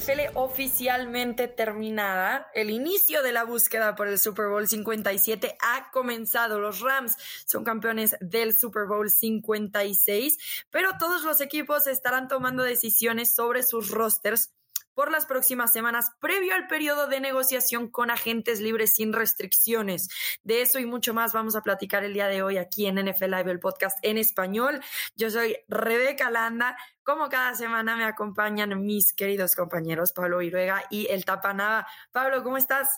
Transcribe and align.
NFL 0.00 0.34
oficialmente 0.34 1.46
terminada. 1.46 2.50
El 2.54 2.70
inicio 2.70 3.22
de 3.22 3.32
la 3.32 3.44
búsqueda 3.44 3.94
por 3.94 4.08
el 4.08 4.18
Super 4.18 4.48
Bowl 4.48 4.66
57 4.66 5.56
ha 5.60 5.90
comenzado. 5.90 6.58
Los 6.58 6.80
Rams 6.80 7.16
son 7.44 7.64
campeones 7.64 8.16
del 8.20 8.56
Super 8.56 8.86
Bowl 8.86 9.10
56, 9.10 10.38
pero 10.70 10.90
todos 10.98 11.22
los 11.24 11.40
equipos 11.40 11.86
estarán 11.86 12.28
tomando 12.28 12.62
decisiones 12.62 13.34
sobre 13.34 13.62
sus 13.62 13.90
rosters 13.90 14.52
por 15.00 15.10
las 15.10 15.24
próximas 15.24 15.72
semanas 15.72 16.12
previo 16.20 16.54
al 16.54 16.66
periodo 16.66 17.06
de 17.06 17.20
negociación 17.20 17.88
con 17.88 18.10
agentes 18.10 18.60
libres 18.60 18.96
sin 18.96 19.14
restricciones. 19.14 20.10
De 20.42 20.60
eso 20.60 20.78
y 20.78 20.84
mucho 20.84 21.14
más 21.14 21.32
vamos 21.32 21.56
a 21.56 21.62
platicar 21.62 22.04
el 22.04 22.12
día 22.12 22.28
de 22.28 22.42
hoy 22.42 22.58
aquí 22.58 22.84
en 22.84 22.96
NFL 22.96 23.30
Live, 23.30 23.50
el 23.50 23.60
podcast 23.60 23.98
en 24.02 24.18
español. 24.18 24.82
Yo 25.16 25.30
soy 25.30 25.56
Rebeca 25.68 26.30
Landa. 26.30 26.76
Como 27.02 27.30
cada 27.30 27.54
semana 27.54 27.96
me 27.96 28.04
acompañan 28.04 28.84
mis 28.84 29.14
queridos 29.14 29.56
compañeros 29.56 30.12
Pablo 30.12 30.42
Iruega 30.42 30.84
y 30.90 31.06
el 31.06 31.24
Tapanaba. 31.24 31.86
Pablo, 32.12 32.42
¿cómo 32.42 32.58
estás? 32.58 32.90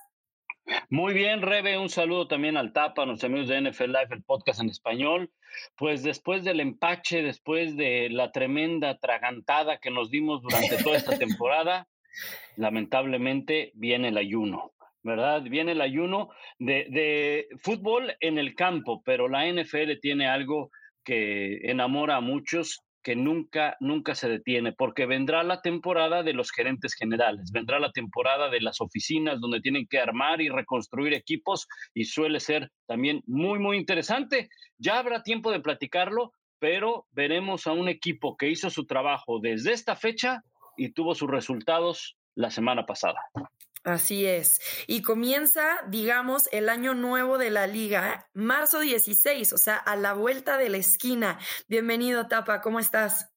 Muy 0.90 1.14
bien, 1.14 1.42
Rebe, 1.42 1.78
un 1.78 1.88
saludo 1.88 2.28
también 2.28 2.56
al 2.56 2.72
Tapa, 2.72 3.02
a 3.02 3.06
nuestros 3.06 3.30
amigos 3.30 3.48
de 3.48 3.60
NFL 3.60 3.86
Live, 3.86 4.08
el 4.10 4.22
podcast 4.22 4.60
en 4.60 4.70
español. 4.70 5.30
Pues 5.76 6.02
después 6.02 6.44
del 6.44 6.60
empache, 6.60 7.22
después 7.22 7.76
de 7.76 8.08
la 8.10 8.32
tremenda 8.32 8.98
tragantada 8.98 9.78
que 9.78 9.90
nos 9.90 10.10
dimos 10.10 10.42
durante 10.42 10.82
toda 10.82 10.96
esta 10.96 11.16
temporada, 11.18 11.88
lamentablemente 12.56 13.72
viene 13.74 14.08
el 14.08 14.18
ayuno. 14.18 14.72
¿verdad? 15.02 15.42
Viene 15.42 15.72
el 15.72 15.80
ayuno 15.80 16.30
de, 16.58 17.48
fútbol 17.62 18.14
en 18.20 18.38
el 18.38 18.54
campo, 18.54 19.02
pero 19.04 19.28
la 19.28 19.46
NFL 19.46 19.98
tiene 20.00 20.28
algo 20.28 20.70
que 21.04 21.58
enamora 21.64 22.16
a 22.16 22.20
muchos 22.20 22.80
que 23.02 23.16
nunca, 23.16 23.76
nunca 23.80 24.14
se 24.14 24.28
detiene, 24.28 24.72
porque 24.72 25.06
vendrá 25.06 25.42
la 25.42 25.60
temporada 25.60 26.22
de 26.22 26.34
los 26.34 26.52
gerentes 26.52 26.94
generales, 26.94 27.50
vendrá 27.52 27.80
la 27.80 27.90
temporada 27.90 28.48
de 28.48 28.60
las 28.60 28.80
oficinas 28.80 29.40
donde 29.40 29.60
tienen 29.60 29.88
que 29.88 29.98
armar 29.98 30.40
y 30.40 30.48
reconstruir 30.48 31.12
equipos 31.12 31.66
y 31.94 32.04
suele 32.04 32.38
ser 32.38 32.70
también 32.86 33.22
muy, 33.26 33.58
muy 33.58 33.76
interesante. 33.76 34.48
Ya 34.78 35.00
habrá 35.00 35.24
tiempo 35.24 35.50
de 35.50 35.58
platicarlo, 35.58 36.30
pero 36.60 37.06
veremos 37.10 37.66
a 37.66 37.72
un 37.72 37.88
equipo 37.88 38.36
que 38.36 38.50
hizo 38.50 38.70
su 38.70 38.86
trabajo 38.86 39.40
desde 39.40 39.72
esta 39.72 39.96
fecha 39.96 40.44
y 40.76 40.90
tuvo 40.90 41.14
sus 41.14 41.30
resultados 41.30 42.16
la 42.34 42.50
semana 42.50 42.86
pasada. 42.86 43.20
Así 43.84 44.26
es. 44.26 44.60
Y 44.86 45.02
comienza, 45.02 45.80
digamos, 45.88 46.48
el 46.52 46.68
año 46.68 46.94
nuevo 46.94 47.36
de 47.36 47.50
la 47.50 47.66
liga, 47.66 48.28
marzo 48.32 48.78
16, 48.78 49.52
o 49.52 49.58
sea, 49.58 49.76
a 49.76 49.96
la 49.96 50.12
vuelta 50.14 50.56
de 50.56 50.68
la 50.68 50.76
esquina. 50.76 51.38
Bienvenido, 51.66 52.28
Tapa, 52.28 52.60
¿cómo 52.60 52.78
estás? 52.78 53.32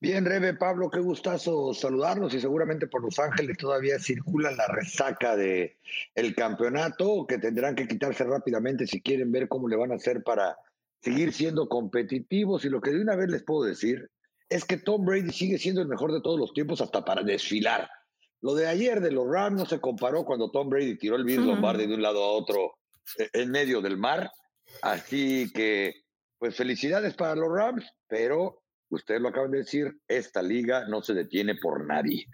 Bien, 0.00 0.24
Rebe, 0.24 0.54
Pablo, 0.54 0.88
qué 0.90 1.00
gustazo 1.00 1.74
saludarnos 1.74 2.32
y 2.34 2.40
seguramente 2.40 2.86
por 2.86 3.02
Los 3.02 3.18
Ángeles 3.18 3.58
todavía 3.58 3.98
circula 3.98 4.50
la 4.52 4.66
resaca 4.66 5.36
de 5.36 5.76
el 6.14 6.34
campeonato 6.34 7.26
que 7.26 7.38
tendrán 7.38 7.74
que 7.74 7.86
quitarse 7.86 8.24
rápidamente 8.24 8.86
si 8.86 9.02
quieren 9.02 9.30
ver 9.30 9.48
cómo 9.48 9.68
le 9.68 9.76
van 9.76 9.92
a 9.92 9.96
hacer 9.96 10.22
para 10.22 10.56
seguir 11.00 11.32
siendo 11.32 11.68
competitivos 11.68 12.64
y 12.64 12.70
lo 12.70 12.80
que 12.80 12.92
de 12.92 13.02
una 13.02 13.16
vez 13.16 13.28
les 13.28 13.42
puedo 13.42 13.64
decir 13.64 14.10
es 14.52 14.64
que 14.64 14.76
Tom 14.76 15.04
Brady 15.04 15.30
sigue 15.32 15.58
siendo 15.58 15.80
el 15.80 15.88
mejor 15.88 16.12
de 16.12 16.20
todos 16.20 16.38
los 16.38 16.52
tiempos 16.52 16.80
hasta 16.80 17.04
para 17.04 17.22
desfilar. 17.22 17.88
Lo 18.42 18.54
de 18.54 18.66
ayer 18.66 19.00
de 19.00 19.12
los 19.12 19.26
Rams 19.26 19.56
no 19.56 19.66
se 19.66 19.80
comparó 19.80 20.24
cuando 20.24 20.50
Tom 20.50 20.68
Brady 20.68 20.98
tiró 20.98 21.16
el 21.16 21.24
Vince 21.24 21.46
Lombardi 21.46 21.86
de 21.86 21.94
un 21.94 22.02
lado 22.02 22.22
a 22.22 22.32
otro 22.32 22.74
eh, 23.18 23.28
en 23.32 23.50
medio 23.50 23.80
del 23.80 23.96
mar. 23.96 24.30
Así 24.82 25.50
que, 25.52 25.94
pues 26.38 26.56
felicidades 26.56 27.14
para 27.14 27.34
los 27.34 27.48
Rams, 27.50 27.84
pero 28.08 28.62
ustedes 28.90 29.20
lo 29.20 29.28
acaban 29.28 29.52
de 29.52 29.58
decir, 29.58 29.92
esta 30.08 30.42
liga 30.42 30.86
no 30.88 31.02
se 31.02 31.14
detiene 31.14 31.54
por 31.54 31.86
nadie. 31.86 32.26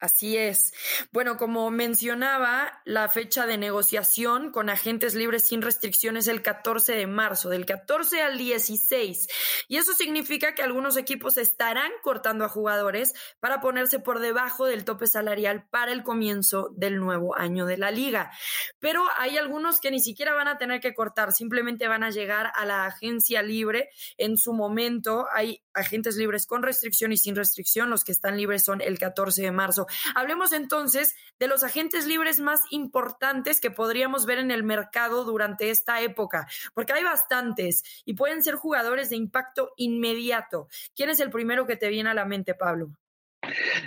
Así 0.00 0.36
es. 0.36 0.72
Bueno, 1.10 1.36
como 1.36 1.68
mencionaba, 1.72 2.80
la 2.84 3.08
fecha 3.08 3.46
de 3.46 3.58
negociación 3.58 4.52
con 4.52 4.70
agentes 4.70 5.16
libres 5.16 5.48
sin 5.48 5.60
restricciones 5.60 6.26
es 6.26 6.28
el 6.28 6.40
14 6.40 6.94
de 6.94 7.08
marzo, 7.08 7.48
del 7.48 7.66
14 7.66 8.22
al 8.22 8.38
16. 8.38 9.26
Y 9.66 9.76
eso 9.76 9.94
significa 9.94 10.54
que 10.54 10.62
algunos 10.62 10.96
equipos 10.96 11.36
estarán 11.36 11.90
cortando 12.02 12.44
a 12.44 12.48
jugadores 12.48 13.12
para 13.40 13.60
ponerse 13.60 13.98
por 13.98 14.20
debajo 14.20 14.66
del 14.66 14.84
tope 14.84 15.08
salarial 15.08 15.66
para 15.68 15.90
el 15.90 16.04
comienzo 16.04 16.70
del 16.76 17.00
nuevo 17.00 17.36
año 17.36 17.66
de 17.66 17.76
la 17.76 17.90
liga. 17.90 18.30
Pero 18.78 19.02
hay 19.18 19.36
algunos 19.36 19.80
que 19.80 19.90
ni 19.90 19.98
siquiera 19.98 20.32
van 20.32 20.46
a 20.46 20.58
tener 20.58 20.80
que 20.80 20.94
cortar, 20.94 21.32
simplemente 21.32 21.88
van 21.88 22.04
a 22.04 22.10
llegar 22.10 22.52
a 22.54 22.64
la 22.64 22.86
agencia 22.86 23.42
libre 23.42 23.90
en 24.16 24.38
su 24.38 24.52
momento. 24.52 25.26
Hay 25.32 25.64
agentes 25.74 26.16
libres 26.16 26.46
con 26.46 26.62
restricción 26.62 27.10
y 27.10 27.16
sin 27.16 27.34
restricción. 27.34 27.90
Los 27.90 28.04
que 28.04 28.12
están 28.12 28.36
libres 28.36 28.64
son 28.64 28.80
el 28.80 28.96
14 28.96 29.42
de 29.42 29.50
marzo. 29.50 29.87
Hablemos 30.14 30.52
entonces 30.52 31.16
de 31.38 31.48
los 31.48 31.62
agentes 31.64 32.06
libres 32.06 32.40
más 32.40 32.60
importantes 32.70 33.60
que 33.60 33.70
podríamos 33.70 34.26
ver 34.26 34.38
en 34.38 34.50
el 34.50 34.62
mercado 34.62 35.24
durante 35.24 35.70
esta 35.70 36.00
época, 36.02 36.46
porque 36.74 36.92
hay 36.92 37.04
bastantes 37.04 38.02
y 38.04 38.14
pueden 38.14 38.42
ser 38.42 38.56
jugadores 38.56 39.10
de 39.10 39.16
impacto 39.16 39.72
inmediato. 39.76 40.68
¿Quién 40.94 41.10
es 41.10 41.20
el 41.20 41.30
primero 41.30 41.66
que 41.66 41.76
te 41.76 41.88
viene 41.88 42.10
a 42.10 42.14
la 42.14 42.24
mente, 42.24 42.54
Pablo? 42.54 42.90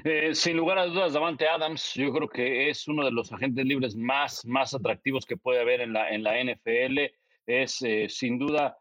Eh, 0.04 0.34
sin 0.34 0.56
lugar 0.56 0.80
a 0.80 0.86
dudas, 0.86 1.14
Davante 1.14 1.48
Adams, 1.48 1.94
yo 1.94 2.12
creo 2.14 2.30
que 2.30 2.70
es 2.70 2.88
uno 2.88 3.04
de 3.04 3.12
los 3.12 3.32
agentes 3.32 3.66
libres 3.66 3.96
más, 3.96 4.46
más 4.46 4.74
atractivos 4.74 5.26
que 5.26 5.38
puede 5.38 5.60
haber 5.60 5.82
en 5.82 5.94
la, 5.94 6.10
en 6.10 6.24
la 6.24 6.42
NFL. 6.42 7.00
Es 7.46 7.82
eh, 7.82 8.08
sin 8.08 8.40
duda 8.40 8.78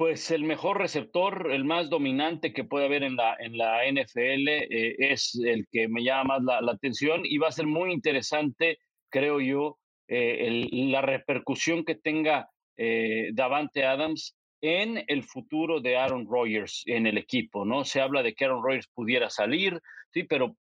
pues 0.00 0.30
el 0.30 0.44
mejor 0.44 0.78
receptor, 0.78 1.52
el 1.52 1.66
más 1.66 1.90
dominante 1.90 2.54
que 2.54 2.64
puede 2.64 2.86
haber 2.86 3.02
en 3.02 3.16
la, 3.16 3.36
en 3.38 3.58
la 3.58 3.82
NFL 3.84 4.48
eh, 4.48 4.96
es 4.98 5.38
el 5.44 5.66
que 5.70 5.88
me 5.88 6.02
llama 6.02 6.38
más 6.38 6.62
la, 6.62 6.72
atención 6.72 7.20
y 7.22 7.36
va 7.36 7.48
a 7.48 7.52
ser 7.52 7.66
muy 7.66 7.92
interesante, 7.92 8.78
creo 9.10 9.42
yo, 9.42 9.76
eh, 10.08 10.66
la 10.72 11.02
repercusión 11.02 11.84
que 11.84 11.96
tenga 11.96 12.48
eh, 12.78 13.28
Davante 13.34 13.84
Adams 13.84 14.34
en 14.62 15.04
el 15.06 15.22
futuro 15.22 15.82
de 15.82 15.98
Aaron 15.98 16.26
Rodgers 16.26 16.82
en 16.86 17.06
el 17.06 17.18
equipo, 17.18 17.66
¿no? 17.66 17.84
Se 17.84 18.00
habla 18.00 18.22
de 18.22 18.32
que 18.32 18.46
Aaron 18.46 18.64
Rodgers 18.64 18.88
pudiera 18.94 19.28
salir, 19.28 19.82
sí, 20.14 20.22
pero 20.22 20.56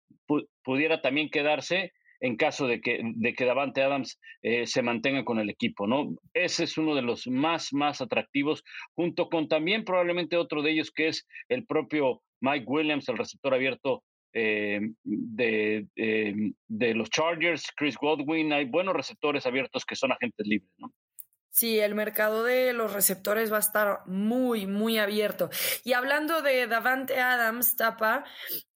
pudiera 0.64 1.00
también 1.00 1.30
quedarse 1.30 1.92
en 2.20 2.36
caso 2.36 2.66
de 2.66 2.80
que, 2.80 3.00
de 3.02 3.34
que 3.34 3.44
Davante 3.44 3.82
Adams 3.82 4.18
eh, 4.42 4.66
se 4.66 4.82
mantenga 4.82 5.24
con 5.24 5.38
el 5.38 5.50
equipo, 5.50 5.86
¿no? 5.86 6.16
Ese 6.34 6.64
es 6.64 6.78
uno 6.78 6.94
de 6.94 7.02
los 7.02 7.26
más, 7.26 7.72
más 7.72 8.00
atractivos, 8.00 8.64
junto 8.94 9.28
con 9.28 9.48
también 9.48 9.84
probablemente 9.84 10.36
otro 10.36 10.62
de 10.62 10.72
ellos 10.72 10.90
que 10.90 11.08
es 11.08 11.26
el 11.48 11.66
propio 11.66 12.22
Mike 12.40 12.66
Williams, 12.66 13.08
el 13.08 13.18
receptor 13.18 13.54
abierto 13.54 14.02
eh, 14.32 14.80
de, 15.04 15.86
eh, 15.96 16.34
de 16.66 16.94
los 16.94 17.10
Chargers, 17.10 17.70
Chris 17.76 17.96
Godwin, 17.96 18.52
hay 18.52 18.64
buenos 18.64 18.94
receptores 18.94 19.46
abiertos 19.46 19.84
que 19.84 19.96
son 19.96 20.12
agentes 20.12 20.46
libres, 20.46 20.70
¿no? 20.78 20.92
Sí, 21.50 21.80
el 21.80 21.96
mercado 21.96 22.44
de 22.44 22.72
los 22.72 22.92
receptores 22.92 23.50
va 23.50 23.56
a 23.56 23.60
estar 23.60 24.00
muy, 24.06 24.66
muy 24.66 24.98
abierto. 24.98 25.50
Y 25.82 25.94
hablando 25.94 26.40
de 26.40 26.68
Davante 26.68 27.18
Adams, 27.18 27.74
Tapa, 27.74 28.24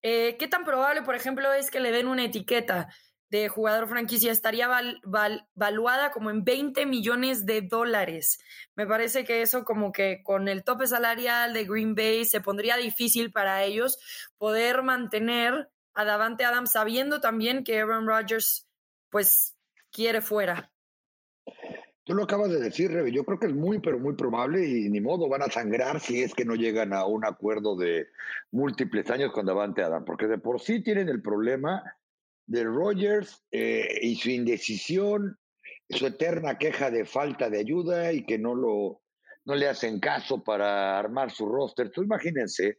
¿qué 0.01 0.49
tan 0.51 0.65
probable, 0.65 1.03
por 1.03 1.15
ejemplo, 1.15 1.53
es 1.53 1.71
que 1.71 1.79
le 1.79 1.93
den 1.93 2.09
una 2.09 2.25
etiqueta? 2.25 2.89
De 3.33 3.49
jugador 3.49 3.89
franquicia 3.89 4.31
estaría 4.31 4.69
valuada 5.55 6.11
como 6.11 6.31
en 6.31 6.45
20 6.45 6.85
millones 6.85 7.47
de 7.47 7.63
dólares. 7.63 8.39
Me 8.77 8.87
parece 8.87 9.25
que 9.25 9.41
eso 9.41 9.65
como 9.65 9.91
que 9.91 10.23
con 10.23 10.49
el 10.49 10.65
tope 10.65 10.87
salarial 10.87 11.55
de 11.55 11.65
Green 11.65 11.95
Bay 11.95 12.27
se 12.27 12.43
pondría 12.43 12.77
difícil 12.77 13.33
para 13.33 13.65
ellos 13.65 13.99
poder 14.37 14.83
mantener 14.83 15.71
a 15.95 16.05
Davante 16.05 16.45
Adams 16.45 16.73
sabiendo 16.73 17.23
también 17.23 17.65
que 17.65 17.81
Aaron 17.81 18.07
Rodgers 18.07 18.69
pues 19.09 19.57
quiere 19.91 20.21
fuera. 20.21 20.71
Tú 22.05 22.13
lo 22.13 22.25
acabas 22.25 22.51
de 22.51 22.61
decir, 22.61 22.93
Rebe. 22.93 23.13
Yo 23.13 23.25
creo 23.25 23.39
que 23.39 23.47
es 23.47 23.55
muy, 23.55 23.79
pero 23.79 23.99
muy 23.99 24.15
probable 24.15 24.69
y 24.69 24.91
ni 24.91 25.01
modo 25.01 25.31
van 25.31 25.41
a 25.41 25.51
sangrar 25.51 26.01
si 26.01 26.23
es 26.23 26.35
que 26.35 26.45
no 26.45 26.55
llegan 26.55 26.93
a 26.93 27.07
un 27.07 27.25
acuerdo 27.25 27.77
de 27.77 28.09
múltiples 28.51 29.09
años 29.11 29.33
con 29.33 29.47
Davante 29.47 29.83
Adams, 29.83 30.05
porque 30.05 30.27
de 30.27 30.37
por 30.37 30.61
sí 30.61 30.83
tienen 30.83 31.09
el 31.09 31.23
problema 31.23 31.83
de 32.47 32.65
Rogers 32.65 33.45
eh, 33.51 33.99
y 34.03 34.17
su 34.17 34.31
indecisión, 34.31 35.39
su 35.89 36.07
eterna 36.07 36.59
queja 36.59 36.91
de 36.91 37.05
falta 37.05 37.51
de 37.51 37.61
ayuda 37.61 38.13
y 38.13 38.25
que 38.25 38.39
no, 38.39 38.55
lo, 38.55 39.03
no 39.45 39.55
le 39.55 39.69
hacen 39.69 40.01
caso 40.01 40.43
para 40.43 40.99
armar 40.99 41.31
su 41.31 41.47
roster. 41.47 41.91
Tú 41.91 42.03
imagínense, 42.03 42.79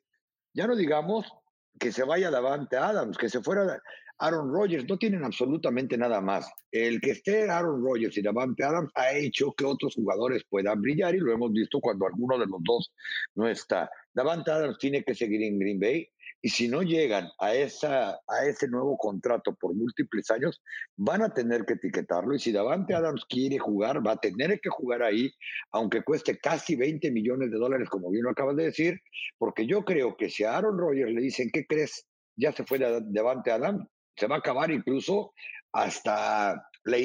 ya 0.53 0.67
no 0.67 0.75
digamos 0.75 1.31
que 1.79 1.91
se 1.91 2.03
vaya 2.03 2.29
Davante 2.29 2.77
Adams, 2.77 3.17
que 3.17 3.29
se 3.29 3.41
fuera 3.41 3.81
Aaron 4.19 4.53
Rodgers, 4.53 4.87
no 4.87 4.97
tienen 4.97 5.23
absolutamente 5.23 5.97
nada 5.97 6.21
más. 6.21 6.49
El 6.71 7.01
que 7.01 7.11
esté 7.11 7.49
Aaron 7.49 7.83
Rodgers 7.83 8.17
y 8.17 8.21
Davante 8.21 8.63
Adams 8.63 8.91
ha 8.95 9.11
hecho 9.13 9.53
que 9.53 9.65
otros 9.65 9.95
jugadores 9.95 10.43
puedan 10.49 10.81
brillar 10.81 11.15
y 11.15 11.19
lo 11.19 11.33
hemos 11.33 11.51
visto 11.51 11.79
cuando 11.79 12.05
alguno 12.05 12.37
de 12.37 12.45
los 12.45 12.61
dos 12.63 12.93
no 13.35 13.47
está. 13.47 13.89
Davante 14.13 14.51
Adams 14.51 14.77
tiene 14.77 15.03
que 15.03 15.15
seguir 15.15 15.41
en 15.43 15.59
Green 15.59 15.79
Bay 15.79 16.07
y 16.45 16.49
si 16.49 16.67
no 16.67 16.81
llegan 16.81 17.29
a, 17.39 17.53
esa, 17.55 18.19
a 18.27 18.45
ese 18.45 18.67
nuevo 18.67 18.97
contrato 18.97 19.55
por 19.55 19.73
múltiples 19.73 20.29
años, 20.29 20.61
van 20.97 21.21
a 21.21 21.33
tener 21.33 21.65
que 21.65 21.75
etiquetarlo. 21.75 22.35
Y 22.35 22.39
si 22.39 22.51
Davante 22.51 22.93
Adams 22.93 23.23
quiere 23.29 23.57
jugar, 23.57 24.05
va 24.05 24.11
a 24.11 24.17
tener 24.17 24.59
que 24.59 24.69
jugar 24.69 25.03
ahí, 25.03 25.31
aunque 25.71 26.03
cueste 26.03 26.37
casi 26.37 26.75
20 26.75 27.11
millones 27.11 27.49
de 27.49 27.57
dólares, 27.57 27.89
como 27.89 28.11
bien 28.11 28.25
lo 28.25 28.31
acabas 28.31 28.57
de 28.57 28.65
decir, 28.65 28.99
porque 29.37 29.65
yo 29.65 29.85
creo 29.85 30.17
que 30.17 30.29
si 30.29 30.43
a 30.43 30.57
Aaron 30.57 30.77
Rodgers 30.77 31.13
le 31.13 31.21
dicen, 31.21 31.49
¿qué 31.49 31.65
crees? 31.65 32.05
ya 32.35 32.51
se 32.51 32.65
fue 32.65 32.79
Davante 32.79 33.51
Adam, 33.51 33.87
se 34.15 34.27
va 34.27 34.35
a 34.35 34.39
acabar 34.39 34.71
incluso 34.71 35.33
hasta 35.71 36.69
la, 36.83 36.97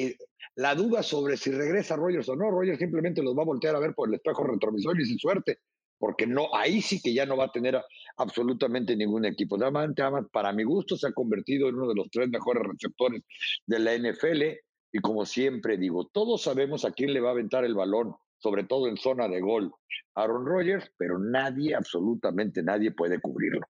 la, 0.55 0.75
duda 0.75 1.03
sobre 1.03 1.37
si 1.37 1.51
regresa 1.51 1.95
Rogers 1.95 2.29
o 2.29 2.35
no. 2.35 2.51
Rogers 2.51 2.79
simplemente 2.79 3.23
los 3.23 3.37
va 3.37 3.43
a 3.43 3.45
voltear 3.45 3.75
a 3.75 3.79
ver 3.79 3.93
por 3.93 4.09
el 4.09 4.15
espejo 4.15 4.43
retrovisor 4.43 4.99
y 4.99 5.05
sin 5.05 5.17
suerte, 5.17 5.59
porque 5.99 6.25
no, 6.25 6.47
ahí 6.55 6.81
sí 6.81 7.01
que 7.01 7.13
ya 7.13 7.25
no 7.25 7.37
va 7.37 7.45
a 7.45 7.51
tener 7.51 7.79
absolutamente 8.17 8.95
ningún 8.95 9.25
equipo. 9.25 9.57
Adam, 9.63 9.93
para 10.31 10.53
mi 10.53 10.63
gusto, 10.63 10.95
se 10.97 11.07
ha 11.07 11.11
convertido 11.11 11.69
en 11.69 11.75
uno 11.75 11.89
de 11.89 11.95
los 11.95 12.09
tres 12.09 12.29
mejores 12.29 12.63
receptores 12.63 13.21
de 13.67 13.79
la 13.79 13.95
NFL. 13.95 14.43
Y 14.91 14.99
como 15.01 15.25
siempre 15.25 15.77
digo, 15.77 16.09
todos 16.11 16.41
sabemos 16.41 16.85
a 16.85 16.91
quién 16.91 17.13
le 17.13 17.19
va 17.19 17.29
a 17.29 17.33
aventar 17.33 17.63
el 17.63 17.75
balón 17.75 18.15
sobre 18.39 18.63
todo 18.63 18.87
en 18.87 18.97
zona 18.97 19.27
de 19.27 19.41
gol, 19.41 19.71
Aaron 20.15 20.45
Rodgers, 20.45 20.91
pero 20.97 21.19
nadie, 21.19 21.75
absolutamente 21.75 22.63
nadie 22.63 22.91
puede 22.91 23.19
cubrirlo. 23.19 23.67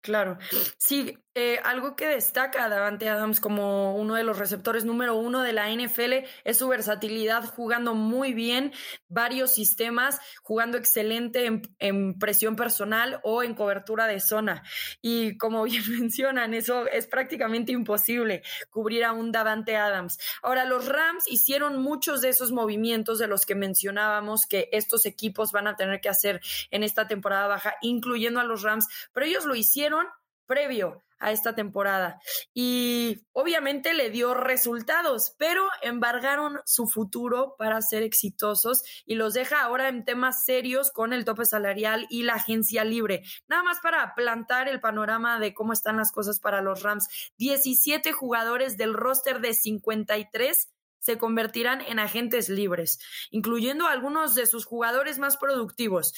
Claro, 0.00 0.38
sí, 0.78 1.16
eh, 1.38 1.60
algo 1.64 1.96
que 1.96 2.08
destaca 2.08 2.66
Davante 2.70 3.10
Adams 3.10 3.40
como 3.40 3.94
uno 3.94 4.14
de 4.14 4.24
los 4.24 4.38
receptores 4.38 4.86
número 4.86 5.16
uno 5.16 5.42
de 5.42 5.52
la 5.52 5.70
NFL 5.70 6.24
es 6.44 6.56
su 6.56 6.66
versatilidad, 6.66 7.44
jugando 7.44 7.94
muy 7.94 8.32
bien 8.32 8.72
varios 9.08 9.50
sistemas, 9.52 10.18
jugando 10.42 10.78
excelente 10.78 11.60
en, 11.78 12.18
presión 12.18 12.56
personal 12.56 13.20
o 13.22 13.42
en 13.42 13.52
cobertura 13.54 14.06
de 14.06 14.18
zona. 14.18 14.62
Y 15.02 15.36
como 15.36 15.64
bien 15.64 15.82
mencionan, 15.90 16.54
eso 16.54 16.86
es 16.86 17.06
prácticamente 17.06 17.70
imposible 17.70 18.42
cubrir 18.70 19.04
a 19.04 19.12
un 19.12 19.30
Davante 19.30 19.76
Adams. 19.76 20.18
Ahora, 20.40 20.64
los 20.64 20.88
Rams 20.88 21.30
hicieron 21.30 21.82
muchos 21.82 22.22
de 22.22 22.30
esos 22.30 22.50
movimientos 22.50 23.18
de 23.18 23.26
los 23.26 23.44
que 23.44 23.54
mencionábamos 23.54 24.46
que 24.46 24.70
estos 24.72 25.04
equipos 25.04 25.52
van 25.52 25.66
a 25.66 25.76
tener 25.76 26.00
que 26.00 26.08
hacer 26.08 26.40
en 26.70 26.82
esta 26.82 27.06
temporada 27.06 27.46
baja, 27.46 27.74
incluyendo 27.82 28.40
a 28.40 28.44
los 28.44 28.62
Rams, 28.62 28.88
pero 29.12 29.26
ellos 29.26 29.44
lo 29.44 29.54
hicieron 29.54 30.06
previo 30.46 31.02
a 31.18 31.32
esta 31.32 31.54
temporada. 31.54 32.20
Y 32.52 33.26
obviamente 33.32 33.94
le 33.94 34.10
dio 34.10 34.34
resultados, 34.34 35.34
pero 35.38 35.68
embargaron 35.82 36.60
su 36.64 36.86
futuro 36.86 37.54
para 37.58 37.80
ser 37.82 38.02
exitosos 38.02 38.82
y 39.04 39.14
los 39.14 39.34
deja 39.34 39.62
ahora 39.62 39.88
en 39.88 40.04
temas 40.04 40.44
serios 40.44 40.90
con 40.90 41.12
el 41.12 41.24
tope 41.24 41.44
salarial 41.44 42.06
y 42.10 42.22
la 42.22 42.34
agencia 42.34 42.84
libre. 42.84 43.22
Nada 43.48 43.62
más 43.62 43.80
para 43.80 44.14
plantar 44.14 44.68
el 44.68 44.80
panorama 44.80 45.38
de 45.38 45.54
cómo 45.54 45.72
están 45.72 45.96
las 45.96 46.12
cosas 46.12 46.40
para 46.40 46.60
los 46.60 46.82
Rams. 46.82 47.08
17 47.38 48.12
jugadores 48.12 48.76
del 48.76 48.94
roster 48.94 49.40
de 49.40 49.54
53 49.54 50.68
se 50.98 51.18
convertirán 51.18 51.82
en 51.82 52.00
agentes 52.00 52.48
libres, 52.48 52.98
incluyendo 53.30 53.86
algunos 53.86 54.34
de 54.34 54.46
sus 54.46 54.64
jugadores 54.64 55.18
más 55.18 55.36
productivos. 55.36 56.12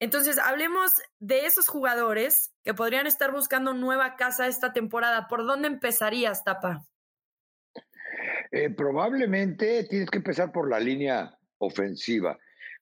Entonces, 0.00 0.38
hablemos 0.38 0.90
de 1.18 1.44
esos 1.44 1.68
jugadores 1.68 2.52
que 2.64 2.72
podrían 2.72 3.06
estar 3.06 3.32
buscando 3.32 3.74
nueva 3.74 4.16
casa 4.16 4.46
esta 4.46 4.72
temporada. 4.72 5.28
¿Por 5.28 5.46
dónde 5.46 5.68
empezarías, 5.68 6.42
Tapa? 6.42 6.86
Eh, 8.50 8.70
probablemente 8.70 9.84
tienes 9.84 10.10
que 10.10 10.18
empezar 10.18 10.52
por 10.52 10.68
la 10.68 10.80
línea 10.80 11.38
ofensiva, 11.58 12.38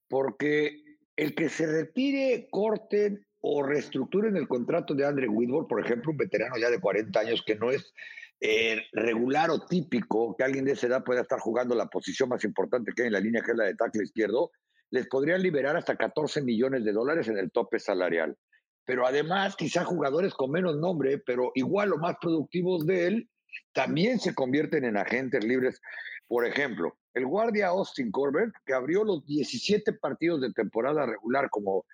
porque 0.09 0.83
el 1.17 1.35
que 1.35 1.49
se 1.49 1.67
retire, 1.67 2.47
corten 2.51 3.27
o 3.41 3.65
reestructuren 3.65 4.37
el 4.37 4.47
contrato 4.47 4.95
de 4.95 5.05
Andre 5.05 5.29
Whitworth, 5.29 5.69
por 5.69 5.85
ejemplo, 5.85 6.13
un 6.13 6.17
veterano 6.17 6.57
ya 6.57 6.71
de 6.71 6.81
40 6.81 7.19
años 7.19 7.43
que 7.45 7.57
no 7.57 7.73
es 7.73 7.93
eh, 8.41 8.85
regular 8.93 9.51
o 9.51 9.67
típico 9.67 10.37
que 10.37 10.45
alguien 10.45 10.65
de 10.65 10.73
esa 10.73 10.87
edad 10.87 11.05
pueda 11.05 11.23
estar 11.23 11.41
jugando 11.41 11.75
la 11.75 11.87
posición 11.87 12.29
más 12.29 12.45
importante 12.45 12.93
que 12.95 13.03
hay 13.03 13.09
en 13.09 13.15
la 13.15 13.21
línea, 13.21 13.43
que 13.43 13.51
es 13.51 13.57
la 13.57 13.65
de 13.65 13.75
tackle 13.75 14.05
izquierdo, 14.05 14.53
les 14.91 15.07
podrían 15.09 15.43
liberar 15.43 15.77
hasta 15.77 15.97
14 15.97 16.43
millones 16.43 16.85
de 16.85 16.93
dólares 16.93 17.29
en 17.29 17.39
el 17.39 17.51
tope 17.51 17.79
salarial. 17.79 18.37
Pero 18.85 19.07
además, 19.07 19.55
quizá 19.57 19.85
jugadores 19.85 20.33
con 20.35 20.51
menos 20.51 20.77
nombre, 20.79 21.19
pero 21.19 21.53
igual 21.55 21.93
o 21.93 21.99
más 21.99 22.17
productivos 22.21 22.87
de 22.87 23.07
él, 23.07 23.31
también 23.73 24.19
se 24.19 24.35
convierten 24.35 24.85
en 24.85 24.97
agentes 24.97 25.45
libres. 25.45 25.81
Por 26.27 26.47
ejemplo, 26.47 26.97
el 27.15 27.27
guardia 27.27 27.69
Austin 27.69 28.11
Corbett, 28.11 28.51
que 28.65 28.75
abrió 28.75 29.05
los 29.05 29.27
17 29.27 29.93
partidos 29.95 30.41
de 30.41 30.53
temporada 30.53 31.05
regular 31.05 31.51
como 31.51 31.85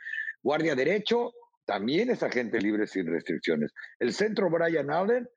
guardia 0.42 0.74
derecho, 0.74 1.32
también 1.64 2.10
es 2.10 2.22
agente 2.22 2.60
libre 2.60 2.86
sin 2.86 3.06
restricciones. 3.06 3.72
El 3.98 4.12
centro 4.12 4.50
Brian 4.50 4.90
Allen, 4.90 5.28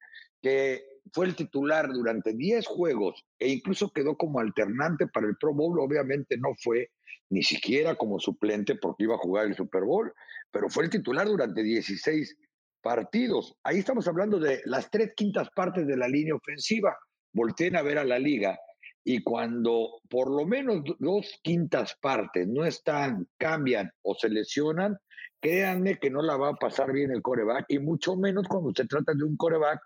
que 0.42 0.86
fue 1.14 1.26
el 1.26 1.36
titular 1.36 1.92
durante 1.92 2.34
10 2.34 2.66
juegos 2.66 3.26
e 3.40 3.50
incluso 3.50 3.92
quedó 3.92 4.16
como 4.18 4.40
alternante 4.40 5.08
para 5.08 5.28
el 5.28 5.38
Pro 5.38 5.54
Bowl, 5.54 5.80
obviamente 5.80 6.38
no 6.38 6.50
fue 6.62 6.90
ni 7.30 7.44
siquiera 7.44 7.96
como 7.96 8.20
suplente 8.20 8.76
porque 8.76 9.04
iba 9.04 9.16
a 9.16 9.20
jugar 9.20 9.48
el 9.48 9.56
Super 9.56 9.84
Bowl, 9.84 10.14
pero 10.52 10.70
fue 10.70 10.86
el 10.86 10.90
titular 10.90 11.28
durante 11.28 11.64
16 11.64 12.38
partidos. 12.82 13.56
Ahí 13.64 13.80
estamos 13.80 14.08
hablando 14.08 14.40
de 14.40 14.62
las 14.66 14.90
tres 14.90 15.12
quintas 15.16 15.50
partes 15.56 15.86
de 15.86 15.98
la 15.98 16.08
línea 16.08 16.36
ofensiva. 16.36 16.98
Volteen 17.34 17.76
a 17.76 17.82
ver 17.82 17.98
a 17.98 18.06
la 18.06 18.18
liga 18.18 18.58
y 19.04 19.24
cuando 19.24 20.02
por 20.10 20.30
lo 20.30 20.46
menos 20.46 20.82
dos 21.00 21.40
quintas 21.42 21.96
partes 22.02 22.48
no 22.48 22.66
están, 22.66 23.28
cambian 23.38 23.92
o 24.02 24.16
se 24.16 24.30
lesionan, 24.30 24.98
créanme 25.40 25.98
que 25.98 26.10
no 26.10 26.22
la 26.22 26.36
va 26.36 26.50
a 26.50 26.56
pasar 26.56 26.92
bien 26.92 27.12
el 27.12 27.22
coreback 27.22 27.66
y 27.70 27.80
mucho 27.80 28.16
menos 28.16 28.48
cuando 28.48 28.72
se 28.76 28.86
trata 28.86 29.14
de 29.14 29.24
un 29.24 29.38
coreback 29.38 29.80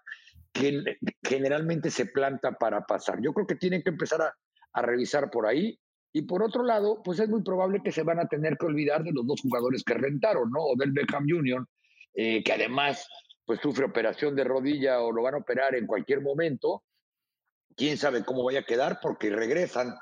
que 0.52 0.98
generalmente 1.24 1.90
se 1.90 2.06
planta 2.06 2.54
para 2.54 2.82
pasar. 2.86 3.20
Yo 3.22 3.34
creo 3.34 3.48
que 3.48 3.56
tienen 3.56 3.82
que 3.84 3.90
empezar 3.90 4.22
a, 4.22 4.82
revisar 4.82 5.30
por 5.30 5.48
ahí 5.48 5.78
y 6.14 6.22
por 6.22 6.44
otro 6.44 6.64
lado, 6.64 7.02
pues 7.04 7.20
es 7.20 7.28
muy 7.28 7.44
probable 7.44 7.82
que 7.84 7.92
se 7.92 8.04
van 8.04 8.20
a 8.20 8.28
tener 8.28 8.58
que 8.58 8.66
olvidar 8.66 9.04
de 9.04 9.12
los 9.12 9.28
dos 9.28 9.42
jugadores 9.42 9.84
que 9.84 9.94
rentaron, 9.94 10.50
¿no? 10.50 10.62
O 10.62 10.76
del 10.78 10.92
Beckham 10.92 11.26
Jr., 11.28 11.68
eh, 12.14 12.44
que 12.44 12.54
además 12.54 13.08
pues 13.46 13.60
sufre 13.60 13.86
operación 13.86 14.36
de 14.36 14.46
rodilla 14.46 15.02
o 15.02 15.12
lo 15.12 15.24
van 15.24 15.36
a 15.36 15.40
operar 15.40 15.76
en 15.76 15.88
cualquier 15.88 16.22
momento. 16.22 16.84
Quién 17.76 17.98
sabe 17.98 18.24
cómo 18.24 18.44
vaya 18.44 18.60
a 18.60 18.66
quedar 18.66 19.00
porque 19.02 19.30
regresan 19.30 19.94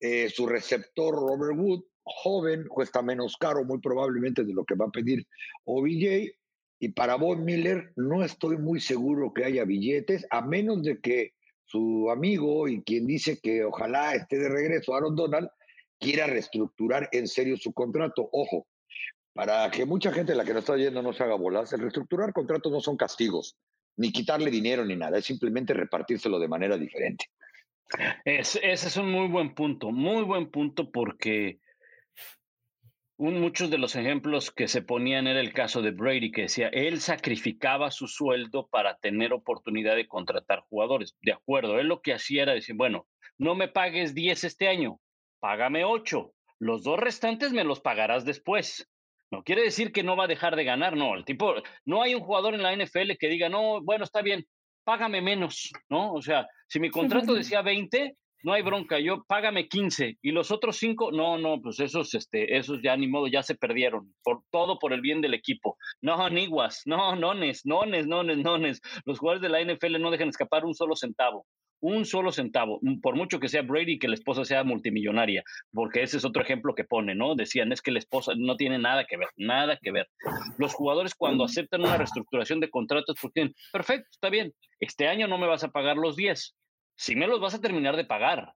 eh, 0.00 0.28
su 0.30 0.46
receptor 0.46 1.14
Robert 1.14 1.58
Wood, 1.58 1.84
joven, 2.02 2.66
cuesta 2.68 3.02
menos 3.02 3.36
caro 3.38 3.64
muy 3.64 3.80
probablemente 3.80 4.44
de 4.44 4.52
lo 4.52 4.64
que 4.64 4.74
va 4.74 4.86
a 4.86 4.90
pedir 4.90 5.26
OBJ. 5.64 6.34
Y 6.84 6.90
para 6.90 7.14
Von 7.14 7.46
Miller 7.46 7.94
no 7.96 8.22
estoy 8.22 8.58
muy 8.58 8.78
seguro 8.78 9.32
que 9.32 9.46
haya 9.46 9.64
billetes, 9.64 10.26
a 10.28 10.42
menos 10.42 10.82
de 10.82 11.00
que 11.00 11.32
su 11.64 12.10
amigo 12.10 12.68
y 12.68 12.82
quien 12.82 13.06
dice 13.06 13.40
que 13.42 13.64
ojalá 13.64 14.14
esté 14.14 14.36
de 14.36 14.50
regreso, 14.50 14.94
Aaron 14.94 15.16
Donald, 15.16 15.48
quiera 15.98 16.26
reestructurar 16.26 17.08
en 17.12 17.26
serio 17.26 17.56
su 17.56 17.72
contrato. 17.72 18.28
Ojo, 18.32 18.66
para 19.32 19.70
que 19.70 19.86
mucha 19.86 20.12
gente 20.12 20.34
la 20.34 20.44
que 20.44 20.52
no 20.52 20.58
está 20.58 20.76
yendo 20.76 21.00
no 21.00 21.14
se 21.14 21.22
haga 21.22 21.36
bolas, 21.36 21.72
el 21.72 21.80
reestructurar 21.80 22.34
contratos 22.34 22.70
no 22.70 22.80
son 22.82 22.98
castigos, 22.98 23.56
ni 23.96 24.12
quitarle 24.12 24.50
dinero 24.50 24.84
ni 24.84 24.94
nada, 24.94 25.16
es 25.16 25.24
simplemente 25.24 25.72
repartírselo 25.72 26.38
de 26.38 26.48
manera 26.48 26.76
diferente. 26.76 27.30
ese 28.26 28.60
es 28.62 28.96
un 28.98 29.10
muy 29.10 29.28
buen 29.28 29.54
punto, 29.54 29.90
muy 29.90 30.22
buen 30.22 30.50
punto 30.50 30.92
porque 30.92 31.60
muchos 33.16 33.70
de 33.70 33.78
los 33.78 33.94
ejemplos 33.96 34.50
que 34.50 34.68
se 34.68 34.82
ponían 34.82 35.26
era 35.26 35.40
el 35.40 35.52
caso 35.52 35.82
de 35.82 35.92
Brady, 35.92 36.32
que 36.32 36.42
decía, 36.42 36.68
él 36.68 37.00
sacrificaba 37.00 37.90
su 37.90 38.08
sueldo 38.08 38.66
para 38.68 38.96
tener 38.96 39.32
oportunidad 39.32 39.96
de 39.96 40.08
contratar 40.08 40.60
jugadores. 40.60 41.16
De 41.22 41.32
acuerdo, 41.32 41.78
él 41.78 41.86
lo 41.86 42.00
que 42.00 42.12
hacía 42.12 42.42
era 42.42 42.54
decir, 42.54 42.74
bueno, 42.76 43.06
no 43.38 43.54
me 43.54 43.68
pagues 43.68 44.14
10 44.14 44.44
este 44.44 44.68
año, 44.68 45.00
págame 45.40 45.84
8. 45.84 46.32
Los 46.58 46.82
dos 46.82 46.98
restantes 46.98 47.52
me 47.52 47.64
los 47.64 47.80
pagarás 47.80 48.24
después. 48.24 48.88
No 49.30 49.42
quiere 49.42 49.62
decir 49.62 49.92
que 49.92 50.02
no 50.02 50.16
va 50.16 50.24
a 50.24 50.28
dejar 50.28 50.56
de 50.56 50.64
ganar, 50.64 50.96
no. 50.96 51.14
El 51.14 51.24
tipo, 51.24 51.54
no 51.84 52.02
hay 52.02 52.14
un 52.14 52.22
jugador 52.22 52.54
en 52.54 52.62
la 52.62 52.74
NFL 52.74 53.12
que 53.18 53.28
diga, 53.28 53.48
no, 53.48 53.82
bueno, 53.82 54.04
está 54.04 54.22
bien, 54.22 54.46
págame 54.84 55.20
menos, 55.20 55.72
¿no? 55.88 56.12
O 56.12 56.22
sea, 56.22 56.46
si 56.68 56.78
mi 56.78 56.90
contrato 56.90 57.34
decía 57.34 57.62
20, 57.62 58.16
no 58.44 58.52
hay 58.52 58.62
bronca, 58.62 59.00
yo 59.00 59.24
págame 59.26 59.68
15 59.68 60.18
y 60.20 60.30
los 60.30 60.50
otros 60.50 60.76
5, 60.76 61.12
no, 61.12 61.38
no, 61.38 61.60
pues 61.62 61.80
esos, 61.80 62.14
este, 62.14 62.56
esos 62.56 62.80
ya 62.82 62.94
ni 62.96 63.08
modo, 63.08 63.26
ya 63.26 63.42
se 63.42 63.54
perdieron, 63.54 64.14
por 64.22 64.42
todo 64.50 64.78
por 64.78 64.92
el 64.92 65.00
bien 65.00 65.22
del 65.22 65.32
equipo. 65.32 65.78
No, 66.02 66.28
niguas, 66.28 66.82
no, 66.84 67.16
nones, 67.16 67.64
nones, 67.64 68.06
nones, 68.06 68.38
nones. 68.38 68.80
Los 69.06 69.18
jugadores 69.18 69.42
de 69.42 69.48
la 69.48 69.62
NFL 69.62 69.98
no 69.98 70.10
dejan 70.10 70.28
escapar 70.28 70.66
un 70.66 70.74
solo 70.74 70.94
centavo, 70.94 71.46
un 71.80 72.04
solo 72.04 72.32
centavo, 72.32 72.80
por 73.02 73.16
mucho 73.16 73.40
que 73.40 73.48
sea 73.48 73.62
Brady 73.62 73.98
que 73.98 74.08
la 74.08 74.14
esposa 74.14 74.44
sea 74.44 74.62
multimillonaria, 74.62 75.42
porque 75.72 76.02
ese 76.02 76.18
es 76.18 76.24
otro 76.26 76.42
ejemplo 76.42 76.74
que 76.74 76.84
pone, 76.84 77.14
¿no? 77.14 77.34
Decían, 77.34 77.72
es 77.72 77.80
que 77.80 77.92
la 77.92 77.98
esposa 77.98 78.32
no 78.36 78.56
tiene 78.56 78.78
nada 78.78 79.06
que 79.06 79.16
ver, 79.16 79.28
nada 79.36 79.78
que 79.80 79.90
ver. 79.90 80.08
Los 80.58 80.74
jugadores 80.74 81.14
cuando 81.14 81.44
aceptan 81.44 81.80
una 81.80 81.96
reestructuración 81.96 82.60
de 82.60 82.68
contratos, 82.68 83.16
pues 83.20 83.32
tienen, 83.32 83.54
perfecto, 83.72 84.08
está 84.12 84.28
bien, 84.28 84.52
este 84.80 85.08
año 85.08 85.28
no 85.28 85.38
me 85.38 85.46
vas 85.46 85.64
a 85.64 85.70
pagar 85.70 85.96
los 85.96 86.16
10, 86.16 86.54
sí 86.96 87.16
me 87.16 87.26
los 87.26 87.40
vas 87.40 87.54
a 87.54 87.60
terminar 87.60 87.96
de 87.96 88.04
pagar, 88.04 88.54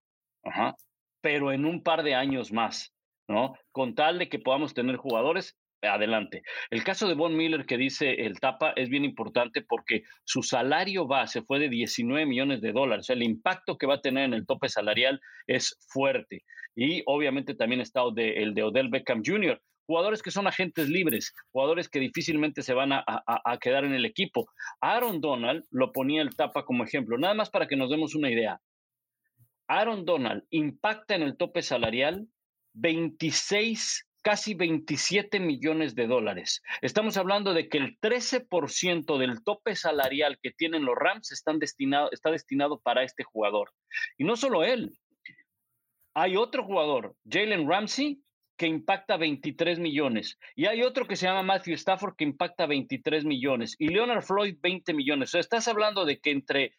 pero 1.20 1.52
en 1.52 1.64
un 1.64 1.82
par 1.82 2.02
de 2.02 2.14
años 2.14 2.52
más, 2.52 2.94
¿no? 3.28 3.54
Con 3.72 3.94
tal 3.94 4.18
de 4.18 4.28
que 4.28 4.38
podamos 4.38 4.74
tener 4.74 4.96
jugadores, 4.96 5.56
adelante. 5.82 6.42
El 6.70 6.82
caso 6.82 7.06
de 7.06 7.14
Von 7.14 7.36
Miller 7.36 7.64
que 7.64 7.76
dice 7.76 8.26
el 8.26 8.40
Tapa 8.40 8.72
es 8.74 8.88
bien 8.88 9.04
importante 9.04 9.62
porque 9.62 10.02
su 10.24 10.42
salario 10.42 11.06
base 11.06 11.42
fue 11.42 11.60
de 11.60 11.68
19 11.68 12.26
millones 12.26 12.60
de 12.60 12.72
dólares. 12.72 13.10
el 13.10 13.22
impacto 13.22 13.78
que 13.78 13.86
va 13.86 13.94
a 13.94 14.00
tener 14.00 14.24
en 14.24 14.34
el 14.34 14.46
tope 14.46 14.68
salarial 14.68 15.20
es 15.46 15.76
fuerte. 15.88 16.42
Y 16.74 17.02
obviamente 17.06 17.54
también 17.54 17.80
está 17.80 18.02
el 18.16 18.54
de 18.54 18.62
Odell 18.62 18.88
Beckham 18.88 19.22
Jr., 19.24 19.60
jugadores 19.88 20.22
que 20.22 20.30
son 20.30 20.46
agentes 20.46 20.86
libres, 20.90 21.32
jugadores 21.50 21.88
que 21.88 21.98
difícilmente 21.98 22.62
se 22.62 22.74
van 22.74 22.92
a, 22.92 23.58
quedar 23.58 23.86
en 23.86 23.94
el 23.94 24.04
equipo. 24.04 24.46
Aaron 24.82 25.22
Donald 25.22 25.64
lo 25.70 25.92
ponía 25.92 26.20
el 26.20 26.36
tapa 26.36 26.66
como 26.66 26.84
ejemplo, 26.84 27.16
nada 27.16 27.32
más 27.32 27.48
para 27.48 27.66
que 27.66 27.74
nos 27.74 27.88
demos 27.88 28.14
una 28.14 28.30
idea. 28.30 28.60
Aaron 29.66 30.04
Donald 30.04 30.44
impacta 30.50 31.14
en 31.14 31.22
el 31.22 31.38
tope 31.38 31.62
salarial 31.62 32.28
26 32.74 34.06
casi 34.22 34.52
27 34.52 35.40
millones 35.40 35.94
de 35.94 36.06
dólares. 36.06 36.60
Estamos 36.82 37.16
hablando 37.16 37.54
de 37.54 37.70
que 37.70 37.78
el 37.78 37.98
13% 37.98 39.16
del 39.16 39.42
tope 39.42 39.74
salarial 39.74 40.38
que 40.42 40.50
tienen 40.50 40.84
los 40.84 40.96
Rams 40.96 41.32
están 41.32 41.58
destinado, 41.58 42.10
está 42.12 42.30
destinado 42.30 42.78
para 42.78 43.04
este 43.04 43.24
jugador. 43.24 43.72
Y 44.18 44.24
no 44.24 44.36
solo 44.36 44.64
él. 44.64 44.92
Hay 46.12 46.36
otro 46.36 46.64
jugador, 46.64 47.14
Jalen 47.24 47.66
Ramsey, 47.66 48.20
que 48.58 48.66
impacta 48.66 49.16
23 49.16 49.78
millones. 49.78 50.38
Y 50.54 50.66
hay 50.66 50.82
otro 50.82 51.06
que 51.06 51.16
se 51.16 51.26
llama 51.26 51.42
Matthew 51.42 51.74
Stafford 51.74 52.16
que 52.16 52.24
impacta 52.24 52.66
23 52.66 53.24
millones. 53.24 53.76
Y 53.78 53.88
Leonard 53.88 54.22
Floyd 54.22 54.56
20 54.60 54.92
millones. 54.92 55.30
O 55.30 55.32
sea, 55.32 55.40
estás 55.40 55.68
hablando 55.68 56.04
de 56.04 56.18
que 56.18 56.32
entre 56.32 56.74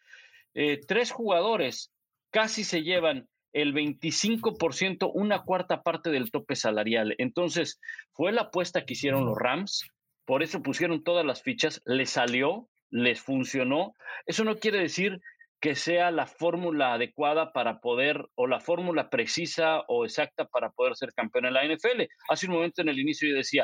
eh, 0.54 0.78
tres 0.86 1.10
jugadores 1.10 1.90
casi 2.30 2.64
se 2.64 2.82
llevan 2.82 3.28
el 3.52 3.74
25%, 3.74 5.10
una 5.12 5.40
cuarta 5.40 5.82
parte 5.82 6.10
del 6.10 6.30
tope 6.30 6.54
salarial. 6.54 7.14
Entonces, 7.18 7.80
fue 8.12 8.30
la 8.30 8.42
apuesta 8.42 8.84
que 8.84 8.92
hicieron 8.92 9.24
los 9.24 9.36
Rams, 9.36 9.90
por 10.24 10.42
eso 10.42 10.62
pusieron 10.62 11.02
todas 11.02 11.26
las 11.26 11.42
fichas, 11.42 11.82
les 11.86 12.10
salió, 12.10 12.68
les 12.90 13.20
funcionó. 13.20 13.94
Eso 14.26 14.44
no 14.44 14.58
quiere 14.58 14.78
decir 14.78 15.20
que 15.60 15.74
sea 15.74 16.10
la 16.10 16.26
fórmula 16.26 16.94
adecuada 16.94 17.52
para 17.52 17.80
poder, 17.80 18.26
o 18.34 18.46
la 18.46 18.60
fórmula 18.60 19.10
precisa 19.10 19.80
o 19.88 20.04
exacta 20.04 20.46
para 20.46 20.70
poder 20.70 20.96
ser 20.96 21.12
campeón 21.12 21.46
en 21.46 21.54
la 21.54 21.64
NFL. 21.64 22.02
Hace 22.28 22.46
un 22.46 22.54
momento 22.54 22.80
en 22.80 22.88
el 22.88 22.98
inicio 22.98 23.28
yo 23.28 23.36
decía, 23.36 23.62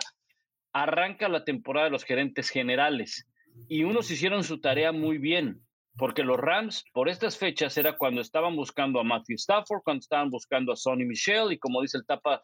arranca 0.73 1.29
la 1.29 1.45
temporada 1.45 1.87
de 1.87 1.93
los 1.93 2.05
gerentes 2.05 2.51
generales 2.51 3.27
y 3.69 3.85
unos 3.85 4.11
hicieron 4.11 4.45
su 4.45 4.61
tarea 4.61 4.93
muy 4.93 5.17
bien 5.17 5.67
porque 5.97 6.23
los 6.23 6.37
Rams 6.37 6.85
por 6.93 7.09
estas 7.09 7.39
fechas 7.39 7.77
era 7.79 7.97
cuando 7.97 8.21
estaban 8.21 8.55
buscando 8.55 9.01
a 9.01 9.05
Matthew 9.05 9.37
Stafford, 9.37 9.83
cuando 9.83 10.01
estaban 10.01 10.31
buscando 10.31 10.73
a 10.73 10.77
Sonny 10.77 11.05
Michel 11.05 11.53
y 11.53 11.59
como 11.59 11.81
dice 11.81 11.99
el 11.99 12.07
Tapa, 12.07 12.43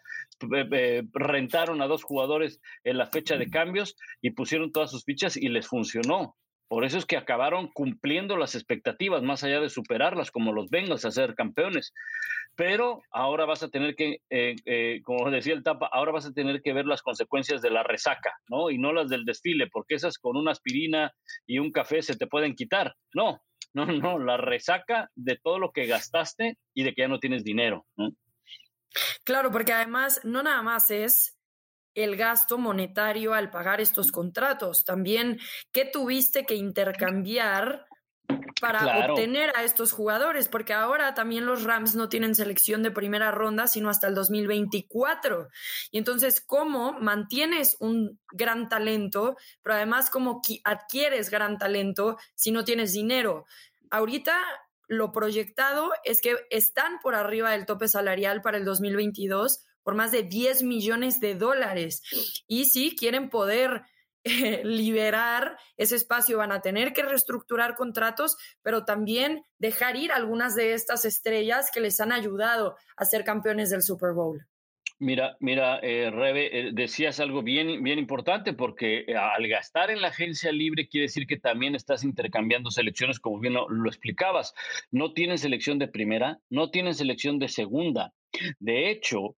rentaron 1.13 1.83
a 1.83 1.87
dos 1.87 2.03
jugadores 2.03 2.61
en 2.85 2.99
la 2.99 3.07
fecha 3.07 3.37
de 3.37 3.51
cambios 3.51 3.95
y 4.21 4.31
pusieron 4.31 4.73
todas 4.73 4.91
sus 4.91 5.05
fichas 5.05 5.37
y 5.37 5.49
les 5.49 5.67
funcionó. 5.67 6.37
Por 6.73 6.87
eso 6.87 6.97
es 6.97 7.05
que 7.05 7.19
acabaron 7.19 7.69
cumpliendo 7.69 8.39
las 8.39 8.55
expectativas, 8.55 9.23
más 9.23 9.45
allá 9.45 9.61
de 9.61 9.69
superarlas, 9.69 10.31
como 10.31 10.55
los 10.55 10.71
Bengals 10.71 11.05
a 11.05 11.11
ser 11.11 11.35
campeones. 11.35 11.93
Pero 12.57 13.03
ahora 13.11 13.45
vas 13.45 13.63
a 13.63 13.69
tener 13.69 13.95
que, 13.95 14.23
eh, 14.31 14.57
eh, 14.65 15.03
como 15.05 15.31
decía 15.31 15.53
el 15.53 15.63
Tapa, 15.63 15.91
ahora 15.93 16.13
vas 16.13 16.25
a 16.25 16.33
tener 16.33 16.63
que 16.63 16.73
ver 16.73 16.87
las 16.87 17.03
consecuencias 17.03 17.61
de 17.61 17.69
la 17.69 17.83
resaca, 17.83 18.33
¿no? 18.49 18.71
Y 18.71 18.79
no 18.79 18.95
las 18.95 19.11
del 19.11 19.27
desfile, 19.27 19.67
porque 19.71 19.97
esas 19.97 20.17
con 20.17 20.35
una 20.35 20.53
aspirina 20.53 21.13
y 21.47 21.59
un 21.59 21.73
café 21.73 22.01
se 22.01 22.17
te 22.17 22.27
pueden 22.27 22.55
quitar. 22.55 22.95
No, 23.13 23.43
no, 23.75 23.85
no, 23.85 24.19
la 24.19 24.39
resaca 24.39 25.11
de 25.15 25.37
todo 25.43 25.59
lo 25.59 25.73
que 25.73 25.85
gastaste 25.85 26.57
y 26.73 26.85
de 26.85 26.95
que 26.95 27.03
ya 27.03 27.09
no 27.09 27.21
tienes 27.21 27.45
dinero. 27.45 27.85
Claro, 29.25 29.51
porque 29.51 29.75
además 29.75 30.23
no 30.25 30.43
nada 30.43 30.63
más 30.63 30.91
es 30.91 31.32
el 31.95 32.17
gasto 32.17 32.59
monetario 32.59 33.35
al 33.35 33.51
pagar 33.51 33.81
estos 33.81 34.13
contratos, 34.13 34.85
también 34.85 35.39
qué 35.73 35.85
tuviste 35.85 36.45
que 36.45 36.55
intercambiar 36.55 37.87
para 38.61 39.11
obtener 39.11 39.51
a 39.57 39.65
estos 39.65 39.93
jugadores, 39.93 40.49
porque 40.49 40.73
ahora 40.73 41.15
también 41.15 41.47
los 41.47 41.65
Rams 41.65 41.95
no 41.95 42.09
tienen 42.09 42.35
selección 42.35 42.83
de 42.83 42.91
primera 42.91 43.31
ronda, 43.31 43.67
sino 43.67 43.91
hasta 43.91 44.07
el 44.07 44.15
2024. 44.15 45.49
Y 45.91 45.99
entonces, 45.99 46.41
¿cómo 46.41 46.93
mantienes 46.93 47.77
un 47.81 48.21
gran 48.31 48.69
talento, 48.69 49.37
pero 49.63 49.75
además 49.75 50.11
cómo 50.11 50.41
adquieres 50.65 51.31
gran 51.31 51.59
talento 51.59 52.19
si 52.35 52.53
no 52.53 52.65
tienes 52.65 52.93
dinero? 52.93 53.47
Ahorita 53.91 54.39
lo 54.87 55.11
proyectado 55.11 55.91
es 56.05 56.21
que 56.21 56.37
están 56.51 57.01
por 57.01 57.15
arriba 57.15 57.51
del 57.51 57.67
tope 57.67 57.89
salarial 57.89 58.43
para 58.43 58.59
el 58.59 58.65
2022 58.65 59.67
por 59.83 59.95
más 59.95 60.13
de 60.13 60.23
10 60.23 60.63
millones 60.63 61.21
de 61.21 61.35
dólares. 61.35 62.03
Y 62.47 62.67
si 62.67 62.95
quieren 62.97 63.31
poder 63.31 63.83
eh, 64.25 64.63
liberar 64.65 65.57
ese 65.77 65.97
espacio, 65.97 66.39
van 66.39 66.53
a 66.53 66.61
tener 66.61 66.93
que 66.93 67.03
reestructurar 67.03 67.75
contratos, 67.75 68.37
pero 68.63 68.85
también 68.85 69.43
dejar 69.59 69.97
ir 69.97 70.13
algunas 70.13 70.55
de 70.55 70.75
estas 70.75 71.05
estrellas 71.05 71.71
que 71.73 71.81
les 71.81 71.99
han 72.01 72.13
ayudado 72.13 72.77
a 72.97 73.05
ser 73.05 73.25
campeones 73.25 73.71
del 73.71 73.83
Super 73.83 74.13
Bowl. 74.13 74.47
Mira, 75.01 75.37
mira, 75.41 75.81
eh, 75.83 76.13
Rebe, 76.13 76.57
eh, 76.57 76.71
decías 76.73 77.19
algo 77.19 77.43
bien, 77.43 77.83
bien 77.83 77.99
importante 77.99 78.53
porque 78.53 79.05
al 79.17 79.49
gastar 79.49 79.91
en 79.91 80.01
la 80.01 80.09
agencia 80.09 80.53
libre 80.53 80.87
quiere 80.87 81.07
decir 81.07 81.27
que 81.27 81.41
también 81.41 81.75
estás 81.75 82.05
intercambiando 82.05 82.71
selecciones, 82.71 83.19
como 83.19 83.41
bien 83.41 83.55
lo, 83.55 83.69
lo 83.69 83.89
explicabas. 83.89 84.55
No 84.93 85.13
tienen 85.13 85.39
selección 85.39 85.81
de 85.81 85.89
primera, 85.89 86.39
no 86.51 86.71
tienen 86.71 86.95
selección 86.95 87.41
de 87.41 87.49
segunda. 87.49 88.13
De 88.61 88.91
hecho, 88.91 89.35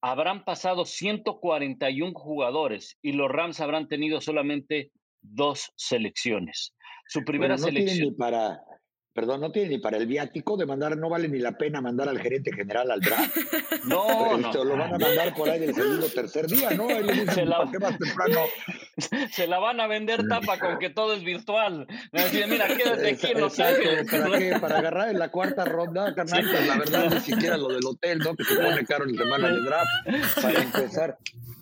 habrán 0.00 0.44
pasado 0.44 0.84
141 0.84 2.12
jugadores 2.14 2.98
y 3.02 3.12
los 3.12 3.30
Rams 3.30 3.60
habrán 3.60 3.88
tenido 3.88 4.20
solamente 4.20 4.90
dos 5.20 5.72
selecciones. 5.76 6.74
Su 7.08 7.24
primera 7.24 7.56
selección. 7.58 8.16
para, 8.16 8.60
perdón, 9.14 9.40
no 9.40 9.52
tiene 9.52 9.68
ni 9.68 9.78
para 9.78 9.96
el 9.96 10.06
viático 10.06 10.56
de 10.56 10.66
mandar, 10.66 10.96
no 10.96 11.08
vale 11.08 11.28
ni 11.28 11.38
la 11.38 11.52
pena 11.52 11.80
mandar 11.80 12.08
al 12.08 12.20
gerente 12.20 12.52
general 12.52 12.90
al 12.90 13.00
draft. 13.00 13.36
no, 13.84 14.38
no. 14.38 14.64
Lo 14.64 14.76
van 14.76 14.94
a 14.94 14.98
mandar 14.98 15.34
por 15.34 15.50
ahí 15.50 15.60
del 15.60 15.74
segundo 15.74 16.06
o 16.06 16.08
tercer 16.08 16.46
día, 16.46 16.70
¿no? 16.70 16.88
se, 17.32 17.44
la, 17.44 17.70
se 19.30 19.46
la 19.46 19.58
van 19.58 19.80
a 19.80 19.86
vender 19.86 20.26
tapa 20.28 20.58
con 20.58 20.78
que 20.78 20.90
todo 20.90 21.14
es 21.14 21.24
virtual. 21.24 21.86
mira, 22.48 22.66
quédate 22.68 23.10
aquí 23.10 23.26
en 23.28 23.40
Los 23.40 23.58
Ángeles. 23.60 24.10
¿Para 24.10 24.38
qué? 24.38 24.58
Para 24.60 24.78
agarrar 24.78 25.08
en 25.10 25.18
la 25.18 25.30
cuarta 25.30 25.64
ronda, 25.64 26.14
carnal, 26.14 26.44
pues, 26.50 26.66
la 26.66 26.78
verdad 26.78 27.10
ni 27.12 27.20
siquiera 27.20 27.56
lo 27.56 27.68
del 27.68 27.84
hotel, 27.84 28.18
¿no? 28.18 28.34
Que 28.34 28.44
se 28.44 28.56
pone 28.56 28.84
caro 28.86 29.04
en 29.04 29.16
semana 29.16 29.48
de 29.48 29.60
draft, 29.60 30.42
para 30.42 30.62
empezar. 30.62 31.18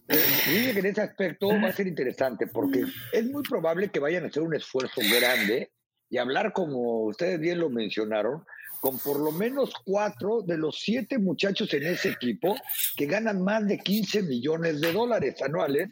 Eh, 0.08 0.72
que 0.72 0.80
en 0.80 0.86
ese 0.86 1.02
aspecto 1.02 1.48
va 1.48 1.68
a 1.68 1.72
ser 1.72 1.86
interesante 1.86 2.48
porque 2.48 2.84
es 3.12 3.24
muy 3.26 3.44
probable 3.44 3.90
que 3.90 4.00
vayan 4.00 4.24
a 4.24 4.26
hacer 4.26 4.42
un 4.42 4.54
esfuerzo 4.56 5.00
grande 5.08 5.70
y 6.10 6.18
hablar, 6.18 6.52
como 6.52 7.04
ustedes 7.04 7.38
bien 7.38 7.60
lo 7.60 7.70
mencionaron, 7.70 8.44
con 8.80 8.98
por 8.98 9.20
lo 9.20 9.30
menos 9.30 9.72
cuatro 9.84 10.42
de 10.42 10.58
los 10.58 10.80
siete 10.80 11.18
muchachos 11.18 11.72
en 11.74 11.86
ese 11.86 12.10
equipo 12.10 12.56
que 12.96 13.06
ganan 13.06 13.42
más 13.42 13.66
de 13.66 13.78
15 13.78 14.22
millones 14.24 14.80
de 14.80 14.92
dólares 14.92 15.40
anuales 15.42 15.90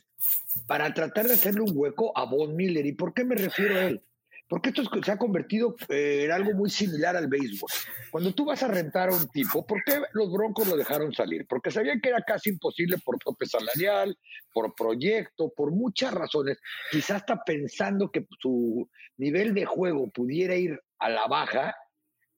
para 0.67 0.93
tratar 0.93 1.29
de 1.29 1.35
hacerle 1.35 1.61
un 1.61 1.73
hueco 1.73 2.17
a 2.17 2.25
Von 2.25 2.57
Miller. 2.57 2.85
¿Y 2.85 2.93
por 2.93 3.15
qué 3.15 3.25
me 3.25 3.37
refiero 3.37 3.77
a 3.77 3.85
él? 3.85 4.03
Porque 4.49 4.71
esto 4.71 4.83
se 5.03 5.13
ha 5.13 5.19
convertido 5.19 5.77
eh, 5.91 6.23
en 6.25 6.33
algo 6.33 6.55
muy 6.55 6.71
similar 6.71 7.17
al 7.17 7.29
béisbol. 7.29 7.69
Cuando 8.11 8.33
tú 8.33 8.47
vas 8.47 8.63
a 8.63 8.69
rentar 8.69 9.11
a 9.11 9.15
un 9.15 9.29
tipo, 9.29 9.67
¿por 9.67 9.85
qué 9.85 10.01
los 10.15 10.33
Broncos 10.33 10.67
lo 10.67 10.77
dejaron 10.77 11.13
salir? 11.13 11.47
Porque 11.47 11.71
sabían 11.71 12.01
que 12.01 12.09
era 12.09 12.23
casi 12.23 12.51
imposible 12.51 12.97
por 13.05 13.19
tope 13.19 13.45
salarial, 13.45 14.17
por 14.53 14.75
proyecto, 14.75 15.53
por 15.55 15.71
muchas 15.73 16.15
razones. 16.15 16.59
Quizás 16.91 17.19
está 17.19 17.43
pensando 17.45 18.11
que 18.11 18.27
su 18.41 18.89
nivel 19.19 19.53
de 19.53 19.67
juego 19.67 20.11
pudiera 20.11 20.57
ir 20.57 20.81
a 20.99 21.11
la 21.11 21.27
baja, 21.27 21.75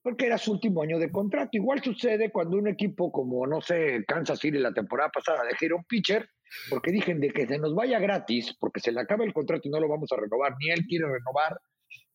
porque 0.01 0.25
era 0.25 0.37
su 0.37 0.51
último 0.51 0.81
año 0.81 0.99
de 0.99 1.11
contrato. 1.11 1.51
Igual 1.53 1.81
sucede 1.81 2.31
cuando 2.31 2.57
un 2.57 2.67
equipo 2.67 3.11
como, 3.11 3.47
no 3.47 3.61
sé, 3.61 4.03
Kansas 4.05 4.39
City 4.39 4.57
la 4.57 4.73
temporada 4.73 5.09
pasada 5.09 5.43
dejó 5.43 5.75
un 5.75 5.85
pitcher, 5.85 6.27
porque 6.69 6.91
dijen 6.91 7.21
de 7.21 7.31
que 7.31 7.47
se 7.47 7.57
nos 7.57 7.73
vaya 7.73 7.99
gratis, 7.99 8.55
porque 8.59 8.81
se 8.81 8.91
le 8.91 8.99
acaba 8.99 9.23
el 9.23 9.33
contrato 9.33 9.61
y 9.65 9.71
no 9.71 9.79
lo 9.79 9.87
vamos 9.87 10.11
a 10.11 10.17
renovar, 10.17 10.55
ni 10.59 10.69
él 10.71 10.85
quiere 10.87 11.05
renovar, 11.05 11.57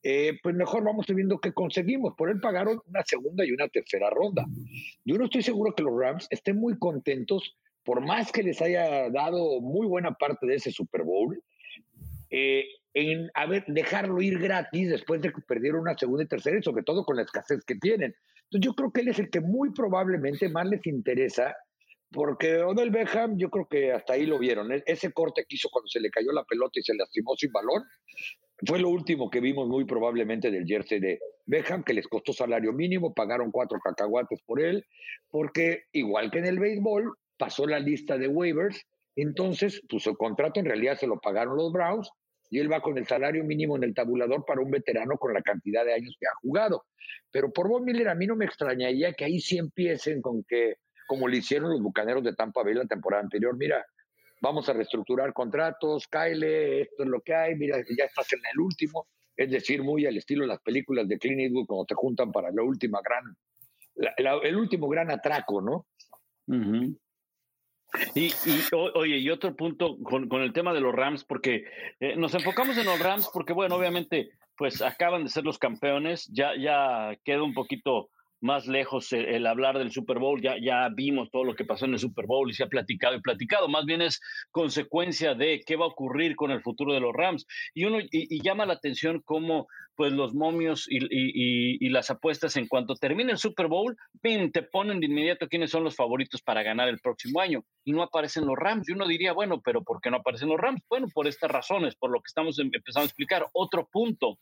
eh, 0.09 0.39
pues 0.41 0.55
mejor 0.55 0.85
vamos 0.85 1.05
viendo 1.09 1.41
qué 1.41 1.53
conseguimos. 1.53 2.15
Por 2.17 2.31
él 2.31 2.39
pagaron 2.39 2.81
una 2.87 3.03
segunda 3.05 3.45
y 3.45 3.51
una 3.51 3.67
tercera 3.67 4.09
ronda. 4.09 4.47
Yo 5.05 5.19
no 5.19 5.25
estoy 5.25 5.43
seguro 5.43 5.75
que 5.75 5.83
los 5.83 5.99
Rams 5.99 6.29
estén 6.31 6.61
muy 6.61 6.79
contentos, 6.79 7.57
por 7.83 8.01
más 8.07 8.31
que 8.31 8.45
les 8.45 8.63
haya 8.63 9.11
dado 9.11 9.61
muy 9.61 9.85
buena 9.89 10.13
parte 10.13 10.47
de 10.47 10.55
ese 10.55 10.71
Super 10.71 11.03
Bowl, 11.03 11.43
eh, 12.31 12.67
en 12.95 13.33
a 13.35 13.47
ver, 13.47 13.65
dejarlo 13.67 14.23
ir 14.23 14.39
gratis 14.39 14.91
después 14.91 15.21
de 15.23 15.33
que 15.33 15.41
perdieron 15.41 15.81
una 15.81 15.99
segunda 15.99 16.23
y 16.23 16.29
tercera, 16.29 16.57
y 16.57 16.63
sobre 16.63 16.85
todo 16.85 17.05
con 17.05 17.17
la 17.17 17.23
escasez 17.23 17.65
que 17.65 17.75
tienen. 17.75 18.15
Entonces 18.45 18.65
yo 18.65 18.75
creo 18.75 18.93
que 18.93 19.01
él 19.01 19.09
es 19.09 19.19
el 19.19 19.29
que 19.29 19.41
muy 19.41 19.73
probablemente 19.73 20.49
más 20.49 20.69
les 20.69 20.87
interesa, 20.87 21.57
porque 22.13 22.59
Odell 22.59 22.93
Beckham, 22.93 23.39
yo 23.39 23.51
creo 23.51 23.67
que 23.69 23.93
hasta 23.93 24.13
ahí 24.13 24.25
lo 24.25 24.39
vieron. 24.39 24.71
E-, 24.71 24.85
ese 24.87 25.11
corte 25.13 25.45
que 25.49 25.57
hizo 25.57 25.69
cuando 25.69 25.89
se 25.89 25.99
le 25.99 26.11
cayó 26.11 26.31
la 26.31 26.45
pelota 26.45 26.79
y 26.79 26.83
se 26.85 26.95
lastimó 26.95 27.35
sin 27.35 27.51
balón, 27.51 27.83
fue 28.65 28.79
lo 28.79 28.89
último 28.89 29.31
que 29.31 29.41
vimos 29.41 29.69
muy 29.69 29.85
probablemente 29.85 30.51
del 30.51 30.67
jersey 30.67 31.01
de 31.01 31.19
Beckham, 31.45 31.85
que 31.85 31.95
les 31.95 32.09
costó 32.09 32.33
salario 32.33 32.73
mínimo, 32.73 33.13
pagaron 33.13 33.51
cuatro 33.51 33.79
cacahuates 33.79 34.41
por 34.43 34.61
él, 34.61 34.85
porque 35.31 35.85
igual 35.93 36.31
que 36.31 36.39
en 36.39 36.47
el 36.47 36.59
béisbol, 36.59 37.17
pasó 37.39 37.67
la 37.67 37.79
lista 37.79 38.17
de 38.17 38.29
waivers, 38.29 38.87
entonces 39.15 39.83
pues 39.89 40.03
su 40.03 40.17
contrato 40.17 40.61
en 40.61 40.67
realidad 40.67 40.97
se 40.97 41.07
lo 41.07 41.19
pagaron 41.19 41.57
los 41.57 41.73
Browns 41.73 42.11
y 42.51 42.59
él 42.59 42.71
va 42.71 42.81
con 42.81 42.97
el 42.97 43.07
salario 43.07 43.45
mínimo 43.45 43.77
en 43.77 43.85
el 43.85 43.95
tabulador 43.95 44.45
para 44.45 44.61
un 44.61 44.71
veterano 44.71 45.17
con 45.17 45.35
la 45.35 45.43
cantidad 45.43 45.85
de 45.85 45.95
años 45.95 46.17
que 46.19 46.27
ha 46.27 46.35
jugado. 46.41 46.85
Pero 47.31 47.53
por 47.53 47.69
Von 47.69 47.85
Miller 47.85 48.09
a 48.09 48.15
mí 48.15 48.27
no 48.27 48.37
me 48.37 48.45
extrañaría 48.45 49.13
que 49.13 49.25
ahí 49.25 49.41
sí 49.41 49.59
empiecen 49.59 50.23
con 50.23 50.45
que, 50.45 50.77
como 51.07 51.29
le 51.29 51.39
hicieron 51.39 51.71
los 51.71 51.83
Bucaneros 51.83 52.23
de 52.23 52.35
Tampa 52.35 52.63
Bay 52.63 52.75
la 52.75 52.87
temporada 52.87 53.23
anterior, 53.23 53.57
mira, 53.57 53.85
vamos 54.40 54.69
a 54.69 54.73
reestructurar 54.73 55.33
contratos, 55.33 56.07
Kyle, 56.09 56.43
esto 56.83 57.02
es 57.02 57.09
lo 57.09 57.21
que 57.21 57.35
hay, 57.35 57.55
mira, 57.55 57.78
ya 57.97 58.05
estás 58.05 58.33
en 58.33 58.40
el 58.52 58.61
último, 58.61 59.07
es 59.37 59.50
decir, 59.50 59.83
muy 59.83 60.07
al 60.07 60.16
estilo 60.16 60.43
de 60.43 60.49
las 60.49 60.61
películas 60.61 61.09
de 61.09 61.19
Clint 61.19 61.40
Eastwood 61.40 61.66
cuando 61.66 61.85
te 61.87 61.95
juntan 61.95 62.33
para 62.33 62.50
la 62.50 62.62
última 62.62 63.00
gran, 63.02 63.37
el 64.43 64.57
último 64.57 64.88
gran 64.88 65.11
atraco, 65.11 65.61
¿no? 65.61 65.87
Y, 68.14 68.31
oye, 68.95 69.19
y 69.19 69.31
otro 69.31 69.55
punto 69.57 69.97
con, 70.02 70.31
el 70.43 70.52
tema 70.52 70.75
de 70.75 70.81
los 70.81 70.95
Rams, 70.95 71.25
porque 71.25 71.64
eh, 72.00 72.16
nos 72.16 72.35
enfocamos 72.35 72.76
en 72.76 72.87
los 72.87 72.99
Rams 72.99 73.31
porque, 73.33 73.52
bueno, 73.52 73.76
obviamente, 73.76 74.31
pues 74.57 74.83
acaban 74.83 75.25
de 75.25 75.31
ser 75.31 75.45
los 75.45 75.59
campeones, 75.59 76.28
ya, 76.33 76.52
ya 76.59 77.16
queda 77.25 77.43
un 77.43 77.55
poquito 77.55 78.11
más 78.40 78.66
lejos 78.66 79.12
el, 79.12 79.47
hablar 79.47 79.78
del 79.78 79.90
Super 79.90 80.19
Bowl, 80.19 80.40
ya, 80.40 80.57
ya 80.61 80.88
vimos 80.95 81.31
todo 81.31 81.45
lo 81.45 81.55
que 81.55 81.64
pasó 81.64 81.87
en 81.87 81.95
el 81.95 81.99
Super 81.99 82.26
Bowl 82.26 82.50
y 82.50 82.55
se 82.55 82.64
ha 82.64 82.69
platicado 82.69 83.16
y 83.16 83.21
platicado, 83.21 83.69
más 83.69 83.85
bien 83.85 84.02
es 84.02 84.21
consecuencia 84.50 85.35
de 85.35 85.62
qué 85.66 85.76
va 85.76 85.85
a 85.85 85.88
ocurrir 85.88 86.37
con 86.37 86.50
el 86.50 86.62
futuro 86.62 86.93
de 86.93 87.00
los 87.00 87.12
Rams. 87.14 87.47
Y 87.75 87.85
uno 87.85 87.99
y, 88.11 88.43
llama 88.43 88.66
la 88.66 88.75
atención 88.75 89.23
cómo 89.25 89.66
pues 89.97 90.12
los 90.12 90.35
momios 90.35 90.87
y, 90.90 90.99
y, 91.11 91.88
las 91.88 92.11
apuestas 92.11 92.57
en 92.57 92.69
cuanto 92.69 92.95
termine 92.97 93.33
el 93.33 93.38
Super 93.38 93.66
Bowl, 93.66 93.97
¡pim! 94.21 94.52
te 94.52 94.62
ponen 94.62 95.00
de 95.00 95.07
inmediato 95.07 95.49
quiénes 95.49 95.71
son 95.71 95.85
los 95.85 95.97
favoritos 95.97 96.43
para 96.43 96.62
ganar 96.62 96.88
el 96.88 97.00
próximo 97.00 97.40
año 97.40 97.64
y 97.83 97.93
no 97.93 98.02
aparecen 98.02 98.45
los 98.45 98.57
Rams. 98.57 98.88
Y 98.88 98.93
uno 98.93 99.07
diría, 99.07 99.33
bueno, 99.33 99.62
pero 99.64 99.83
¿por 99.83 100.00
qué 100.02 100.11
no 100.11 100.19
aparecen 100.19 100.50
los 100.50 100.61
Rams? 100.61 100.83
Bueno, 100.90 101.07
por 101.14 101.26
estas 101.26 101.50
razones, 101.50 101.97
por 101.97 102.11
lo 102.11 102.19
que 102.19 102.28
estamos 102.28 102.59
em, 102.59 102.69
empezando 102.73 103.05
a 103.05 103.07
explicar. 103.07 103.47
Otro 103.55 103.88
punto, 103.90 104.38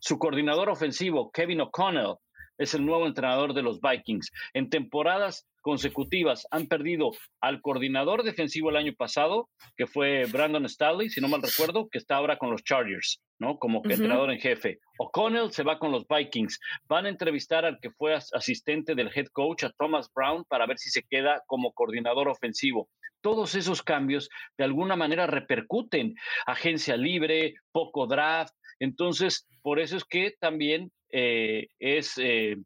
su 0.00 0.18
coordinador 0.18 0.70
ofensivo, 0.70 1.30
Kevin 1.30 1.60
O'Connell, 1.60 2.16
es 2.58 2.74
el 2.74 2.84
nuevo 2.84 3.06
entrenador 3.06 3.54
de 3.54 3.62
los 3.62 3.80
Vikings. 3.80 4.30
En 4.52 4.70
temporadas 4.70 5.46
consecutivas 5.60 6.46
han 6.50 6.66
perdido 6.66 7.12
al 7.40 7.62
coordinador 7.62 8.22
defensivo 8.22 8.70
el 8.70 8.76
año 8.76 8.92
pasado, 8.96 9.48
que 9.76 9.86
fue 9.86 10.26
Brandon 10.26 10.68
Staley, 10.68 11.08
si 11.08 11.20
no 11.20 11.28
mal 11.28 11.42
recuerdo, 11.42 11.88
que 11.88 11.98
está 11.98 12.16
ahora 12.16 12.36
con 12.36 12.50
los 12.50 12.62
Chargers, 12.62 13.22
¿no? 13.38 13.58
Como 13.58 13.80
entrenador 13.84 14.30
en 14.30 14.38
jefe. 14.38 14.78
O'Connell 14.98 15.52
se 15.52 15.62
va 15.62 15.78
con 15.78 15.90
los 15.90 16.06
Vikings. 16.06 16.60
Van 16.86 17.06
a 17.06 17.08
entrevistar 17.08 17.64
al 17.64 17.78
que 17.80 17.90
fue 17.90 18.14
asistente 18.14 18.94
del 18.94 19.10
head 19.14 19.28
coach, 19.32 19.64
a 19.64 19.70
Thomas 19.70 20.10
Brown, 20.14 20.44
para 20.44 20.66
ver 20.66 20.78
si 20.78 20.90
se 20.90 21.02
queda 21.02 21.42
como 21.46 21.72
coordinador 21.72 22.28
ofensivo 22.28 22.88
todos 23.24 23.54
esos 23.54 23.82
cambios 23.82 24.28
de 24.58 24.64
alguna 24.64 24.96
manera 24.96 25.26
repercuten. 25.26 26.14
Agencia 26.44 26.94
libre, 26.98 27.54
poco 27.72 28.06
draft. 28.06 28.52
Entonces, 28.80 29.48
por 29.62 29.80
eso 29.80 29.96
es 29.96 30.04
que 30.04 30.34
también 30.38 30.92
eh, 31.16 31.68
es 31.78 32.18
eh, 32.18 32.56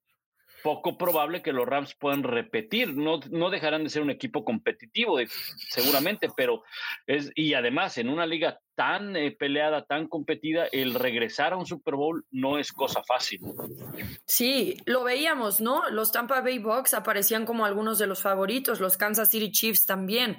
poco 0.63 0.97
probable 0.97 1.43
que 1.43 1.53
los 1.53 1.67
Rams 1.67 1.95
puedan 1.95 2.23
repetir. 2.23 2.95
No, 2.95 3.21
no 3.31 3.51
dejarán 3.51 3.85
de 3.85 3.91
ser 3.91 4.01
un 4.01 4.11
equipo 4.11 4.43
competitivo, 4.43 5.19
seguramente, 5.69 6.29
pero 6.35 6.63
es, 7.07 7.31
y 7.35 7.53
además 7.53 7.99
en 7.99 8.09
una 8.09 8.25
liga 8.25 8.59
tan 8.79 9.17
eh, 9.17 9.33
peleada, 9.33 9.85
tan 9.85 10.07
competida, 10.07 10.69
el 10.71 10.95
regresar 10.95 11.53
a 11.53 11.57
un 11.57 11.67
Super 11.67 11.97
Bowl 11.97 12.25
no 12.31 12.61
es 12.61 12.73
cosa 12.73 13.03
fácil. 13.03 13.41
Sí, 14.25 14.77
lo 14.87 15.03
veíamos, 15.03 15.61
¿no? 15.61 15.91
Los 15.91 16.13
Tampa 16.13 16.43
Bay 16.43 16.61
Bucks 16.61 16.95
aparecían 16.95 17.45
como 17.45 17.67
algunos 17.67 17.99
de 17.99 18.07
los 18.07 18.23
favoritos, 18.23 18.79
los 18.79 18.97
Kansas 18.97 19.31
City 19.31 19.51
Chiefs 19.51 19.85
también, 19.85 20.37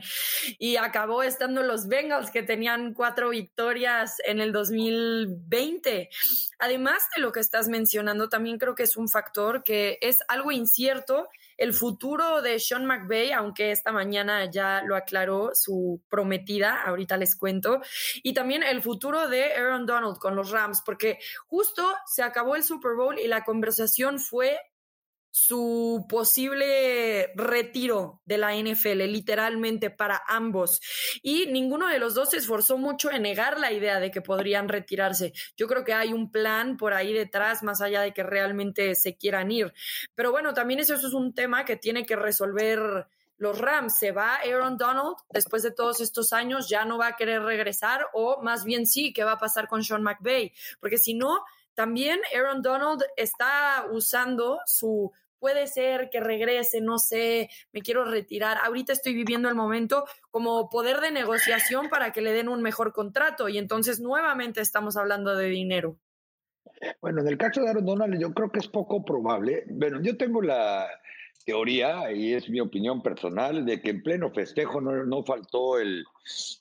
y 0.58 0.78
acabó 0.78 1.22
estando 1.22 1.64
los 1.64 1.90
Bengals 1.90 2.32
que 2.32 2.42
tenían 2.42 2.94
cuatro 2.94 3.32
victorias 3.32 4.22
en 4.26 4.40
el 4.40 4.54
2020. 4.54 6.10
Además 6.60 7.04
de 7.14 7.22
lo 7.22 7.34
que 7.34 7.42
estás 7.42 7.68
mencionando, 7.68 8.30
también 8.30 8.58
creo 8.58 8.74
que 8.74 8.84
es 8.84 8.96
un 8.96 9.10
factor 9.10 9.64
que 9.64 9.98
es 10.00 10.20
algo 10.30 10.54
incierto 10.54 11.28
el 11.60 11.74
futuro 11.74 12.42
de 12.42 12.58
Sean 12.58 12.86
McVay, 12.86 13.34
aunque 13.34 13.72
esta 13.72 13.92
mañana 13.92 14.50
ya 14.50 14.82
lo 14.86 14.96
aclaró 14.96 15.52
su 15.54 16.02
prometida, 16.10 16.84
ahorita 16.84 17.18
les 17.18 17.36
cuento, 17.36 17.82
y 18.24 18.34
también 18.34 18.64
el 18.64 18.82
futuro 18.82 19.28
de 19.28 19.54
Aaron 19.54 19.86
Donald 19.86 20.18
con 20.18 20.38
los 20.38 20.52
Rams, 20.52 20.82
porque 20.86 21.20
justo 21.48 21.86
se 22.06 22.24
acabó 22.24 22.56
el 22.56 22.64
Super 22.64 22.94
Bowl 22.96 23.20
y 23.20 23.28
la 23.28 23.44
conversación 23.44 24.20
fue 24.20 24.58
su 25.32 26.06
posible 26.10 27.32
retiro 27.36 28.22
de 28.26 28.38
la 28.38 28.56
NFL, 28.56 29.04
literalmente 29.06 29.90
para 29.90 30.22
ambos. 30.28 30.82
Y 31.22 31.48
ninguno 31.48 31.88
de 31.88 32.00
los 32.00 32.16
dos 32.16 32.32
se 32.32 32.38
esforzó 32.38 32.78
mucho 32.78 33.12
en 33.12 33.24
negar 33.24 33.60
la 33.60 33.72
idea 33.72 34.00
de 34.00 34.12
que 34.12 34.22
podrían 34.22 34.70
retirarse. 34.70 35.34
Yo 35.56 35.68
creo 35.68 35.84
que 35.84 35.94
hay 35.94 36.14
un 36.14 36.32
plan 36.32 36.78
por 36.78 36.94
ahí 36.94 37.14
detrás, 37.14 37.64
más 37.64 37.82
allá 37.82 38.02
de 38.02 38.14
que 38.14 38.24
realmente 38.24 38.96
se 38.96 39.16
quieran 39.18 39.52
ir. 39.52 39.74
Pero 40.16 40.32
bueno, 40.32 40.54
también 40.54 40.80
eso, 40.80 40.96
es 40.96 41.04
un 41.14 41.34
tema 41.34 41.66
que 41.66 41.76
tiene 41.76 42.06
que 42.06 42.16
resolver 42.16 43.08
los 43.38 43.58
Rams. 43.58 43.98
¿Se 43.98 44.12
va 44.12 44.36
Aaron 44.36 44.78
Donald 44.78 45.16
después 45.32 45.64
de 45.64 45.72
todos 45.72 46.02
estos 46.02 46.34
años? 46.34 46.70
¿Ya 46.70 46.86
no 46.86 46.98
va 46.98 47.08
a 47.08 47.16
querer 47.16 47.42
regresar? 47.42 48.06
O 48.14 48.42
más 48.42 48.64
bien 48.66 48.86
sí, 48.86 49.14
¿qué 49.14 49.24
va 49.24 49.34
a 49.34 49.40
pasar 49.40 49.68
con 49.68 49.84
Sean 49.84 50.04
McVay? 50.04 50.54
Porque 50.80 50.98
si 50.98 51.14
no, 51.14 51.44
también 51.80 52.20
Aaron 52.36 52.62
Donald 52.62 53.02
está 53.16 53.86
usando 53.90 54.60
su 54.66 55.14
puede 55.40 55.66
ser 55.66 56.10
que 56.10 56.20
regrese, 56.20 56.82
no 56.82 57.00
sé, 57.00 57.50
me 57.72 57.82
quiero 57.82 58.04
retirar. 58.04 58.58
Ahorita 58.66 58.92
estoy 58.92 59.14
viviendo 59.14 59.48
el 59.48 59.56
momento 59.56 60.04
como 60.30 60.70
poder 60.70 61.00
de 61.00 61.12
negociación 61.12 61.88
para 61.88 62.12
que 62.12 62.20
le 62.20 62.34
den 62.34 62.50
un 62.50 62.62
mejor 62.62 62.92
contrato 62.92 63.48
y 63.48 63.58
entonces 63.58 64.02
nuevamente 64.02 64.60
estamos 64.60 64.98
hablando 64.98 65.38
de 65.38 65.48
dinero. 65.48 65.96
Bueno, 67.00 67.22
en 67.22 67.30
el 67.30 67.38
caso 67.38 67.62
de 67.62 67.70
Aaron 67.70 67.86
Donald 67.86 68.20
yo 68.20 68.34
creo 68.34 68.52
que 68.52 68.60
es 68.60 68.68
poco 68.68 69.06
probable. 69.06 69.64
Bueno, 69.70 70.02
yo 70.02 70.18
tengo 70.18 70.42
la 70.42 70.86
teoría, 71.46 72.12
y 72.12 72.34
es 72.34 72.50
mi 72.50 72.60
opinión 72.60 73.02
personal, 73.02 73.66
de 73.66 73.82
que 73.82 73.92
en 73.92 74.04
pleno 74.04 74.32
festejo 74.32 74.82
no, 74.82 75.06
no 75.06 75.24
faltó 75.24 75.80
el, 75.80 76.04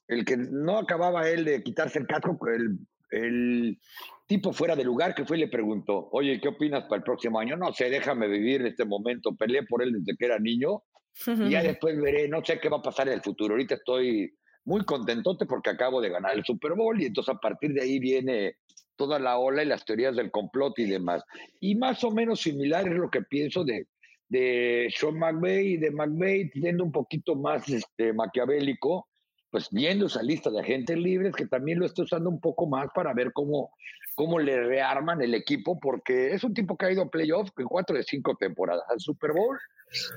el 0.06 0.24
que 0.24 0.36
no 0.36 0.78
acababa 0.78 1.28
él 1.28 1.44
de 1.44 1.64
quitarse 1.64 1.98
el 1.98 2.06
casco, 2.06 2.38
el, 2.46 2.78
el 3.10 3.80
tipo 4.28 4.52
fuera 4.52 4.76
de 4.76 4.84
lugar 4.84 5.14
que 5.14 5.24
fue 5.24 5.38
y 5.38 5.40
le 5.40 5.48
preguntó, 5.48 6.08
oye, 6.12 6.38
¿qué 6.40 6.48
opinas 6.48 6.84
para 6.84 6.98
el 6.98 7.02
próximo 7.02 7.40
año? 7.40 7.56
No 7.56 7.72
sé, 7.72 7.88
déjame 7.88 8.28
vivir 8.28 8.64
este 8.66 8.84
momento, 8.84 9.34
peleé 9.34 9.62
por 9.64 9.82
él 9.82 9.92
desde 9.94 10.16
que 10.16 10.26
era 10.26 10.38
niño 10.38 10.82
y 11.26 11.50
ya 11.50 11.62
después 11.62 12.00
veré, 12.00 12.28
no 12.28 12.44
sé 12.44 12.60
qué 12.60 12.68
va 12.68 12.76
a 12.76 12.82
pasar 12.82 13.08
en 13.08 13.14
el 13.14 13.22
futuro. 13.22 13.54
Ahorita 13.54 13.76
estoy 13.76 14.30
muy 14.64 14.84
contentote 14.84 15.46
porque 15.46 15.70
acabo 15.70 16.00
de 16.02 16.10
ganar 16.10 16.36
el 16.36 16.44
Super 16.44 16.74
Bowl 16.74 17.00
y 17.00 17.06
entonces 17.06 17.34
a 17.34 17.38
partir 17.40 17.72
de 17.72 17.80
ahí 17.80 17.98
viene 17.98 18.56
toda 18.96 19.18
la 19.18 19.38
ola 19.38 19.62
y 19.62 19.66
las 19.66 19.86
teorías 19.86 20.14
del 20.14 20.30
complot 20.30 20.78
y 20.78 20.84
demás. 20.84 21.24
Y 21.58 21.76
más 21.76 22.04
o 22.04 22.10
menos 22.10 22.42
similar 22.42 22.86
es 22.86 22.94
lo 22.94 23.08
que 23.08 23.22
pienso 23.22 23.64
de, 23.64 23.86
de 24.28 24.92
Sean 24.94 25.18
McVay 25.18 25.68
y 25.68 25.76
de 25.78 25.90
McVay, 25.90 26.50
siendo 26.50 26.84
un 26.84 26.92
poquito 26.92 27.34
más 27.34 27.66
este, 27.70 28.12
maquiavélico, 28.12 29.07
pues 29.50 29.68
viendo 29.70 30.06
esa 30.06 30.22
lista 30.22 30.50
de 30.50 30.60
agentes 30.60 30.96
libres, 30.96 31.34
que 31.34 31.46
también 31.46 31.78
lo 31.78 31.86
estoy 31.86 32.04
usando 32.04 32.28
un 32.28 32.40
poco 32.40 32.66
más 32.66 32.88
para 32.94 33.14
ver 33.14 33.32
cómo, 33.32 33.70
cómo 34.14 34.38
le 34.38 34.62
rearman 34.62 35.22
el 35.22 35.34
equipo, 35.34 35.78
porque 35.80 36.32
es 36.32 36.44
un 36.44 36.54
tipo 36.54 36.76
que 36.76 36.86
ha 36.86 36.92
ido 36.92 37.02
a 37.02 37.10
playoffs 37.10 37.52
en 37.56 37.66
cuatro 37.66 37.96
de 37.96 38.02
cinco 38.02 38.36
temporadas, 38.36 38.84
al 38.90 39.00
Super 39.00 39.32
Bowl 39.32 39.58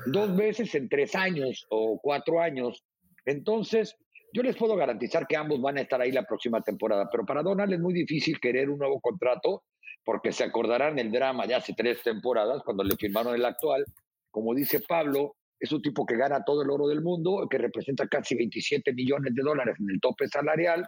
dos 0.06 0.36
veces 0.36 0.74
en 0.74 0.88
tres 0.88 1.14
años 1.14 1.66
o 1.70 1.98
cuatro 2.02 2.40
años. 2.40 2.84
Entonces, 3.24 3.96
yo 4.32 4.42
les 4.42 4.56
puedo 4.56 4.76
garantizar 4.76 5.26
que 5.26 5.36
ambos 5.36 5.60
van 5.60 5.78
a 5.78 5.82
estar 5.82 6.00
ahí 6.00 6.12
la 6.12 6.24
próxima 6.24 6.60
temporada, 6.62 7.08
pero 7.10 7.24
para 7.24 7.42
Donald 7.42 7.72
es 7.72 7.80
muy 7.80 7.94
difícil 7.94 8.40
querer 8.40 8.70
un 8.70 8.78
nuevo 8.78 9.00
contrato, 9.00 9.62
porque 10.04 10.32
se 10.32 10.44
acordarán 10.44 10.98
el 10.98 11.12
drama 11.12 11.46
de 11.46 11.54
hace 11.54 11.74
tres 11.74 12.02
temporadas, 12.02 12.62
cuando 12.64 12.82
le 12.82 12.96
firmaron 12.96 13.34
el 13.34 13.44
actual. 13.44 13.84
Como 14.30 14.54
dice 14.54 14.80
Pablo, 14.80 15.36
es 15.62 15.70
un 15.70 15.80
tipo 15.80 16.04
que 16.04 16.16
gana 16.16 16.42
todo 16.44 16.62
el 16.62 16.70
oro 16.70 16.88
del 16.88 17.02
mundo, 17.02 17.46
que 17.48 17.56
representa 17.56 18.08
casi 18.08 18.34
27 18.34 18.92
millones 18.94 19.32
de 19.32 19.42
dólares 19.42 19.76
en 19.78 19.90
el 19.90 20.00
tope 20.00 20.26
salarial, 20.26 20.84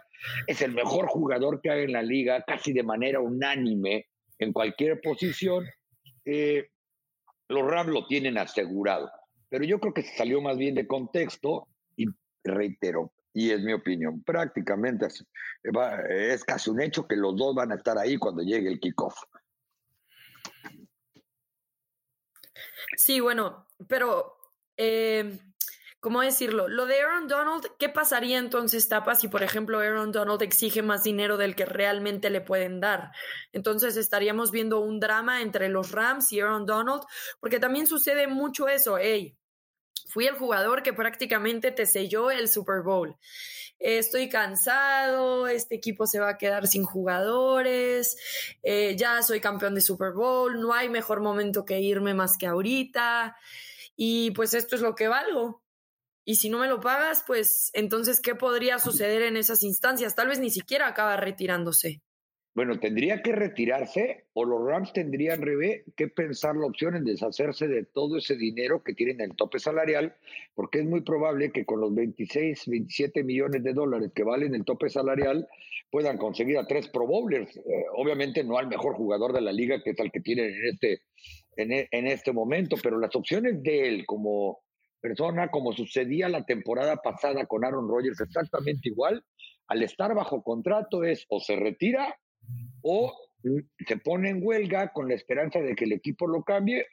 es 0.47 0.61
el 0.61 0.73
mejor 0.73 1.07
jugador 1.07 1.61
que 1.61 1.71
hay 1.71 1.83
en 1.85 1.93
la 1.93 2.03
liga, 2.03 2.43
casi 2.45 2.73
de 2.73 2.83
manera 2.83 3.21
unánime 3.21 4.07
en 4.37 4.51
cualquier 4.51 4.99
posición. 4.99 5.63
Eh, 6.25 6.67
los 7.47 7.63
Rams 7.65 7.93
lo 7.93 8.05
tienen 8.05 8.37
asegurado, 8.37 9.09
pero 9.47 9.63
yo 9.63 9.79
creo 9.79 9.93
que 9.93 10.03
se 10.03 10.17
salió 10.17 10.41
más 10.41 10.57
bien 10.57 10.75
de 10.75 10.87
contexto 10.87 11.69
y 11.95 12.07
reitero, 12.43 13.13
y 13.33 13.51
es 13.51 13.61
mi 13.61 13.71
opinión, 13.71 14.23
prácticamente 14.23 15.05
es, 15.05 15.25
es 16.09 16.43
casi 16.43 16.69
un 16.69 16.81
hecho 16.81 17.07
que 17.07 17.15
los 17.15 17.37
dos 17.37 17.55
van 17.55 17.71
a 17.71 17.75
estar 17.75 17.97
ahí 17.97 18.17
cuando 18.17 18.43
llegue 18.43 18.67
el 18.67 18.81
kickoff. 18.81 19.15
Sí, 22.97 23.19
bueno, 23.19 23.67
pero 23.87 24.35
eh, 24.77 25.39
¿cómo 25.99 26.21
decirlo? 26.21 26.67
Lo 26.67 26.85
de 26.85 27.01
Aaron 27.01 27.27
Donald, 27.27 27.65
¿qué 27.79 27.89
pasaría 27.89 28.37
entonces, 28.37 28.87
Tapa, 28.87 29.15
si 29.15 29.27
por 29.27 29.41
ejemplo 29.41 29.79
Aaron 29.79 30.11
Donald 30.11 30.41
exige 30.43 30.83
más 30.83 31.03
dinero 31.03 31.37
del 31.37 31.55
que 31.55 31.65
realmente 31.65 32.29
le 32.29 32.41
pueden 32.41 32.79
dar? 32.79 33.11
Entonces 33.53 33.97
estaríamos 33.97 34.51
viendo 34.51 34.81
un 34.81 34.99
drama 34.99 35.41
entre 35.41 35.67
los 35.69 35.91
Rams 35.91 36.31
y 36.31 36.41
Aaron 36.41 36.65
Donald, 36.65 37.01
porque 37.39 37.59
también 37.59 37.87
sucede 37.87 38.27
mucho 38.27 38.67
eso, 38.67 38.97
hey, 38.99 39.35
fui 40.07 40.27
el 40.27 40.37
jugador 40.37 40.83
que 40.83 40.93
prácticamente 40.93 41.71
te 41.71 41.85
selló 41.85 42.29
el 42.29 42.47
Super 42.47 42.83
Bowl. 42.83 43.17
Estoy 43.79 44.29
cansado, 44.29 45.47
este 45.47 45.75
equipo 45.75 46.07
se 46.07 46.19
va 46.19 46.29
a 46.29 46.37
quedar 46.37 46.67
sin 46.67 46.85
jugadores, 46.85 48.15
eh, 48.63 48.95
ya 48.95 49.21
soy 49.21 49.41
campeón 49.41 49.75
de 49.75 49.81
Super 49.81 50.13
Bowl, 50.13 50.61
no 50.61 50.73
hay 50.73 50.87
mejor 50.87 51.19
momento 51.19 51.65
que 51.65 51.81
irme 51.81 52.13
más 52.13 52.37
que 52.37 52.47
ahorita. 52.47 53.35
Y 53.95 54.31
pues 54.31 54.53
esto 54.53 54.75
es 54.75 54.81
lo 54.81 54.95
que 54.95 55.07
valgo. 55.07 55.63
y 56.27 56.35
si 56.35 56.49
no 56.49 56.59
me 56.59 56.67
lo 56.67 56.81
pagas, 56.81 57.23
pues 57.27 57.69
entonces, 57.73 58.19
¿qué 58.19 58.33
podría 58.35 58.79
suceder 58.79 59.21
en 59.21 59.37
esas 59.37 59.61
instancias? 59.61 60.15
Tal 60.15 60.27
vez 60.27 60.39
ni 60.39 60.49
siquiera 60.49 60.87
acaba 60.87 61.17
retirándose. 61.17 62.01
Bueno, 62.55 62.79
tendría 62.79 63.21
que 63.21 63.33
retirarse 63.33 64.27
o 64.31 64.45
los 64.45 64.65
Rams 64.65 64.93
tendrían 64.93 65.41
que 65.97 66.07
pensar 66.07 66.55
la 66.55 66.67
opción 66.67 66.95
en 66.95 67.03
deshacerse 67.03 67.67
de 67.67 67.83
todo 67.83 68.17
ese 68.17 68.37
dinero 68.37 68.81
que 68.81 68.93
tienen 68.93 69.19
el 69.19 69.35
tope 69.35 69.59
salarial, 69.59 70.15
porque 70.53 70.79
es 70.79 70.85
muy 70.85 71.01
probable 71.01 71.51
que 71.51 71.65
con 71.65 71.81
los 71.81 71.93
26, 71.93 72.63
27 72.65 73.25
millones 73.25 73.61
de 73.61 73.73
dólares 73.73 74.13
que 74.15 74.23
valen 74.23 74.55
el 74.55 74.63
tope 74.63 74.89
salarial 74.89 75.49
puedan 75.91 76.17
conseguir 76.17 76.57
a 76.57 76.65
tres 76.65 76.87
Pro 76.87 77.05
Bowlers. 77.05 77.57
Eh, 77.57 77.61
obviamente 77.93 78.41
no 78.45 78.57
al 78.57 78.67
mejor 78.67 78.95
jugador 78.95 79.33
de 79.33 79.41
la 79.41 79.51
liga, 79.51 79.83
que 79.83 79.89
es 79.89 79.99
el 79.99 80.09
que 80.13 80.21
tienen 80.21 80.45
en 80.45 80.73
este, 80.73 81.01
en, 81.55 81.71
e, 81.71 81.87
en 81.91 82.07
este 82.07 82.31
momento, 82.31 82.75
pero 82.81 82.99
las 82.99 83.15
opciones 83.15 83.61
de 83.63 83.87
él 83.87 84.05
como 84.05 84.59
persona, 85.01 85.49
como 85.49 85.73
sucedía 85.73 86.29
la 86.29 86.45
temporada 86.45 86.97
pasada 86.97 87.45
con 87.45 87.63
Aaron 87.63 87.87
Rodgers, 87.87 88.19
exactamente 88.21 88.89
igual, 88.89 89.23
al 89.67 89.83
estar 89.83 90.13
bajo 90.15 90.43
contrato 90.43 91.03
es 91.03 91.25
o 91.29 91.39
se 91.39 91.55
retira 91.55 92.17
o 92.81 93.13
se 93.87 93.97
pone 93.97 94.29
en 94.29 94.39
huelga 94.41 94.91
con 94.91 95.07
la 95.07 95.15
esperanza 95.15 95.59
de 95.59 95.75
que 95.75 95.85
el 95.85 95.93
equipo 95.93 96.27
lo 96.27 96.43
cambie 96.43 96.85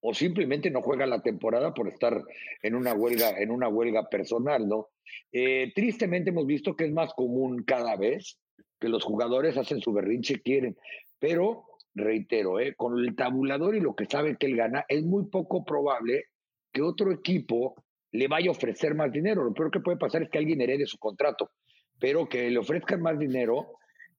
o 0.00 0.14
simplemente 0.14 0.70
no 0.70 0.82
juega 0.82 1.06
la 1.06 1.22
temporada 1.22 1.74
por 1.74 1.88
estar 1.88 2.24
en 2.62 2.74
una 2.74 2.94
huelga, 2.94 3.38
en 3.38 3.50
una 3.50 3.68
huelga 3.68 4.08
personal, 4.08 4.66
¿no? 4.66 4.88
Eh, 5.30 5.72
tristemente 5.74 6.30
hemos 6.30 6.46
visto 6.46 6.74
que 6.74 6.86
es 6.86 6.92
más 6.92 7.12
común 7.14 7.62
cada 7.64 7.96
vez 7.96 8.38
que 8.78 8.88
los 8.88 9.04
jugadores 9.04 9.56
hacen 9.56 9.80
su 9.80 9.92
berrinche 9.92 10.40
quieren, 10.40 10.76
pero 11.18 11.64
reitero, 11.94 12.60
¿eh? 12.60 12.74
con 12.76 12.98
el 12.98 13.14
tabulador 13.14 13.74
y 13.74 13.80
lo 13.80 13.94
que 13.94 14.06
sabe 14.06 14.36
que 14.36 14.46
él 14.46 14.56
gana, 14.56 14.84
es 14.88 15.02
muy 15.04 15.26
poco 15.26 15.64
probable 15.64 16.26
que 16.72 16.82
otro 16.82 17.12
equipo 17.12 17.74
le 18.12 18.28
vaya 18.28 18.48
a 18.48 18.52
ofrecer 18.52 18.94
más 18.94 19.12
dinero. 19.12 19.44
Lo 19.44 19.54
peor 19.54 19.70
que 19.70 19.80
puede 19.80 19.98
pasar 19.98 20.22
es 20.22 20.30
que 20.30 20.38
alguien 20.38 20.60
herede 20.60 20.86
su 20.86 20.98
contrato, 20.98 21.50
pero 21.98 22.28
que 22.28 22.50
le 22.50 22.58
ofrezcan 22.58 23.02
más 23.02 23.18
dinero, 23.18 23.72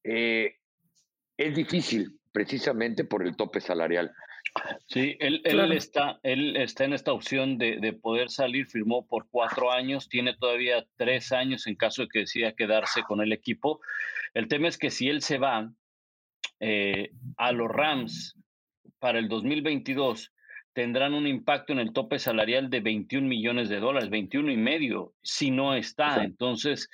eh, 0.03 0.55
es 1.37 1.55
difícil 1.55 2.19
precisamente 2.31 3.03
por 3.03 3.25
el 3.25 3.35
tope 3.35 3.59
salarial. 3.61 4.11
Sí, 4.87 5.15
él, 5.19 5.41
él 5.45 5.71
está, 5.71 6.19
él 6.23 6.57
está 6.57 6.83
en 6.83 6.93
esta 6.93 7.13
opción 7.13 7.57
de, 7.57 7.77
de, 7.79 7.93
poder 7.93 8.29
salir, 8.29 8.65
firmó 8.65 9.07
por 9.07 9.29
cuatro 9.29 9.71
años, 9.71 10.09
tiene 10.09 10.35
todavía 10.35 10.85
tres 10.97 11.31
años 11.31 11.67
en 11.67 11.75
caso 11.75 12.01
de 12.01 12.09
que 12.09 12.19
decida 12.19 12.53
quedarse 12.53 13.03
con 13.03 13.21
el 13.21 13.31
equipo. 13.31 13.79
El 14.33 14.49
tema 14.49 14.67
es 14.67 14.77
que 14.77 14.91
si 14.91 15.07
él 15.07 15.21
se 15.21 15.37
va 15.37 15.71
eh, 16.61 17.11
a 17.37 17.51
los 17.51 17.67
Rams 17.69 18.37
para 18.99 19.19
el 19.19 19.27
2022, 19.27 20.31
tendrán 20.73 21.13
un 21.13 21.27
impacto 21.27 21.73
en 21.73 21.79
el 21.79 21.91
tope 21.91 22.19
salarial 22.19 22.69
de 22.69 22.79
21 22.79 23.27
millones 23.27 23.67
de 23.67 23.79
dólares, 23.79 24.09
21 24.09 24.51
y 24.51 24.57
medio, 24.57 25.13
si 25.21 25.51
no 25.51 25.73
está. 25.73 26.23
Entonces, 26.23 26.87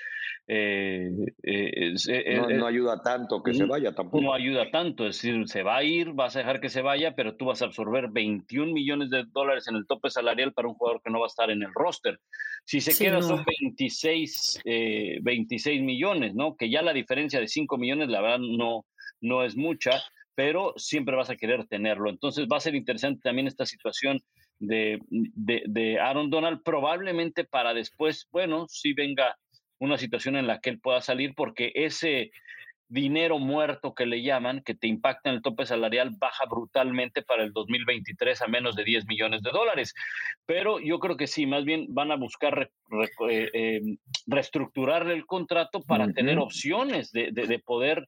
eh, 0.50 1.12
eh, 1.44 1.94
eh, 2.08 2.42
no, 2.56 2.68
ayuda 2.68 3.04
tanto 3.04 3.44
que 3.44 3.54
se 3.54 3.66
vaya 3.66 3.94
tampoco. 3.94 4.24
No 4.24 4.34
ayuda 4.34 4.72
tanto, 4.72 5.06
es 5.06 5.22
decir, 5.22 5.48
se 5.48 5.62
va 5.62 5.78
a 5.78 5.84
ir, 5.84 6.14
vas 6.14 6.38
a 6.38 6.40
dejar 6.40 6.62
que 6.62 6.70
se 6.70 6.82
vaya, 6.82 7.16
pero 7.16 7.36
tú 7.36 7.46
vas 7.46 7.62
a 7.62 7.66
absorber 7.66 8.08
21 8.10 8.72
millones 8.72 9.10
de 9.10 9.26
dólares 9.26 9.68
en 9.68 9.76
el 9.76 9.86
tope 9.86 10.10
salarial 10.10 10.54
para 10.54 10.70
un 10.70 10.76
jugador 10.76 11.02
que 11.04 11.12
no 11.12 11.20
va 11.20 11.26
a 11.26 11.28
estar 11.28 11.52
en 11.52 11.62
el 11.62 11.74
roster. 11.76 12.20
Si 12.64 12.80
se 12.80 12.98
queda 12.98 13.22
son 13.22 13.44
26, 13.46 14.62
26 15.22 15.82
millones, 15.84 16.34
¿no? 16.34 16.56
Que 16.56 16.70
ya 16.70 16.82
la 16.82 16.94
diferencia 16.94 17.42
de 17.42 17.48
5 17.48 17.78
millones, 17.78 18.08
la 18.08 18.22
verdad, 18.22 18.40
no, 18.40 18.86
no 19.22 19.44
es 19.44 19.56
mucha 19.56 20.02
pero 20.38 20.76
siempre 20.78 21.16
vas 21.16 21.32
a 21.32 21.36
querer 21.36 21.66
tenerlo. 21.66 22.12
Entonces 22.12 22.46
va 22.46 22.58
a 22.58 22.60
ser 22.60 22.76
interesante 22.76 23.22
también 23.24 23.48
esta 23.48 23.66
situación 23.66 24.20
de, 24.60 25.00
de, 25.10 26.00
Aaron 26.00 26.30
Donald, 26.30 26.62
probablemente 26.64 27.44
para 27.44 27.74
después, 27.74 28.28
bueno, 28.32 28.68
si 28.70 28.94
venga 28.94 29.36
una 29.80 29.98
situación 29.98 30.36
en 30.36 30.46
la 30.46 30.60
que 30.60 30.70
él 30.70 30.80
pueda 30.80 31.02
salir, 31.02 31.34
porque 31.36 31.72
ese 31.74 32.30
dinero 32.88 33.40
muerto 33.40 33.96
que 33.96 34.06
le 34.06 34.22
llaman, 34.22 34.62
que 34.64 34.76
te 34.76 34.86
impacta 34.86 35.30
en 35.30 35.38
el 35.38 35.42
tope 35.42 35.66
salarial, 35.66 36.12
baja 36.20 36.46
brutalmente 36.46 37.24
para 37.24 37.44
el 37.44 37.52
2023 37.52 38.40
a 38.44 38.48
menos 38.48 38.76
de 38.76 38.84
10 38.84 39.08
millones 39.08 39.42
de 39.42 39.50
dólares. 39.50 39.96
Pero 40.46 40.80
yo 40.80 41.00
creo 41.00 41.18
que 41.18 41.26
sí, 41.26 41.48
más 41.48 41.66
bien 41.66 41.88
van 41.90 42.12
a 42.12 42.16
buscar 42.16 42.70
eh, 43.28 43.50
eh, 43.54 43.82
reestructurar 44.28 45.10
el 45.10 45.26
contrato 45.26 45.82
para 45.82 46.14
tener 46.14 46.38
opciones 46.38 47.12
de, 47.12 47.32
de, 47.32 47.60
poder 47.60 48.08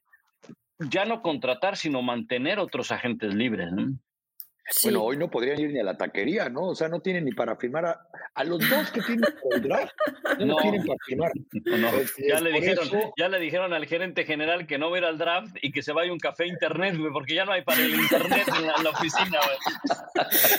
ya 0.88 1.04
no 1.04 1.22
contratar, 1.22 1.76
sino 1.76 2.02
mantener 2.02 2.58
otros 2.58 2.92
agentes 2.92 3.34
libres. 3.34 3.70
¿no? 3.72 3.98
Bueno, 4.82 5.02
hoy 5.02 5.16
no 5.16 5.30
podrían 5.30 5.60
ir 5.60 5.72
ni 5.72 5.80
a 5.80 5.84
la 5.84 5.96
taquería, 5.96 6.48
¿no? 6.48 6.68
O 6.68 6.74
sea, 6.74 6.88
no 6.88 7.00
tienen 7.00 7.24
ni 7.24 7.32
para 7.32 7.56
firmar 7.56 7.98
a, 8.34 8.44
los 8.44 8.58
dos 8.70 8.90
que 8.90 9.02
tienen 9.02 9.24
el 9.50 9.62
draft, 9.62 9.92
no, 10.38 10.56
tienen 10.56 10.86
para 10.86 10.98
firmar. 11.06 11.32
ya, 12.28 12.40
le 12.40 12.52
dijeron, 12.52 12.88
ya 13.16 13.28
le 13.28 13.38
dijeron 13.38 13.72
al 13.72 13.86
gerente 13.86 14.24
general 14.24 14.66
que 14.66 14.78
no 14.78 14.90
va 14.90 14.96
a 14.96 15.00
ir 15.00 15.04
al 15.04 15.18
draft 15.18 15.56
y 15.60 15.72
que 15.72 15.82
se 15.82 15.92
vaya 15.92 16.12
un 16.12 16.18
café 16.18 16.46
internet, 16.46 16.96
porque 17.12 17.34
ya 17.34 17.44
no 17.44 17.52
hay 17.52 17.62
para 17.62 17.82
el 17.82 17.94
internet 17.94 18.46
en 18.56 18.84
la, 18.84 18.90
oficina. 18.90 19.40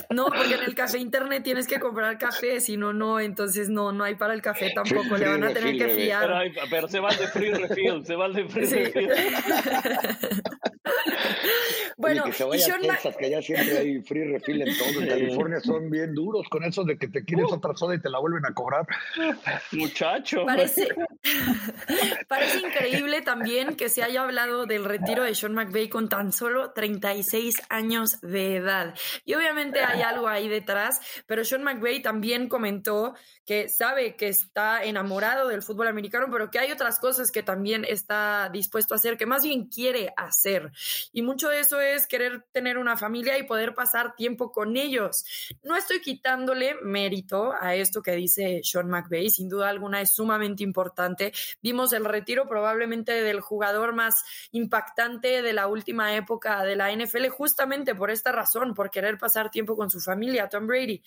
No, 0.09 0.25
porque 0.25 0.55
en 0.55 0.63
el 0.63 0.75
café 0.75 0.97
internet 0.97 1.43
tienes 1.43 1.67
que 1.67 1.79
comprar 1.79 2.17
café, 2.17 2.59
si 2.59 2.77
no, 2.77 2.93
no, 2.93 3.19
entonces 3.19 3.69
no, 3.69 3.91
no 3.91 4.03
hay 4.03 4.15
para 4.15 4.33
el 4.33 4.41
café 4.41 4.71
tampoco, 4.73 5.17
le 5.17 5.27
van 5.27 5.43
a 5.43 5.53
tener 5.53 5.77
que 5.77 5.89
fiar. 5.89 6.51
Pero, 6.69 6.87
se 6.87 6.99
va 6.99 7.13
de 7.15 7.27
free 7.27 7.53
refill, 7.53 8.05
se 8.05 8.15
va 8.15 8.29
de 8.29 8.45
free 8.45 8.65
refill. 8.65 9.09
bueno, 12.01 12.23
que 12.25 12.33
se 12.33 12.43
vaya 12.43 12.75
a 12.75 12.79
Texas, 12.79 13.15
que 13.17 13.29
ya 13.29 13.41
siempre 13.41 13.77
hay 13.77 14.01
free 14.01 14.25
refill 14.25 14.61
en 14.61 14.77
todo. 14.77 15.01
En 15.01 15.07
California 15.07 15.59
son 15.59 15.89
bien 15.89 16.13
duros 16.13 16.47
con 16.49 16.63
eso 16.63 16.83
de 16.83 16.97
que 16.97 17.07
te 17.07 17.23
quieres 17.23 17.51
uh. 17.51 17.55
otra 17.55 17.75
soda 17.75 17.95
y 17.95 18.01
te 18.01 18.09
la 18.09 18.19
vuelven 18.19 18.45
a 18.45 18.53
cobrar. 18.53 18.85
Muchacho. 19.71 20.45
Parece, 20.45 20.87
parece 22.27 22.59
increíble 22.59 23.21
también 23.21 23.75
que 23.75 23.89
se 23.89 24.03
haya 24.03 24.23
hablado 24.23 24.65
del 24.65 24.85
retiro 24.85 25.23
de 25.23 25.35
Sean 25.35 25.53
McVay 25.53 25.89
con 25.89 26.09
tan 26.09 26.31
solo 26.31 26.71
36 26.71 27.61
años 27.69 28.19
de 28.21 28.57
edad. 28.57 28.95
Y 29.25 29.33
obviamente 29.33 29.81
hay 29.81 30.01
algo 30.01 30.27
ahí 30.27 30.47
detrás, 30.47 30.99
pero 31.25 31.45
Sean 31.45 31.63
McVay 31.63 32.01
también 32.01 32.49
comentó 32.49 33.13
que 33.45 33.69
sabe 33.69 34.15
que 34.15 34.27
está 34.27 34.83
enamorado 34.83 35.47
del 35.47 35.61
fútbol 35.61 35.87
americano, 35.87 36.27
pero 36.31 36.49
que 36.49 36.59
hay 36.59 36.71
otras 36.71 36.99
cosas 36.99 37.31
que 37.31 37.43
también 37.43 37.85
está 37.87 38.49
dispuesto 38.51 38.93
a 38.93 38.97
hacer, 38.97 39.17
que 39.17 39.25
más 39.25 39.43
bien 39.43 39.67
quiere 39.67 40.13
hacer. 40.15 40.71
Y 41.11 41.21
mucho 41.21 41.49
de 41.49 41.59
eso 41.59 41.81
es 41.81 41.90
querer 42.07 42.45
tener 42.51 42.77
una 42.77 42.97
familia 42.97 43.37
y 43.37 43.43
poder 43.43 43.73
pasar 43.73 44.15
tiempo 44.15 44.51
con 44.51 44.77
ellos. 44.77 45.25
No 45.63 45.75
estoy 45.75 46.01
quitándole 46.01 46.75
mérito 46.81 47.53
a 47.59 47.75
esto 47.75 48.01
que 48.01 48.13
dice 48.13 48.61
Sean 48.63 48.89
McVay, 48.89 49.29
sin 49.29 49.49
duda 49.49 49.69
alguna 49.69 50.01
es 50.01 50.11
sumamente 50.11 50.63
importante. 50.63 51.31
Vimos 51.61 51.93
el 51.93 52.05
retiro 52.05 52.47
probablemente 52.47 53.21
del 53.21 53.41
jugador 53.41 53.93
más 53.93 54.23
impactante 54.51 55.41
de 55.41 55.53
la 55.53 55.67
última 55.67 56.15
época 56.15 56.63
de 56.63 56.75
la 56.75 56.91
NFL 56.91 57.27
justamente 57.29 57.95
por 57.95 58.11
esta 58.11 58.31
razón, 58.31 58.73
por 58.73 58.89
querer 58.89 59.17
pasar 59.17 59.51
tiempo 59.51 59.75
con 59.75 59.89
su 59.89 59.99
familia, 59.99 60.49
Tom 60.49 60.67
Brady. 60.67 61.01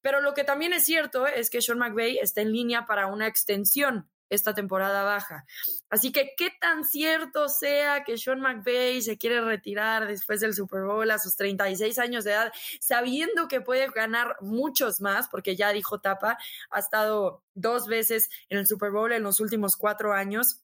Pero 0.00 0.20
lo 0.20 0.34
que 0.34 0.44
también 0.44 0.72
es 0.72 0.84
cierto 0.84 1.26
es 1.26 1.50
que 1.50 1.62
Sean 1.62 1.78
McVay 1.78 2.18
está 2.18 2.40
en 2.40 2.52
línea 2.52 2.86
para 2.86 3.06
una 3.06 3.26
extensión 3.26 4.08
esta 4.30 4.54
temporada 4.54 5.02
baja. 5.02 5.44
Así 5.90 6.12
que 6.12 6.34
qué 6.36 6.50
tan 6.60 6.84
cierto 6.84 7.48
sea 7.48 8.04
que 8.04 8.18
Sean 8.18 8.40
McVay 8.40 9.02
se 9.02 9.18
quiere 9.18 9.40
retirar 9.40 10.06
después 10.06 10.40
del 10.40 10.54
Super 10.54 10.82
Bowl 10.82 11.10
a 11.10 11.18
sus 11.18 11.36
36 11.36 11.98
años 11.98 12.24
de 12.24 12.32
edad, 12.32 12.52
sabiendo 12.80 13.48
que 13.48 13.60
puede 13.60 13.88
ganar 13.88 14.36
muchos 14.40 15.00
más, 15.00 15.28
porque 15.28 15.56
ya 15.56 15.72
dijo 15.72 16.00
Tapa, 16.00 16.38
ha 16.70 16.78
estado 16.78 17.42
dos 17.54 17.86
veces 17.86 18.30
en 18.48 18.58
el 18.58 18.66
Super 18.66 18.90
Bowl 18.90 19.12
en 19.12 19.22
los 19.22 19.40
últimos 19.40 19.76
cuatro 19.76 20.12
años. 20.12 20.62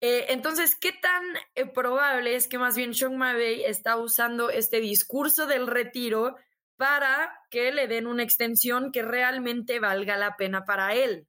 Eh, 0.00 0.26
entonces, 0.28 0.74
¿qué 0.74 0.92
tan 0.92 1.22
eh, 1.54 1.66
probable 1.66 2.34
es 2.34 2.48
que 2.48 2.58
más 2.58 2.76
bien 2.76 2.94
Sean 2.94 3.16
McVay 3.16 3.64
está 3.64 3.96
usando 3.96 4.50
este 4.50 4.80
discurso 4.80 5.46
del 5.46 5.66
retiro 5.66 6.36
para 6.76 7.32
que 7.50 7.72
le 7.72 7.88
den 7.88 8.06
una 8.06 8.22
extensión 8.22 8.92
que 8.92 9.02
realmente 9.02 9.80
valga 9.80 10.16
la 10.16 10.36
pena 10.36 10.64
para 10.64 10.94
él? 10.94 11.27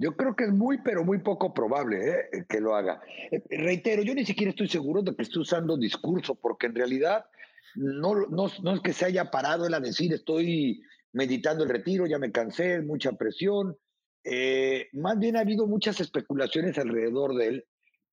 Yo 0.00 0.16
creo 0.16 0.34
que 0.34 0.44
es 0.44 0.50
muy, 0.50 0.78
pero 0.78 1.04
muy 1.04 1.18
poco 1.18 1.52
probable 1.52 1.98
¿eh? 2.08 2.46
que 2.48 2.58
lo 2.58 2.74
haga. 2.74 3.02
Eh, 3.30 3.42
reitero, 3.50 4.02
yo 4.02 4.14
ni 4.14 4.24
siquiera 4.24 4.48
estoy 4.48 4.66
seguro 4.66 5.02
de 5.02 5.14
que 5.14 5.22
esté 5.22 5.38
usando 5.38 5.76
discurso, 5.76 6.36
porque 6.36 6.68
en 6.68 6.74
realidad 6.74 7.26
no, 7.74 8.14
no, 8.28 8.50
no 8.62 8.74
es 8.74 8.80
que 8.80 8.94
se 8.94 9.04
haya 9.04 9.30
parado 9.30 9.66
él 9.66 9.74
a 9.74 9.80
decir 9.80 10.14
estoy 10.14 10.80
meditando 11.12 11.64
el 11.64 11.68
retiro, 11.68 12.06
ya 12.06 12.18
me 12.18 12.32
cansé, 12.32 12.80
mucha 12.80 13.12
presión. 13.12 13.76
Eh, 14.24 14.88
más 14.94 15.18
bien 15.18 15.36
ha 15.36 15.40
habido 15.40 15.66
muchas 15.66 16.00
especulaciones 16.00 16.78
alrededor 16.78 17.34
de 17.34 17.48
él, 17.48 17.64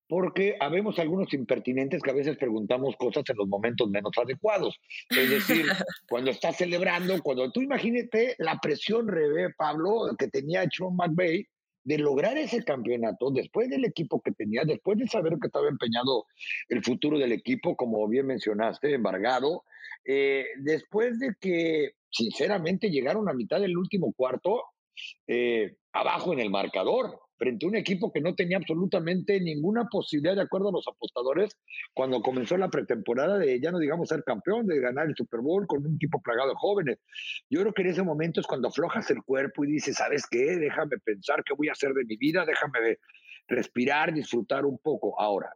porque 0.10 0.58
habemos 0.60 1.00
algunos 1.00 1.34
impertinentes 1.34 2.02
que 2.02 2.12
a 2.12 2.15
veces 2.15 2.36
preguntamos 2.36 2.97
cosas 2.97 3.23
en 3.30 3.38
los 3.38 3.47
momentos 3.47 3.89
menos 3.89 4.12
adecuados. 4.21 4.78
Es 5.10 5.30
decir, 5.30 5.65
cuando 6.10 6.32
está 6.32 6.52
celebrando, 6.52 7.21
cuando 7.23 7.50
tú 7.50 7.62
imagínate 7.62 8.36
la 8.39 8.60
presión, 8.62 9.08
Rebe, 9.08 9.54
Pablo, 9.58 10.13
que 10.19 10.28
tenía 10.28 10.65
Sean 10.69 10.93
McVeigh 10.93 11.47
de 11.88 11.97
lograr 12.00 12.38
ese 12.38 12.65
campeonato, 12.65 13.32
después 13.32 13.69
del 13.69 13.86
equipo 13.86 14.21
que 14.21 14.34
tenía, 14.34 14.63
después 14.65 14.97
de 14.97 15.08
saber 15.08 15.38
que 15.39 15.47
estaba 15.47 15.69
empeñado 15.69 16.26
el 16.67 16.84
futuro 16.84 17.17
del 17.17 17.32
equipo, 17.32 17.78
como 17.78 18.06
bien 18.10 18.28
mencionaste, 18.28 18.93
embargado, 18.93 19.63
eh, 20.04 20.47
después 20.58 21.17
de 21.17 21.36
que 21.39 21.91
sinceramente 22.10 22.89
llegaron 22.89 23.30
a 23.30 23.34
mitad 23.34 23.62
del 23.62 23.78
último 23.78 24.12
cuarto 24.12 24.63
eh, 25.28 25.78
abajo 25.93 26.34
en 26.34 26.41
el 26.41 26.50
marcador, 26.50 27.21
frente 27.38 27.65
a 27.65 27.69
un 27.69 27.76
equipo 27.76 28.12
que 28.12 28.21
no 28.21 28.36
tenía 28.36 28.58
absolutamente 28.58 29.39
ninguna 29.39 29.86
posibilidad, 29.86 30.36
de 30.36 30.41
acuerdo 30.41 30.69
a 30.69 30.71
los 30.71 30.88
apostadores, 30.88 31.58
cuando 31.93 32.21
comenzó 32.21 32.58
la 32.58 32.69
pretemporada 32.69 33.38
de 33.38 33.60
ya 33.60 33.71
no 33.71 33.80
digamos 33.80 34.10
ser 34.10 34.23
campeón, 34.23 34.65
de 34.67 34.80
ganar 34.80 35.08
el 35.08 35.15
Super 35.15 35.41
Bowl 35.41 35.67
con 35.67 35.86
un 35.86 35.95
equipo 35.95 36.21
plagado 36.21 36.50
de 36.50 36.56
jóvenes. 36.56 37.00
Yo 37.50 37.62
creo 37.62 37.73
que 37.73 37.84
en 37.84 37.89
ese 37.89 38.04
momento 38.04 38.41
es 38.41 38.47
cuando 38.47 38.67
aflojas 38.67 39.10
el 39.12 39.23
cuerpo 39.23 39.63
y 39.63 39.73
dices, 39.73 39.97
¿sabes 39.97 40.26
qué? 40.30 40.58
Déjame 40.58 40.97
pensar 41.04 41.43
qué 41.43 41.54
voy 41.54 41.69
a 41.69 41.73
hacer 41.73 41.93
de 41.93 42.06
mi 42.06 42.17
vida, 42.17 42.45
déjame 42.45 42.97
respirar, 43.47 44.13
disfrutar 44.13 44.65
un 44.65 44.78
poco. 44.80 45.19
Ahora, 45.19 45.54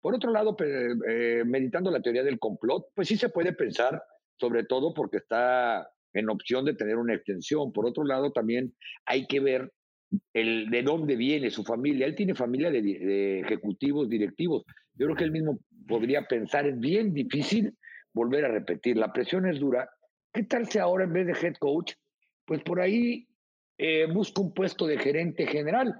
por 0.00 0.14
otro 0.14 0.30
lado, 0.30 0.56
eh, 0.60 1.42
meditando 1.44 1.90
la 1.90 2.02
teoría 2.02 2.22
del 2.22 2.38
complot, 2.38 2.88
pues 2.94 3.08
sí 3.08 3.16
se 3.16 3.28
puede 3.28 3.52
pensar, 3.52 4.02
sobre 4.38 4.64
todo 4.64 4.94
porque 4.94 5.18
está 5.18 5.88
en 6.12 6.28
opción 6.28 6.64
de 6.64 6.74
tener 6.74 6.96
una 6.96 7.14
extensión. 7.14 7.72
Por 7.72 7.86
otro 7.86 8.04
lado, 8.04 8.32
también 8.32 8.74
hay 9.06 9.26
que 9.26 9.40
ver 9.40 9.72
el, 10.32 10.70
de 10.70 10.82
dónde 10.82 11.16
viene 11.16 11.50
su 11.50 11.64
familia. 11.64 12.06
Él 12.06 12.14
tiene 12.14 12.34
familia 12.34 12.70
de, 12.70 13.40
ejecutivos, 13.40 14.08
directivos. 14.08 14.64
Yo 14.94 15.06
creo 15.06 15.16
que 15.16 15.24
él 15.24 15.32
mismo 15.32 15.58
podría 15.86 16.22
pensar, 16.22 16.66
es 16.66 16.78
bien 16.78 17.12
difícil 17.12 17.74
volver 18.12 18.44
a 18.44 18.48
repetir. 18.48 18.96
La 18.96 19.12
presión 19.12 19.46
es 19.48 19.58
dura. 19.58 19.88
¿Qué 20.32 20.44
tal 20.44 20.68
si 20.68 20.78
ahora 20.78 21.04
en 21.04 21.12
vez 21.12 21.26
de 21.26 21.46
head 21.46 21.54
coach, 21.58 21.94
pues 22.44 22.62
por 22.62 22.80
ahí 22.80 23.26
eh, 23.78 24.06
busca 24.12 24.42
un 24.42 24.52
puesto 24.52 24.86
de 24.86 24.98
gerente 24.98 25.46
general? 25.46 25.94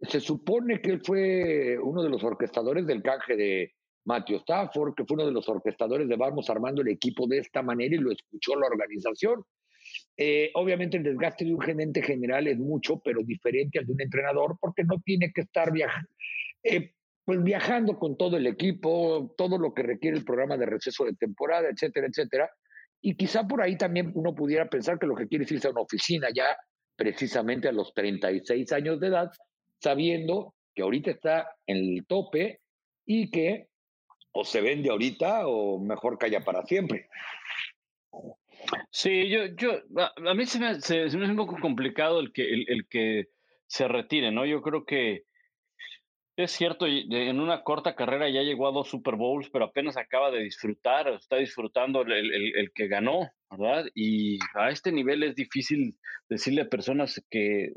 Se 0.00 0.20
supone 0.20 0.80
que 0.80 0.90
él 0.90 1.00
fue 1.04 1.78
uno 1.82 2.02
de 2.02 2.10
los 2.10 2.22
orquestadores 2.22 2.86
del 2.86 3.02
canje 3.02 3.36
de 3.36 3.72
Matthew 4.04 4.36
Stafford, 4.38 4.94
que 4.94 5.04
fue 5.04 5.14
uno 5.14 5.26
de 5.26 5.32
los 5.32 5.48
orquestadores 5.48 6.08
de 6.08 6.16
vamos 6.16 6.50
armando 6.50 6.82
el 6.82 6.88
equipo 6.88 7.26
de 7.26 7.38
esta 7.38 7.62
manera 7.62 7.94
y 7.94 7.98
lo 7.98 8.12
escuchó 8.12 8.54
la 8.56 8.66
organización. 8.66 9.42
Eh, 10.16 10.50
obviamente 10.54 10.96
el 10.96 11.02
desgaste 11.02 11.44
de 11.44 11.54
un 11.54 11.60
gerente 11.60 12.02
general 12.02 12.46
es 12.46 12.58
mucho, 12.58 13.00
pero 13.04 13.22
diferente 13.22 13.78
al 13.78 13.86
de 13.86 13.92
un 13.92 14.00
entrenador 14.00 14.56
porque 14.60 14.84
no 14.84 15.00
tiene 15.04 15.32
que 15.32 15.42
estar 15.42 15.72
viajando. 15.72 16.08
Eh, 16.62 16.92
pues 17.24 17.42
viajando 17.42 17.98
con 17.98 18.16
todo 18.16 18.36
el 18.36 18.46
equipo, 18.46 19.34
todo 19.38 19.56
lo 19.58 19.72
que 19.72 19.82
requiere 19.82 20.16
el 20.16 20.24
programa 20.24 20.56
de 20.56 20.66
receso 20.66 21.04
de 21.04 21.14
temporada, 21.14 21.68
etcétera, 21.68 22.06
etcétera. 22.06 22.50
Y 23.00 23.16
quizá 23.16 23.46
por 23.46 23.62
ahí 23.62 23.76
también 23.76 24.12
uno 24.14 24.34
pudiera 24.34 24.68
pensar 24.68 24.98
que 24.98 25.06
lo 25.06 25.14
que 25.14 25.26
quiere 25.26 25.44
es 25.44 25.52
irse 25.52 25.68
a 25.68 25.70
una 25.70 25.80
oficina 25.80 26.28
ya 26.34 26.56
precisamente 26.96 27.68
a 27.68 27.72
los 27.72 27.92
36 27.94 28.70
años 28.72 29.00
de 29.00 29.08
edad, 29.08 29.30
sabiendo 29.80 30.54
que 30.74 30.82
ahorita 30.82 31.10
está 31.10 31.50
en 31.66 31.76
el 31.76 32.06
tope 32.06 32.60
y 33.06 33.30
que 33.30 33.68
o 34.32 34.44
se 34.44 34.60
vende 34.60 34.90
ahorita 34.90 35.46
o 35.46 35.78
mejor 35.78 36.18
calla 36.18 36.40
para 36.40 36.64
siempre. 36.64 37.08
Sí, 38.90 39.28
yo, 39.28 39.46
yo, 39.56 39.80
a, 39.96 40.34
mí 40.34 40.46
se 40.46 40.58
me, 40.58 40.80
se, 40.80 41.00
me, 41.00 41.04
hace 41.06 41.16
un 41.16 41.36
poco 41.36 41.56
complicado 41.60 42.20
el 42.20 42.32
que, 42.32 42.52
el, 42.52 42.86
que 42.88 43.28
se 43.66 43.88
retire, 43.88 44.30
¿no? 44.30 44.46
Yo 44.46 44.62
creo 44.62 44.84
que 44.84 45.24
es 46.36 46.50
cierto, 46.50 46.86
en 46.86 47.38
una 47.38 47.62
corta 47.62 47.94
carrera 47.94 48.28
ya 48.28 48.42
llegó 48.42 48.66
a 48.66 48.72
dos 48.72 48.88
Super 48.88 49.14
Bowls, 49.14 49.50
pero 49.50 49.66
apenas 49.66 49.96
acaba 49.96 50.32
de 50.32 50.42
disfrutar, 50.42 51.06
está 51.08 51.36
disfrutando 51.36 52.02
el, 52.02 52.10
el, 52.10 52.56
el, 52.56 52.72
que 52.72 52.88
ganó, 52.88 53.30
¿verdad? 53.50 53.86
Y 53.94 54.38
a 54.54 54.70
este 54.70 54.90
nivel 54.90 55.22
es 55.22 55.36
difícil 55.36 55.96
decirle 56.28 56.62
a 56.62 56.68
personas 56.68 57.24
que 57.30 57.72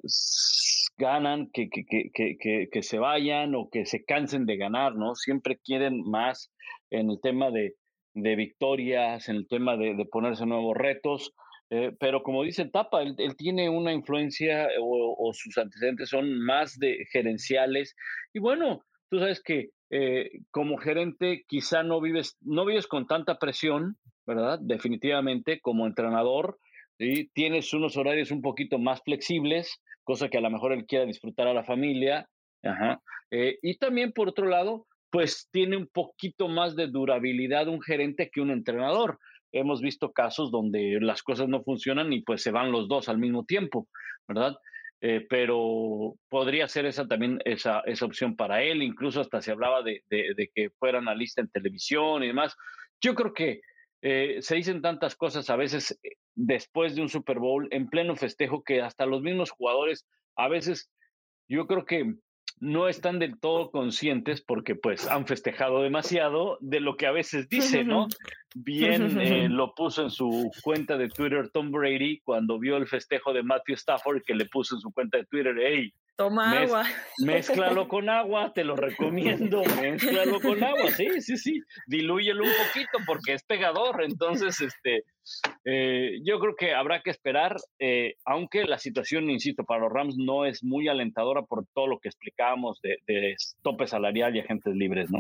ganan, 0.98 1.52
que, 1.54 1.70
que, 1.70 1.86
que, 1.86 2.68
que, 2.72 2.84
se 2.84 2.98
vayan 2.98 3.54
o 3.54 3.70
que 3.70 3.86
se 3.86 4.04
cansen 4.04 4.48
de 4.48 4.58
ganar, 4.58 4.96
¿no? 4.96 5.14
Siempre 5.14 5.60
quieren 5.64 6.02
más 6.02 6.52
en 6.90 7.12
el 7.12 7.20
tema 7.22 7.52
de, 7.52 7.76
de 8.22 8.36
victorias, 8.36 9.30
en 9.30 9.38
el 9.38 9.48
tema 9.48 9.78
de, 9.78 10.06
ponerse 10.12 10.46
nuevos 10.46 10.76
retos. 10.76 11.34
Eh, 11.70 11.92
pero 12.00 12.24
como 12.24 12.44
dice 12.44 12.66
Tapa, 12.66 13.02
él, 13.02 13.16
tiene 13.38 13.70
una 13.70 13.92
influencia 13.94 14.70
o, 14.82 15.32
sus 15.34 15.58
antecedentes 15.58 16.10
son 16.10 16.40
más 16.40 16.78
de 16.80 17.06
gerenciales. 17.12 17.96
Y 18.34 18.40
bueno, 18.40 18.84
tú 19.10 19.20
sabes 19.20 19.42
que 19.44 19.70
eh, 19.92 20.32
como 20.52 20.78
gerente 20.78 21.44
quizá 21.48 21.84
no 21.84 22.02
vives, 22.02 22.38
no 22.42 22.66
vives 22.66 22.88
con 22.88 23.06
tanta 23.06 23.38
presión, 23.38 23.98
¿verdad? 24.26 24.60
Definitivamente, 24.62 25.60
como 25.62 25.88
entrenador, 25.88 26.58
y 27.00 27.28
tienes 27.30 27.74
unos 27.74 27.96
horarios 27.96 28.32
un 28.32 28.42
poquito 28.42 28.80
más 28.80 29.02
flexibles, 29.04 29.82
cosa 30.04 30.30
que 30.30 30.38
a 30.38 30.42
lo 30.42 30.50
mejor 30.50 30.74
él 30.74 30.86
quiera 30.86 31.06
disfrutar 31.06 31.48
a 31.48 31.54
la 31.54 31.64
familia. 31.64 32.28
Eh, 33.32 33.60
y 33.62 33.78
también, 33.78 34.12
por 34.14 34.30
otro 34.30 34.48
lado, 34.48 34.88
pues 35.10 35.50
tiene 35.52 35.78
un 35.78 35.88
poquito 35.88 36.48
más 36.48 36.76
de 36.76 36.88
durabilidad 36.88 37.68
un 37.68 37.82
gerente 37.82 38.30
que 38.32 38.42
un 38.42 38.52
entrenador. 38.52 39.20
Hemos 39.52 39.82
visto 39.82 40.12
casos 40.12 40.52
donde 40.52 41.00
las 41.02 41.24
cosas 41.24 41.48
no 41.48 41.64
funcionan 41.64 42.12
y 42.12 42.22
pues 42.22 42.42
se 42.42 42.52
van 42.52 42.72
los 42.72 42.88
dos 42.88 43.08
al 43.10 43.18
mismo 43.18 43.46
tiempo, 43.46 43.88
¿verdad? 44.28 44.56
Eh, 45.00 45.26
pero 45.30 46.16
podría 46.28 46.68
ser 46.68 46.88
esa 46.88 47.08
también 47.08 47.40
esa, 47.46 47.82
esa 47.82 48.06
opción 48.06 48.36
para 48.36 48.64
él, 48.64 48.82
incluso 48.82 49.22
hasta 49.22 49.42
se 49.42 49.52
hablaba 49.52 49.84
de, 49.84 50.04
de, 50.10 50.50
que 50.54 50.72
fuera 50.80 50.98
analista 50.98 51.40
en 51.40 51.50
televisión 51.50 52.24
y 52.24 52.28
demás. 52.28 52.56
Yo 53.00 53.14
creo 53.14 53.34
que 53.34 53.62
eh, 54.02 54.38
se 54.42 54.56
dicen 54.56 54.82
tantas 54.82 55.16
cosas 55.16 55.50
a 55.50 55.56
veces 55.56 56.00
eh, 56.04 56.16
después 56.36 56.96
de 56.96 57.02
un 57.02 57.10
Super 57.10 57.38
Bowl, 57.40 57.68
en 57.72 57.90
pleno 57.90 58.16
festejo, 58.16 58.64
que 58.64 58.82
hasta 58.82 59.06
los 59.06 59.22
mismos 59.22 59.52
jugadores 59.52 60.08
a 60.36 60.48
veces 60.48 60.90
yo 61.48 61.68
creo 61.68 61.86
que 61.86 62.16
no 62.60 62.88
están 62.88 63.20
del 63.20 63.40
todo 63.40 63.70
conscientes 63.70 64.42
porque 64.42 64.76
pues 64.76 65.08
han 65.08 65.28
festejado 65.28 65.82
demasiado 65.82 66.58
de 66.60 66.80
lo 66.80 66.98
que 66.98 67.06
a 67.06 67.12
veces 67.12 67.50
dice, 67.50 67.84
¿no? 67.84 68.08
Bien 68.56 69.20
eh, 69.20 69.48
lo 69.50 69.76
puso 69.76 70.04
en 70.04 70.10
su 70.10 70.52
cuenta 70.64 70.98
de 70.98 71.10
Twitter 71.10 71.50
Tom 71.50 71.72
Brady 71.72 72.20
cuando 72.20 72.58
vio 72.58 72.78
el 72.78 72.88
festejo 72.88 73.34
de 73.34 73.44
Matthew 73.44 73.76
Stafford 73.76 74.24
que 74.26 74.34
le 74.34 74.46
puso 74.46 74.76
en 74.76 74.82
su 74.82 74.92
cuenta 74.92 75.18
de 75.18 75.26
Twitter, 75.26 75.56
hey, 75.60 75.94
Toma 76.18 76.62
agua. 76.62 76.84
Mézclalo 77.20 77.88
con 77.88 78.10
agua, 78.10 78.52
te 78.54 78.64
lo 78.64 78.76
recomiendo. 78.76 79.62
Mézclalo 79.80 80.42
con 80.42 80.64
agua, 80.64 80.90
sí, 80.92 81.22
sí, 81.22 81.38
sí. 81.38 81.62
Dilúyelo 81.86 82.44
un 82.44 82.50
poquito 82.50 82.98
porque 83.06 83.34
es 83.34 83.44
pegador. 83.44 84.04
Entonces, 84.04 84.60
este, 84.60 85.04
eh, 85.64 86.20
yo 86.24 86.40
creo 86.40 86.56
que 86.56 86.74
habrá 86.74 87.04
que 87.04 87.12
esperar, 87.12 87.56
eh, 87.78 88.16
aunque 88.26 88.66
la 88.66 88.80
situación, 88.80 89.30
insisto, 89.30 89.64
para 89.64 89.82
los 89.82 89.94
Rams 89.94 90.18
no 90.18 90.46
es 90.46 90.64
muy 90.64 90.88
alentadora 90.88 91.44
por 91.44 91.68
todo 91.76 91.86
lo 91.86 92.00
que 92.00 92.10
explicábamos 92.10 92.82
de, 92.82 92.98
de 93.06 93.36
tope 93.62 93.86
salarial 93.86 94.36
y 94.36 94.40
agentes 94.40 94.74
libres, 94.74 95.12
¿no? 95.12 95.20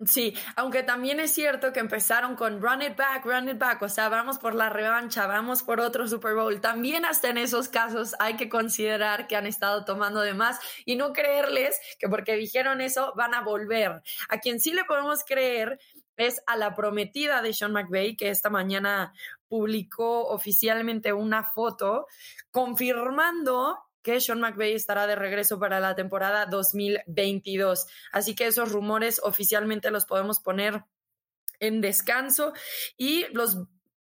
Sí, 0.00 0.36
aunque 0.56 0.82
también 0.82 1.20
es 1.20 1.32
cierto 1.32 1.72
que 1.72 1.78
empezaron 1.78 2.34
con 2.34 2.60
run 2.60 2.82
it 2.82 2.96
back, 2.96 3.24
run 3.24 3.48
it 3.48 3.58
back, 3.58 3.80
o 3.80 3.88
sea, 3.88 4.08
vamos 4.08 4.38
por 4.38 4.54
la 4.56 4.68
revancha, 4.68 5.28
vamos 5.28 5.62
por 5.62 5.78
otro 5.78 6.08
Super 6.08 6.34
Bowl. 6.34 6.60
También 6.60 7.04
hasta 7.04 7.28
en 7.28 7.38
esos 7.38 7.68
casos 7.68 8.16
hay 8.18 8.34
que 8.34 8.48
considerar 8.48 9.28
que 9.28 9.36
han 9.36 9.46
estado 9.46 9.84
tomando 9.84 10.20
de 10.20 10.34
más 10.34 10.58
y 10.84 10.96
no 10.96 11.12
creerles 11.12 11.78
que 12.00 12.08
porque 12.08 12.34
dijeron 12.34 12.80
eso 12.80 13.12
van 13.16 13.34
a 13.34 13.42
volver. 13.42 14.02
A 14.28 14.38
quien 14.38 14.58
sí 14.58 14.72
le 14.72 14.84
podemos 14.84 15.22
creer 15.24 15.78
es 16.16 16.42
a 16.46 16.56
la 16.56 16.74
prometida 16.74 17.40
de 17.40 17.52
Sean 17.52 17.72
McVay, 17.72 18.16
que 18.16 18.30
esta 18.30 18.50
mañana 18.50 19.12
publicó 19.48 20.26
oficialmente 20.26 21.12
una 21.12 21.44
foto 21.44 22.08
confirmando 22.50 23.78
que 24.04 24.20
Sean 24.20 24.38
McVay 24.38 24.74
estará 24.74 25.08
de 25.08 25.16
regreso 25.16 25.58
para 25.58 25.80
la 25.80 25.96
temporada 25.96 26.46
2022. 26.46 27.86
Así 28.12 28.36
que 28.36 28.46
esos 28.46 28.70
rumores 28.70 29.20
oficialmente 29.24 29.90
los 29.90 30.04
podemos 30.04 30.38
poner 30.38 30.84
en 31.58 31.80
descanso 31.80 32.52
y 32.96 33.24
los 33.32 33.56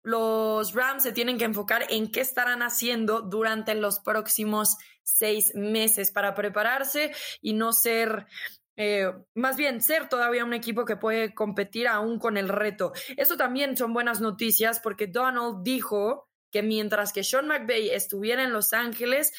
los 0.06 0.74
Rams 0.74 1.04
se 1.04 1.14
tienen 1.14 1.38
que 1.38 1.46
enfocar 1.46 1.86
en 1.90 2.12
qué 2.12 2.20
estarán 2.20 2.62
haciendo 2.62 3.22
durante 3.22 3.74
los 3.74 4.02
próximos 4.02 4.76
seis 5.02 5.56
meses 5.56 6.12
para 6.12 6.36
prepararse 6.36 7.14
y 7.42 7.54
no 7.54 7.72
ser, 7.72 8.28
eh, 8.76 9.14
más 9.34 9.56
bien 9.56 9.82
ser 9.82 10.10
todavía 10.10 10.44
un 10.44 10.54
equipo 10.54 10.84
que 10.84 10.98
puede 10.98 11.34
competir 11.34 11.88
aún 11.88 12.20
con 12.20 12.36
el 12.36 12.50
reto. 12.50 12.92
Eso 13.16 13.38
también 13.38 13.78
son 13.78 13.94
buenas 13.94 14.20
noticias 14.20 14.82
porque 14.82 15.08
Donald 15.08 15.64
dijo 15.64 16.28
que 16.52 16.62
mientras 16.62 17.14
que 17.14 17.24
Sean 17.24 17.48
McVay 17.48 17.90
estuviera 17.90 18.44
en 18.44 18.52
Los 18.52 18.74
Ángeles, 18.74 19.32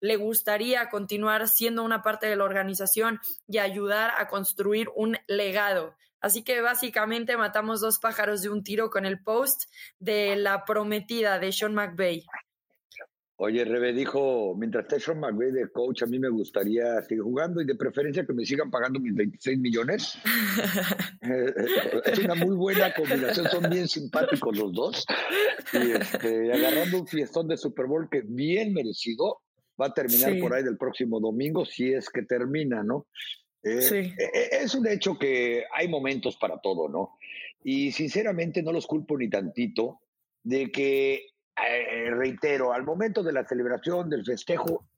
le 0.00 0.16
gustaría 0.16 0.88
continuar 0.88 1.48
siendo 1.48 1.82
una 1.82 2.02
parte 2.02 2.26
de 2.26 2.36
la 2.36 2.44
organización 2.44 3.20
y 3.46 3.58
ayudar 3.58 4.12
a 4.18 4.28
construir 4.28 4.88
un 4.94 5.16
legado. 5.26 5.94
Así 6.20 6.42
que 6.42 6.60
básicamente 6.60 7.36
matamos 7.36 7.80
dos 7.80 7.98
pájaros 7.98 8.42
de 8.42 8.50
un 8.50 8.62
tiro 8.62 8.90
con 8.90 9.06
el 9.06 9.22
post 9.22 9.64
de 9.98 10.36
la 10.36 10.64
prometida 10.64 11.38
de 11.38 11.52
Sean 11.52 11.74
McVay. 11.74 12.24
Oye, 13.42 13.64
Rebe 13.64 13.94
dijo, 13.94 14.54
mientras 14.54 14.84
esté 14.84 15.00
Sean 15.00 15.18
McVay 15.18 15.50
de 15.50 15.70
coach, 15.70 16.02
a 16.02 16.06
mí 16.06 16.18
me 16.18 16.28
gustaría 16.28 17.00
seguir 17.00 17.22
jugando 17.22 17.62
y 17.62 17.64
de 17.64 17.74
preferencia 17.74 18.26
que 18.26 18.34
me 18.34 18.44
sigan 18.44 18.70
pagando 18.70 19.00
mis 19.00 19.14
26 19.14 19.58
millones. 19.58 20.18
Es 22.04 22.18
una 22.18 22.34
muy 22.34 22.54
buena 22.56 22.92
combinación, 22.92 23.46
son 23.48 23.70
bien 23.70 23.88
simpáticos 23.88 24.58
los 24.58 24.72
dos. 24.72 25.06
Y 25.72 25.92
este, 25.92 26.52
agarrando 26.52 27.00
un 27.00 27.06
fiestón 27.06 27.48
de 27.48 27.56
Super 27.56 27.86
Bowl 27.86 28.08
que 28.10 28.22
bien 28.26 28.74
merecido, 28.74 29.40
va 29.80 29.86
a 29.86 29.94
terminar 29.94 30.38
por 30.40 30.54
ahí 30.54 30.62
del 30.62 30.76
próximo 30.76 31.20
domingo, 31.20 31.64
si 31.64 31.92
es 31.92 32.10
que 32.10 32.22
termina, 32.22 32.82
¿no? 32.82 33.06
Eh, 33.62 33.82
sí. 33.82 33.96
Eh, 33.96 34.30
eh, 34.32 34.48
es 34.62 34.74
un 34.74 34.86
hecho 34.86 35.18
que 35.18 35.64
hay 35.72 35.88
momentos 35.88 36.36
para 36.36 36.58
todo, 36.60 36.88
¿no? 36.88 37.16
Y 37.62 37.92
sinceramente 37.92 38.62
no 38.62 38.72
los 38.72 38.86
culpo 38.86 39.18
ni 39.18 39.28
tantito 39.28 40.00
de 40.42 40.70
que, 40.70 41.26
reitero, 42.10 42.72
al 42.72 42.84
momento 42.84 43.22
de 43.22 43.32
la 43.32 43.44
celebración, 43.44 44.08
del 44.08 44.24
festejo, 44.24 44.88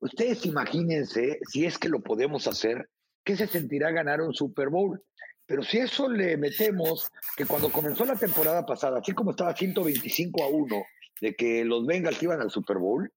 ustedes 0.00 0.44
imagínense, 0.46 1.38
si 1.48 1.64
es 1.64 1.78
que 1.78 1.88
lo 1.88 2.02
podemos 2.02 2.48
hacer, 2.48 2.88
¿qué 3.24 3.36
se 3.36 3.46
sentirá 3.46 3.92
ganar 3.92 4.20
un 4.20 4.34
Super 4.34 4.68
Bowl? 4.68 5.00
Pero 5.46 5.62
si 5.62 5.78
eso 5.78 6.08
le 6.08 6.36
metemos 6.36 7.08
que 7.36 7.46
cuando 7.46 7.70
comenzó 7.70 8.04
la 8.04 8.16
temporada 8.16 8.66
pasada, 8.66 8.98
así 8.98 9.12
como 9.12 9.30
estaba 9.30 9.54
125 9.54 10.42
a 10.42 10.48
1 10.48 10.82
de 11.20 11.34
que 11.34 11.64
los 11.64 11.86
Bengals 11.86 12.22
iban 12.22 12.40
al 12.40 12.50
Super 12.50 12.78
Bowl, 12.78 13.12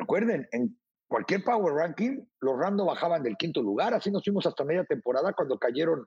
recuerden, 0.00 0.48
en 0.52 0.76
cualquier 1.08 1.42
power 1.42 1.74
ranking, 1.74 2.20
los 2.40 2.58
Rams 2.58 2.84
bajaban 2.84 3.22
del 3.22 3.36
quinto 3.36 3.62
lugar. 3.62 3.94
Así 3.94 4.10
nos 4.10 4.22
fuimos 4.22 4.46
hasta 4.46 4.64
media 4.64 4.84
temporada 4.84 5.32
cuando 5.32 5.58
cayeron 5.58 6.06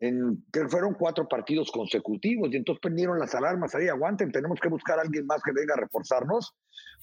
en, 0.00 0.44
que 0.52 0.68
fueron 0.68 0.94
cuatro 0.94 1.28
partidos 1.28 1.70
consecutivos. 1.70 2.50
Y 2.52 2.56
entonces 2.56 2.80
prendieron 2.82 3.18
las 3.18 3.34
alarmas 3.34 3.74
ahí, 3.74 3.88
aguanten, 3.88 4.32
tenemos 4.32 4.58
que 4.60 4.68
buscar 4.68 4.98
a 4.98 5.02
alguien 5.02 5.26
más 5.26 5.40
que 5.42 5.52
venga 5.52 5.74
a 5.74 5.80
reforzarnos, 5.80 6.52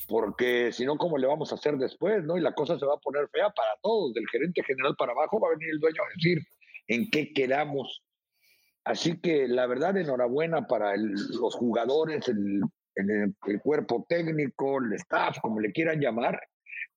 porque 0.07 0.71
si 0.71 0.85
no, 0.85 0.97
¿cómo 0.97 1.17
le 1.17 1.27
vamos 1.27 1.51
a 1.51 1.55
hacer 1.55 1.77
después? 1.77 2.23
¿no? 2.25 2.37
Y 2.37 2.41
la 2.41 2.53
cosa 2.53 2.77
se 2.77 2.85
va 2.85 2.95
a 2.95 2.99
poner 3.01 3.27
fea 3.29 3.49
para 3.49 3.71
todos, 3.81 4.13
del 4.13 4.27
gerente 4.29 4.63
general 4.63 4.95
para 4.97 5.13
abajo, 5.13 5.39
va 5.39 5.47
a 5.47 5.57
venir 5.57 5.69
el 5.71 5.79
dueño 5.79 6.01
a 6.03 6.13
decir 6.15 6.39
en 6.87 7.09
qué 7.09 7.31
quedamos. 7.33 8.03
Así 8.83 9.19
que 9.19 9.47
la 9.47 9.67
verdad, 9.67 9.97
enhorabuena 9.97 10.67
para 10.67 10.95
los 10.95 11.55
jugadores, 11.55 12.27
el, 12.29 12.61
el 12.97 13.61
cuerpo 13.61 14.05
técnico, 14.07 14.79
el 14.79 14.93
staff, 14.93 15.37
como 15.41 15.59
le 15.59 15.71
quieran 15.71 15.99
llamar 15.99 16.39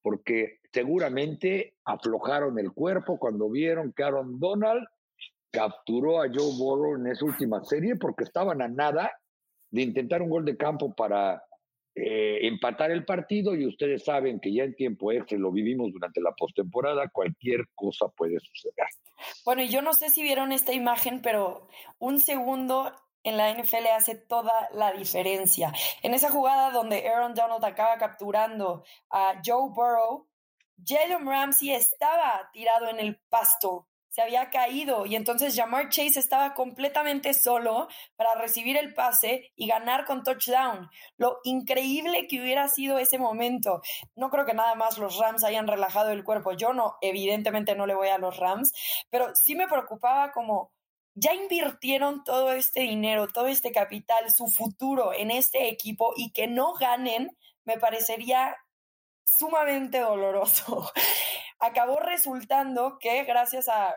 porque 0.02 0.60
seguramente 0.72 1.74
aflojaron 1.84 2.58
el 2.58 2.72
cuerpo 2.72 3.18
cuando 3.18 3.50
vieron 3.50 3.92
que 3.92 4.02
Aaron 4.02 4.38
Donald 4.38 4.86
capturó 5.50 6.22
a 6.22 6.28
Joe 6.28 6.56
Burrow 6.58 6.96
en 6.96 7.08
esa 7.08 7.24
última 7.24 7.62
serie 7.64 7.96
porque 7.96 8.24
estaban 8.24 8.62
a 8.62 8.68
nada 8.68 9.12
de 9.70 9.82
intentar 9.82 10.22
un 10.22 10.30
gol 10.30 10.44
de 10.44 10.56
campo 10.56 10.94
para 10.94 11.42
eh, 11.94 12.46
empatar 12.46 12.92
el 12.92 13.04
partido 13.04 13.54
y 13.54 13.66
ustedes 13.66 14.04
saben 14.04 14.40
que 14.40 14.52
ya 14.52 14.64
en 14.64 14.74
tiempo 14.74 15.10
extra 15.10 15.38
lo 15.38 15.50
vivimos 15.50 15.92
durante 15.92 16.20
la 16.20 16.32
postemporada, 16.32 17.08
cualquier 17.08 17.66
cosa 17.74 18.06
puede 18.08 18.38
suceder. 18.40 18.86
Bueno, 19.44 19.62
y 19.62 19.68
yo 19.68 19.82
no 19.82 19.92
sé 19.92 20.08
si 20.08 20.22
vieron 20.22 20.52
esta 20.52 20.72
imagen, 20.72 21.20
pero 21.20 21.66
un 21.98 22.20
segundo 22.20 22.92
en 23.22 23.36
la 23.36 23.52
NFL 23.52 23.86
hace 23.94 24.14
toda 24.14 24.68
la 24.72 24.92
diferencia. 24.92 25.72
En 26.02 26.14
esa 26.14 26.30
jugada 26.30 26.70
donde 26.70 27.08
Aaron 27.08 27.34
Donald 27.34 27.64
acaba 27.64 27.98
capturando 27.98 28.84
a 29.10 29.40
Joe 29.44 29.70
Burrow, 29.70 30.26
Jalen 30.84 31.26
Ramsey 31.26 31.72
estaba 31.72 32.48
tirado 32.52 32.88
en 32.88 33.00
el 33.00 33.20
pasto, 33.28 33.86
se 34.10 34.22
había 34.22 34.50
caído 34.50 35.06
y 35.06 35.14
entonces 35.14 35.54
Jamar 35.54 35.88
Chase 35.88 36.18
estaba 36.18 36.52
completamente 36.54 37.32
solo 37.32 37.86
para 38.16 38.34
recibir 38.34 38.76
el 38.76 38.92
pase 38.92 39.52
y 39.54 39.68
ganar 39.68 40.04
con 40.04 40.24
touchdown. 40.24 40.90
Lo 41.16 41.38
increíble 41.44 42.26
que 42.26 42.40
hubiera 42.40 42.68
sido 42.68 42.98
ese 42.98 43.18
momento. 43.18 43.82
No 44.16 44.30
creo 44.30 44.44
que 44.44 44.54
nada 44.54 44.74
más 44.74 44.98
los 44.98 45.16
Rams 45.16 45.44
hayan 45.44 45.68
relajado 45.68 46.10
el 46.10 46.24
cuerpo. 46.24 46.52
Yo 46.52 46.72
no, 46.72 46.96
evidentemente 47.00 47.76
no 47.76 47.86
le 47.86 47.94
voy 47.94 48.08
a 48.08 48.18
los 48.18 48.36
Rams, 48.36 48.72
pero 49.10 49.34
sí 49.34 49.54
me 49.54 49.68
preocupaba 49.68 50.32
como 50.32 50.72
ya 51.14 51.34
invirtieron 51.34 52.24
todo 52.24 52.52
este 52.52 52.80
dinero, 52.80 53.28
todo 53.28 53.46
este 53.46 53.72
capital, 53.72 54.30
su 54.30 54.46
futuro 54.46 55.12
en 55.12 55.30
este 55.30 55.68
equipo 55.68 56.12
y 56.16 56.32
que 56.32 56.46
no 56.46 56.74
ganen, 56.74 57.36
me 57.64 57.78
parecería 57.78 58.56
sumamente 59.24 60.00
doloroso. 60.00 60.90
Acabó 61.58 62.00
resultando 62.00 62.98
que 62.98 63.24
gracias 63.24 63.68
a 63.68 63.94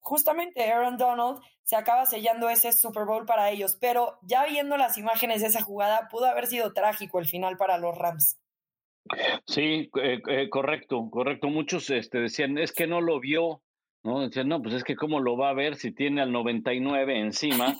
justamente 0.00 0.70
Aaron 0.70 0.96
Donald 0.96 1.42
se 1.62 1.76
acaba 1.76 2.06
sellando 2.06 2.48
ese 2.48 2.72
Super 2.72 3.04
Bowl 3.04 3.26
para 3.26 3.50
ellos, 3.50 3.76
pero 3.80 4.18
ya 4.22 4.44
viendo 4.44 4.76
las 4.76 4.98
imágenes 4.98 5.40
de 5.40 5.48
esa 5.48 5.62
jugada, 5.62 6.08
pudo 6.08 6.26
haber 6.26 6.46
sido 6.46 6.72
trágico 6.72 7.18
el 7.18 7.26
final 7.26 7.56
para 7.56 7.78
los 7.78 7.96
Rams. 7.96 8.40
Sí, 9.46 9.90
eh, 10.02 10.20
eh, 10.28 10.50
correcto, 10.50 11.08
correcto. 11.10 11.48
Muchos 11.48 11.90
este, 11.90 12.18
decían, 12.18 12.58
es 12.58 12.72
que 12.72 12.86
no 12.86 13.00
lo 13.00 13.20
vio, 13.20 13.62
¿no? 14.02 14.28
No, 14.44 14.62
pues 14.62 14.74
es 14.74 14.84
que 14.84 14.96
cómo 14.96 15.20
lo 15.20 15.36
va 15.36 15.50
a 15.50 15.54
ver 15.54 15.76
si 15.76 15.92
tiene 15.92 16.22
al 16.22 16.32
99 16.32 17.18
encima. 17.18 17.76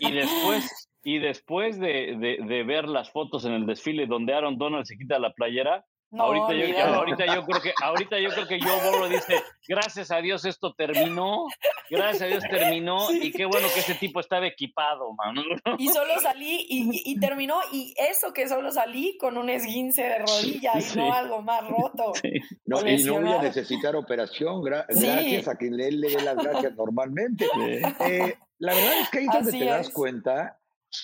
y 0.00 0.12
después, 0.12 0.90
y 1.02 1.18
después 1.18 1.78
de, 1.78 2.16
de, 2.18 2.38
de, 2.46 2.64
ver 2.64 2.88
las 2.88 3.10
fotos 3.10 3.44
en 3.44 3.52
el 3.52 3.66
desfile 3.66 4.06
donde 4.06 4.34
Aaron 4.34 4.58
Donald 4.58 4.84
se 4.84 4.96
quita 4.96 5.18
la 5.18 5.32
playera, 5.32 5.84
ahorita, 6.18 6.52
yo, 6.54 6.94
ahorita, 6.94 7.26
yo, 7.34 7.44
creo 7.44 7.62
que 7.62 7.72
ahorita 7.82 8.18
yo 8.18 8.30
creo 8.30 8.46
que 8.46 8.60
Joe 8.60 8.90
Borro 8.90 9.08
dice, 9.08 9.42
gracias 9.68 10.10
a 10.10 10.18
Dios 10.18 10.44
esto 10.44 10.74
terminó, 10.74 11.46
gracias 11.88 12.22
a 12.22 12.26
Dios 12.26 12.44
terminó 12.50 13.10
y 13.12 13.30
qué 13.30 13.44
bueno 13.44 13.68
que 13.72 13.80
ese 13.80 13.94
tipo 13.94 14.20
estaba 14.20 14.46
equipado, 14.46 15.12
mano. 15.14 15.42
Y 15.78 15.88
solo 15.88 16.18
salí 16.20 16.66
y, 16.68 17.12
y, 17.12 17.20
terminó 17.20 17.60
y 17.72 17.94
eso 17.96 18.32
que 18.32 18.48
solo 18.48 18.70
salí 18.70 19.16
con 19.18 19.36
un 19.36 19.48
esguince 19.50 20.02
de 20.02 20.18
rodilla 20.18 20.72
y 20.78 20.96
no 20.96 21.12
algo 21.12 21.42
más 21.42 21.66
roto. 21.68 22.12
No, 22.66 22.86
y 22.86 23.02
no 23.02 23.20
voy 23.20 23.32
a 23.32 23.42
necesitar 23.42 23.96
operación, 23.96 24.62
gracias 24.62 25.48
a 25.48 25.56
quien 25.56 25.78
él 25.80 26.00
le 26.00 26.08
dé 26.08 26.22
las 26.22 26.36
gracias 26.36 26.74
normalmente. 26.76 27.46
Eh, 28.00 28.36
la 28.58 28.74
verdad 28.74 29.00
es 29.00 29.10
que 29.10 29.18
ahí 29.18 29.26
es 29.26 29.32
donde 29.32 29.58
te 29.58 29.64
das 29.64 29.90
cuenta 29.90 30.60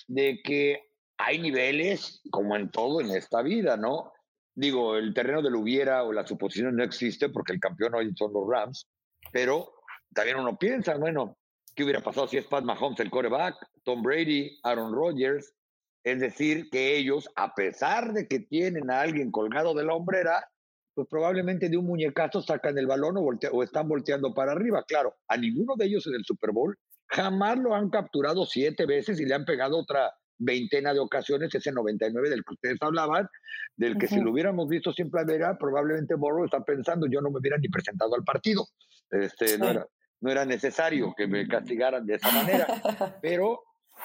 de 0.07 0.41
que 0.45 0.87
hay 1.19 1.39
niveles, 1.39 2.23
como 2.31 2.57
en 2.57 2.71
todo 2.71 3.01
en 3.01 3.11
esta 3.11 3.43
vida, 3.43 3.77
¿no? 3.77 4.13
Digo, 4.57 4.97
el 4.97 5.15
terreno 5.15 5.43
del 5.43 5.55
hubiera 5.55 6.03
o 6.03 6.13
la 6.13 6.27
suposición 6.27 6.75
no 6.75 6.83
existe 6.83 7.29
porque 7.29 7.53
el 7.53 7.61
campeón 7.61 7.95
hoy 7.95 8.13
son 8.17 8.33
los 8.33 8.49
Rams, 8.49 8.89
pero 9.33 9.75
también 10.13 10.39
uno 10.39 10.57
piensa, 10.59 10.97
bueno, 10.97 11.37
¿qué 11.75 11.85
hubiera 11.85 12.01
pasado 12.01 12.27
si 12.27 12.39
es 12.39 12.47
Pat 12.47 12.65
Mahomes 12.65 12.99
el 13.01 13.11
coreback, 13.11 13.55
Tom 13.85 14.03
Brady, 14.03 14.59
Aaron 14.65 14.93
Rodgers? 14.93 15.55
Es 16.03 16.21
decir, 16.21 16.71
que 16.71 16.97
ellos, 16.97 17.29
a 17.37 17.55
pesar 17.55 18.13
de 18.13 18.27
que 18.27 18.41
tienen 18.41 18.91
a 18.91 19.03
alguien 19.03 19.31
colgado 19.31 19.75
de 19.75 19.85
la 19.85 19.95
hombrera, 19.95 20.49
pues 20.95 21.07
probablemente 21.09 21.69
de 21.69 21.77
un 21.77 21.87
muñecazo 21.87 22.41
sacan 22.41 22.79
el 22.79 22.87
balón 22.87 23.19
o, 23.19 23.21
o 23.23 23.63
están 23.63 23.89
volteando 23.89 24.33
para 24.33 24.53
arriba. 24.53 24.85
Claro, 24.89 25.15
a 25.29 25.37
ninguno 25.37 25.75
de 25.77 25.87
ellos 25.87 26.07
en 26.07 26.15
el 26.15 26.25
Super 26.25 26.53
Bowl 26.53 26.77
jamás 27.09 27.59
lo 27.59 27.75
han 27.75 27.91
capturado 27.91 28.47
siete 28.47 28.87
veces 28.87 29.21
y 29.21 29.27
le 29.27 29.35
han 29.35 29.45
pegado 29.45 29.79
otra 29.79 30.13
veintena 30.39 30.93
de 30.93 31.01
ocasiones, 31.01 31.55
ese 31.55 31.73
99 31.73 32.31
del 32.31 32.45
que 32.45 32.55
ustedes 32.55 32.79
hablaban, 32.81 33.29
del 33.77 33.99
que 33.99 34.09
si 34.09 34.21
lo 34.21 34.33
hubiéramos 34.33 34.69
visto 34.69 34.93
siempre 34.93 35.23
era, 35.29 35.57
probablemente 35.59 36.15
Borro 36.15 36.45
está 36.45 36.65
pensando, 36.65 37.07
yo 37.07 37.21
no 37.21 37.31
me 37.31 37.39
hubiera 37.39 37.59
ni 37.59 37.69
presentado 37.69 38.15
al 38.15 38.25
partido. 38.25 38.67
Este, 39.11 39.59
no, 39.59 39.69
era, 39.69 39.87
no 40.21 40.31
era 40.31 40.45
necesario 40.45 41.15
que 41.17 41.27
me 41.27 41.47
castigaran 41.47 42.07
de 42.07 42.15
esa 42.15 42.31
manera. 42.33 42.67
Pero 43.23 43.63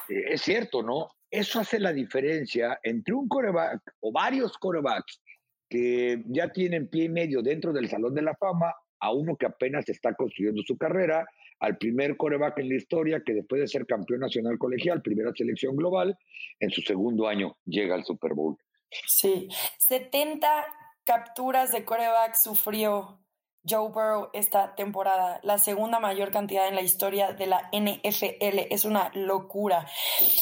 eh, 0.10 0.34
es 0.34 0.41
cierto, 0.41 0.84
¿no? 0.84 1.10
Eso 1.30 1.60
hace 1.60 1.80
la 1.80 1.94
diferencia 1.94 2.80
entre 2.84 3.13
un 3.13 3.28
coreback 3.28 3.82
o 4.02 4.12
varios 4.12 4.58
corebacks 4.58 5.22
que 5.70 6.22
ya 6.28 6.52
tienen 6.52 6.89
pie 6.89 7.06
y 7.06 7.10
medio 7.10 7.41
dentro 7.41 7.72
del 7.72 7.89
Salón 7.89 8.13
de 8.13 8.22
la 8.22 8.36
Fama 8.36 8.74
a 9.00 9.13
uno 9.13 9.38
que 9.38 9.46
apenas 9.46 9.88
está 9.88 10.13
construyendo 10.13 10.62
su 10.65 10.78
carrera 10.78 11.26
al 11.62 11.78
primer 11.78 12.17
coreback 12.17 12.58
en 12.58 12.69
la 12.69 12.76
historia 12.76 13.21
que 13.24 13.34
después 13.34 13.62
de 13.62 13.67
ser 13.67 13.86
campeón 13.86 14.19
nacional 14.19 14.58
colegial, 14.58 15.02
primera 15.02 15.32
selección 15.34 15.76
global, 15.76 16.17
en 16.60 16.71
su 16.71 16.82
segundo 16.82 17.28
año 17.28 17.58
llega 17.65 17.95
al 17.95 18.04
Super 18.04 18.34
Bowl. 18.34 18.58
Sí, 19.08 19.47
70 19.78 20.65
capturas 21.04 21.71
de 21.71 21.86
coreback 21.86 22.36
sufrió 22.36 23.19
Joe 23.67 23.89
Burrow 23.89 24.30
esta 24.34 24.74
temporada, 24.74 25.39
la 25.43 25.60
segunda 25.60 26.00
mayor 26.00 26.32
cantidad 26.32 26.67
en 26.67 26.74
la 26.74 26.82
historia 26.82 27.34
de 27.34 27.45
la 27.45 27.69
NFL. 27.71 28.67
Es 28.71 28.86
una 28.86 29.12
locura. 29.13 29.88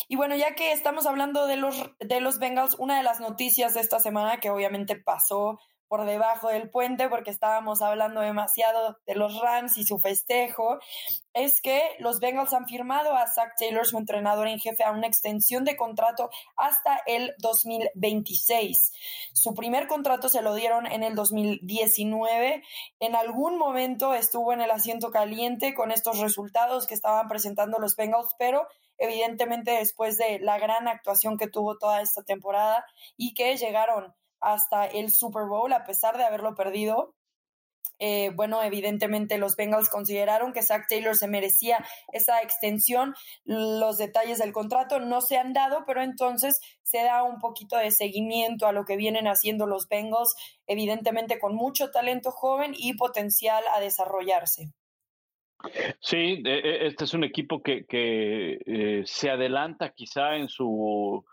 Y 0.08 0.16
bueno, 0.16 0.38
ya 0.38 0.56
que 0.56 0.72
estamos 0.72 1.06
hablando 1.06 1.48
de 1.48 1.58
los, 1.58 1.76
de 2.00 2.22
los 2.22 2.40
Bengals, 2.40 2.76
una 2.80 2.98
de 2.98 3.04
las 3.04 3.20
noticias 3.20 3.74
de 3.74 3.82
esta 3.82 4.00
semana 4.00 4.40
que 4.40 4.50
obviamente 4.50 4.96
pasó 4.96 5.60
por 5.90 6.06
debajo 6.06 6.50
del 6.50 6.70
puente 6.70 7.10
porque 7.10 7.32
estábamos 7.32 7.82
hablando 7.82 8.22
demasiado 8.22 8.98
de 9.06 9.16
los 9.16 9.42
Rams 9.42 9.78
y 9.78 9.84
su 9.84 9.98
festejo, 10.00 10.80
es 11.34 11.62
que 11.62 11.82
los 12.00 12.20
Bengals 12.20 12.54
han 12.54 12.68
firmado 12.68 13.16
a 13.16 13.28
Zach 13.28 13.54
Taylor, 13.58 13.86
su 13.86 13.98
entrenador 13.98 14.48
en 14.48 14.60
jefe, 14.60 14.84
a 14.84 14.92
una 14.92 15.08
extensión 15.08 15.66
de 15.66 15.76
contrato 15.76 16.30
hasta 16.56 17.02
el 17.08 17.34
2026. 17.40 18.94
Su 19.34 19.54
primer 19.56 19.88
contrato 19.88 20.30
se 20.30 20.44
lo 20.44 20.54
dieron 20.54 20.86
en 20.86 21.04
el 21.04 21.16
2019. 21.16 22.64
En 23.00 23.16
algún 23.16 23.58
momento 23.58 24.14
estuvo 24.14 24.54
en 24.54 24.62
el 24.62 24.72
asiento 24.72 25.10
caliente 25.10 25.74
con 25.74 25.92
estos 25.92 26.20
resultados 26.20 26.86
que 26.86 26.94
estaban 26.94 27.28
presentando 27.28 27.80
los 27.80 27.96
Bengals, 27.96 28.36
pero 28.38 28.68
evidentemente 29.00 29.72
después 29.72 30.18
de 30.18 30.40
la 30.40 30.60
gran 30.60 30.88
actuación 30.88 31.38
que 31.38 31.48
tuvo 31.48 31.78
toda 31.78 32.02
esta 32.02 32.22
temporada 32.22 32.86
y 33.18 33.34
que 33.34 33.58
llegaron 33.58 34.14
hasta 34.42 34.86
el 34.86 35.12
Super 35.12 35.46
Bowl, 35.46 35.72
a 35.74 35.84
pesar 35.84 36.18
de 36.18 36.24
haberlo 36.24 36.56
perdido, 36.56 37.16
eh, 38.00 38.32
bueno, 38.34 38.64
evidentemente 38.64 39.38
los 39.38 39.58
Bengals 39.58 39.90
consideraron 39.90 40.54
que 40.54 40.64
Zach 40.64 40.86
Taylor 40.88 41.16
se 41.16 41.28
merecía 41.28 41.86
esa 42.14 42.42
extensión. 42.42 43.14
Los 43.44 43.98
detalles 43.98 44.40
del 44.40 44.54
contrato 44.54 45.00
no 45.02 45.20
se 45.20 45.38
han 45.38 45.52
dado, 45.52 45.84
pero 45.86 46.02
entonces 46.02 46.62
se 46.82 47.04
da 47.04 47.24
un 47.24 47.40
poquito 47.40 47.78
de 47.78 47.92
seguimiento 47.92 48.68
a 48.68 48.72
lo 48.72 48.86
que 48.86 48.96
vienen 48.96 49.28
haciendo 49.28 49.68
los 49.68 49.90
Bengals, 49.90 50.34
evidentemente 50.66 51.40
con 51.40 51.56
mucho 51.56 51.92
talento 51.92 52.32
joven 52.32 52.74
y 52.76 52.94
potencial 52.96 53.64
a 53.76 53.82
desarrollarse. 53.82 54.72
Sí, 56.00 56.42
e, 56.46 56.60
e, 56.60 56.88
este 56.88 57.04
es 57.04 57.14
un 57.14 57.26
equipo 57.26 57.62
que, 57.62 57.86
que 57.86 58.60
eh, 58.66 59.04
se 59.06 59.30
adelanta 59.30 59.92
quizá 59.94 60.38
en 60.38 60.48
su 60.48 61.26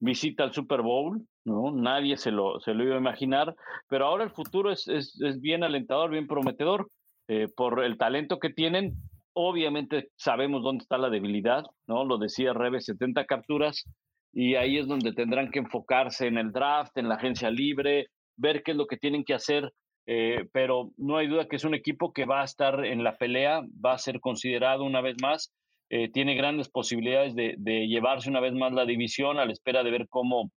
visita 0.00 0.44
al 0.44 0.52
Super 0.52 0.82
Bowl, 0.82 1.22
¿no? 1.44 1.70
Nadie 1.72 2.16
se 2.16 2.30
lo, 2.30 2.60
se 2.60 2.74
lo 2.74 2.84
iba 2.84 2.96
a 2.96 3.00
imaginar, 3.00 3.54
pero 3.88 4.06
ahora 4.06 4.24
el 4.24 4.30
futuro 4.30 4.70
es, 4.70 4.88
es, 4.88 5.20
es 5.22 5.40
bien 5.40 5.62
alentador, 5.62 6.10
bien 6.10 6.26
prometedor, 6.26 6.88
eh, 7.28 7.48
por 7.56 7.82
el 7.84 7.96
talento 7.96 8.38
que 8.38 8.50
tienen. 8.50 8.94
Obviamente 9.32 10.10
sabemos 10.16 10.62
dónde 10.62 10.82
está 10.82 10.98
la 10.98 11.10
debilidad, 11.10 11.64
¿no? 11.86 12.04
Lo 12.04 12.18
decía 12.18 12.52
Rebe, 12.52 12.80
70 12.80 13.24
capturas, 13.24 13.84
y 14.32 14.54
ahí 14.56 14.78
es 14.78 14.86
donde 14.86 15.12
tendrán 15.12 15.50
que 15.50 15.60
enfocarse 15.60 16.26
en 16.26 16.38
el 16.38 16.52
draft, 16.52 16.96
en 16.96 17.08
la 17.08 17.16
agencia 17.16 17.50
libre, 17.50 18.08
ver 18.36 18.62
qué 18.62 18.72
es 18.72 18.76
lo 18.76 18.86
que 18.86 18.96
tienen 18.96 19.24
que 19.24 19.34
hacer 19.34 19.72
eh, 20.06 20.46
pero 20.52 20.90
no 20.98 21.16
hay 21.16 21.28
duda 21.28 21.46
que 21.48 21.56
es 21.56 21.64
un 21.64 21.74
equipo 21.74 22.12
que 22.12 22.26
va 22.26 22.42
a 22.42 22.44
estar 22.44 22.84
en 22.84 23.02
la 23.02 23.16
pelea, 23.16 23.62
va 23.84 23.94
a 23.94 23.98
ser 23.98 24.20
considerado 24.20 24.84
una 24.84 25.00
vez 25.00 25.16
más, 25.22 25.52
eh, 25.90 26.10
tiene 26.10 26.34
grandes 26.34 26.68
posibilidades 26.68 27.34
de, 27.34 27.56
llevarse 27.86 28.30
una 28.30 28.40
vez 28.40 28.52
más 28.54 28.72
la 28.72 28.86
división 28.86 29.38
a 29.38 29.44
la 29.44 29.52
espera 29.52 29.82
de 29.82 29.90
ver 29.90 30.08
cómo 30.08 30.50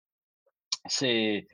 se 0.86 1.46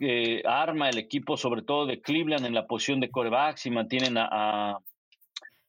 eh, 0.00 0.42
arma 0.44 0.90
el 0.90 0.98
equipo, 0.98 1.36
sobre 1.36 1.62
todo 1.62 1.86
de 1.86 2.00
Cleveland 2.00 2.46
en 2.46 2.54
la 2.54 2.66
posición 2.66 3.00
de 3.00 3.10
coreback, 3.10 3.56
si 3.56 3.70
mantienen 3.70 4.16
a, 4.18 4.78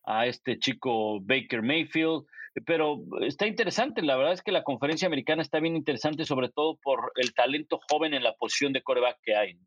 a 0.03 0.25
este 0.25 0.59
chico 0.59 1.19
Baker 1.21 1.61
Mayfield. 1.61 2.25
Pero 2.65 3.01
está 3.21 3.47
interesante, 3.47 4.01
la 4.01 4.17
verdad 4.17 4.33
es 4.33 4.41
que 4.41 4.51
la 4.51 4.63
conferencia 4.63 5.07
americana 5.07 5.41
está 5.41 5.59
bien 5.59 5.77
interesante, 5.77 6.25
sobre 6.25 6.49
todo 6.49 6.77
por 6.83 7.13
el 7.15 7.33
talento 7.33 7.79
joven 7.89 8.13
en 8.13 8.23
la 8.23 8.33
posición 8.33 8.73
de 8.73 8.81
coreback 8.81 9.19
que 9.23 9.35
hay. 9.35 9.57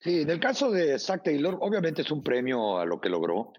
Sí, 0.00 0.22
en 0.22 0.30
el 0.30 0.40
caso 0.40 0.70
de 0.70 0.98
Zach 0.98 1.22
Taylor, 1.22 1.58
obviamente 1.60 2.02
es 2.02 2.10
un 2.10 2.22
premio 2.22 2.78
a 2.78 2.84
lo 2.84 3.00
que 3.00 3.08
logró. 3.08 3.52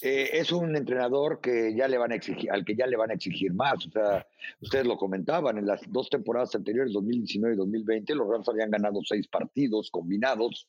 Eh, 0.00 0.30
es 0.32 0.52
un 0.52 0.74
entrenador 0.76 1.40
que 1.40 1.74
ya 1.74 1.88
le 1.88 1.98
van 1.98 2.12
a 2.12 2.14
exigir, 2.14 2.50
al 2.50 2.64
que 2.64 2.74
ya 2.74 2.86
le 2.86 2.96
van 2.96 3.10
a 3.10 3.14
exigir 3.14 3.52
más. 3.52 3.86
O 3.86 3.90
sea, 3.90 4.26
ustedes 4.60 4.86
lo 4.86 4.96
comentaban, 4.96 5.58
en 5.58 5.66
las 5.66 5.80
dos 5.90 6.08
temporadas 6.08 6.54
anteriores, 6.54 6.92
2019 6.92 7.54
y 7.54 7.58
2020, 7.58 8.14
los 8.14 8.28
Rams 8.28 8.48
habían 8.48 8.70
ganado 8.70 9.00
seis 9.04 9.28
partidos 9.28 9.90
combinados. 9.90 10.68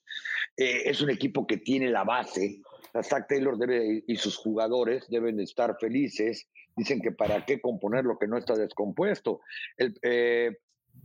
Eh, 0.57 0.83
es 0.85 1.01
un 1.01 1.09
equipo 1.09 1.47
que 1.47 1.57
tiene 1.57 1.89
la 1.89 2.03
base. 2.03 2.61
Zach 3.01 3.27
Taylor 3.27 3.57
debe, 3.57 4.03
y 4.05 4.15
sus 4.17 4.37
jugadores 4.37 5.07
deben 5.09 5.39
estar 5.39 5.77
felices. 5.79 6.47
Dicen 6.75 7.01
que 7.01 7.11
para 7.11 7.45
qué 7.45 7.59
componer 7.59 8.05
lo 8.05 8.17
que 8.17 8.27
no 8.27 8.37
está 8.37 8.55
descompuesto. 8.55 9.41
Eh, 9.77 10.57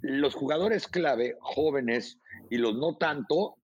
los 0.03 0.35
jugadores 0.35 0.87
clave, 0.87 1.37
jóvenes 1.41 2.21
y 2.51 2.59
los 2.59 2.77
no 2.77 2.97
tanto, 2.97 3.58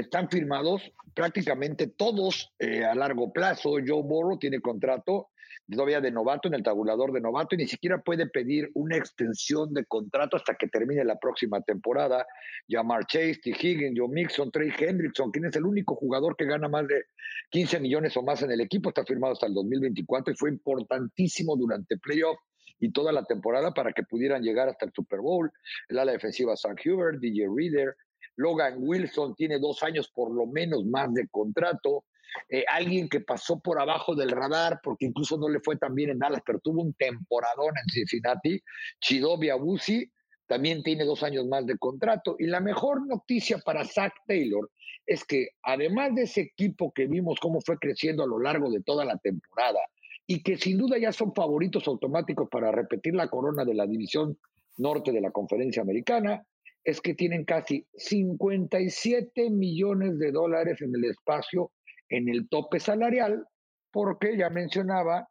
están 0.00 0.28
firmados 0.28 0.92
prácticamente 1.14 1.86
todos 1.88 2.52
eh, 2.58 2.84
a 2.84 2.94
largo 2.94 3.32
plazo. 3.32 3.72
Joe 3.84 4.02
Burrow 4.02 4.38
tiene 4.38 4.60
contrato 4.60 5.30
todavía 5.70 6.00
de 6.00 6.10
novato 6.10 6.48
en 6.48 6.54
el 6.54 6.62
tabulador 6.62 7.12
de 7.12 7.20
novato 7.20 7.54
y 7.54 7.58
ni 7.58 7.66
siquiera 7.66 8.00
puede 8.00 8.26
pedir 8.26 8.70
una 8.74 8.96
extensión 8.96 9.74
de 9.74 9.84
contrato 9.84 10.36
hasta 10.36 10.54
que 10.54 10.68
termine 10.68 11.04
la 11.04 11.18
próxima 11.18 11.60
temporada. 11.60 12.26
Jamar 12.68 13.06
Chase, 13.06 13.40
T. 13.42 13.50
Higgins, 13.50 13.98
Joe 13.98 14.08
Mixon, 14.08 14.50
Trey 14.50 14.72
Hendrickson, 14.76 15.30
quien 15.30 15.46
es 15.46 15.56
el 15.56 15.64
único 15.64 15.94
jugador 15.94 16.36
que 16.36 16.46
gana 16.46 16.68
más 16.68 16.86
de 16.86 17.04
15 17.50 17.80
millones 17.80 18.16
o 18.16 18.22
más 18.22 18.42
en 18.42 18.50
el 18.50 18.60
equipo, 18.60 18.88
está 18.88 19.04
firmado 19.04 19.34
hasta 19.34 19.46
el 19.46 19.54
2024 19.54 20.32
y 20.32 20.36
fue 20.36 20.50
importantísimo 20.50 21.56
durante 21.56 21.98
playoff 21.98 22.38
y 22.80 22.92
toda 22.92 23.12
la 23.12 23.24
temporada 23.24 23.72
para 23.72 23.92
que 23.92 24.04
pudieran 24.04 24.42
llegar 24.42 24.68
hasta 24.68 24.86
el 24.86 24.92
Super 24.92 25.20
Bowl. 25.20 25.50
El 25.88 25.98
ala 25.98 26.12
defensiva 26.12 26.56
Sam 26.56 26.76
Hubert, 26.84 27.18
DJ 27.20 27.46
Reader, 27.54 27.96
Logan 28.36 28.76
Wilson 28.78 29.34
tiene 29.34 29.58
dos 29.58 29.82
años 29.82 30.10
por 30.14 30.34
lo 30.34 30.46
menos 30.46 30.84
más 30.84 31.12
de 31.12 31.26
contrato. 31.28 32.04
Eh, 32.48 32.64
alguien 32.70 33.08
que 33.08 33.20
pasó 33.20 33.58
por 33.58 33.80
abajo 33.80 34.14
del 34.14 34.30
radar, 34.30 34.80
porque 34.82 35.06
incluso 35.06 35.38
no 35.38 35.48
le 35.48 35.60
fue 35.60 35.76
tan 35.76 35.94
bien 35.94 36.10
en 36.10 36.18
Dallas, 36.18 36.42
pero 36.44 36.60
tuvo 36.60 36.82
un 36.82 36.94
temporadón 36.94 37.72
en 37.82 37.90
Cincinnati, 37.90 38.62
Chidobe 39.00 39.50
Abusi, 39.50 40.10
también 40.46 40.82
tiene 40.82 41.04
dos 41.04 41.22
años 41.22 41.46
más 41.46 41.66
de 41.66 41.78
contrato. 41.78 42.36
Y 42.38 42.46
la 42.46 42.60
mejor 42.60 43.06
noticia 43.06 43.58
para 43.58 43.84
Zach 43.84 44.12
Taylor 44.26 44.70
es 45.06 45.24
que 45.24 45.48
además 45.62 46.14
de 46.14 46.22
ese 46.22 46.42
equipo 46.42 46.92
que 46.92 47.06
vimos 47.06 47.38
cómo 47.40 47.60
fue 47.60 47.78
creciendo 47.78 48.22
a 48.22 48.26
lo 48.26 48.38
largo 48.38 48.70
de 48.70 48.82
toda 48.82 49.04
la 49.04 49.16
temporada 49.18 49.80
y 50.26 50.42
que 50.42 50.58
sin 50.58 50.76
duda 50.76 50.98
ya 50.98 51.12
son 51.12 51.34
favoritos 51.34 51.88
automáticos 51.88 52.48
para 52.50 52.70
repetir 52.70 53.14
la 53.14 53.28
corona 53.28 53.64
de 53.64 53.74
la 53.74 53.86
división 53.86 54.38
norte 54.76 55.12
de 55.12 55.20
la 55.20 55.30
conferencia 55.30 55.82
americana, 55.82 56.46
es 56.88 57.02
que 57.02 57.12
tienen 57.12 57.44
casi 57.44 57.86
57 57.96 59.50
millones 59.50 60.18
de 60.18 60.32
dólares 60.32 60.80
en 60.80 60.94
el 60.94 61.04
espacio 61.04 61.70
en 62.08 62.30
el 62.30 62.48
tope 62.48 62.80
salarial, 62.80 63.44
porque 63.92 64.38
ya 64.38 64.48
mencionaba 64.48 65.28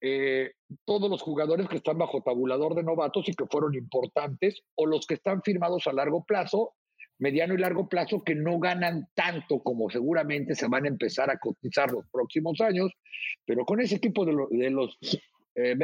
eh, 0.00 0.52
todos 0.84 1.10
los 1.10 1.20
jugadores 1.20 1.68
que 1.68 1.78
están 1.78 1.98
bajo 1.98 2.22
tabulador 2.22 2.76
de 2.76 2.84
novatos 2.84 3.28
y 3.28 3.34
que 3.34 3.46
fueron 3.50 3.74
importantes, 3.74 4.62
o 4.76 4.86
los 4.86 5.04
que 5.08 5.14
están 5.14 5.42
firmados 5.42 5.88
a 5.88 5.92
largo 5.92 6.24
plazo, 6.24 6.74
mediano 7.18 7.54
y 7.54 7.58
largo 7.58 7.88
plazo, 7.88 8.22
que 8.22 8.36
no 8.36 8.60
ganan 8.60 9.08
tanto 9.14 9.58
como 9.58 9.90
seguramente 9.90 10.54
se 10.54 10.68
van 10.68 10.84
a 10.84 10.88
empezar 10.88 11.30
a 11.30 11.38
cotizar 11.38 11.90
los 11.90 12.04
próximos 12.12 12.60
años, 12.60 12.92
pero 13.44 13.64
con 13.64 13.80
ese 13.80 13.96
equipo 13.96 14.24
de, 14.24 14.70
los 14.70 14.98
eh, 15.56 15.76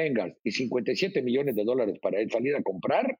y 0.44 0.50
57 0.52 1.22
millones 1.22 1.56
de 1.56 1.64
dólares 1.64 1.98
para 2.00 2.18
salir 2.28 2.54
a 2.54 2.62
comprar, 2.62 3.18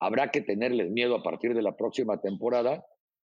habrá 0.00 0.30
que 0.30 0.40
tenerles 0.40 0.90
miedo 0.90 1.14
a 1.14 1.22
partir 1.22 1.54
de 1.54 1.62
la 1.62 1.76
próxima 1.76 2.20
temporada, 2.20 2.84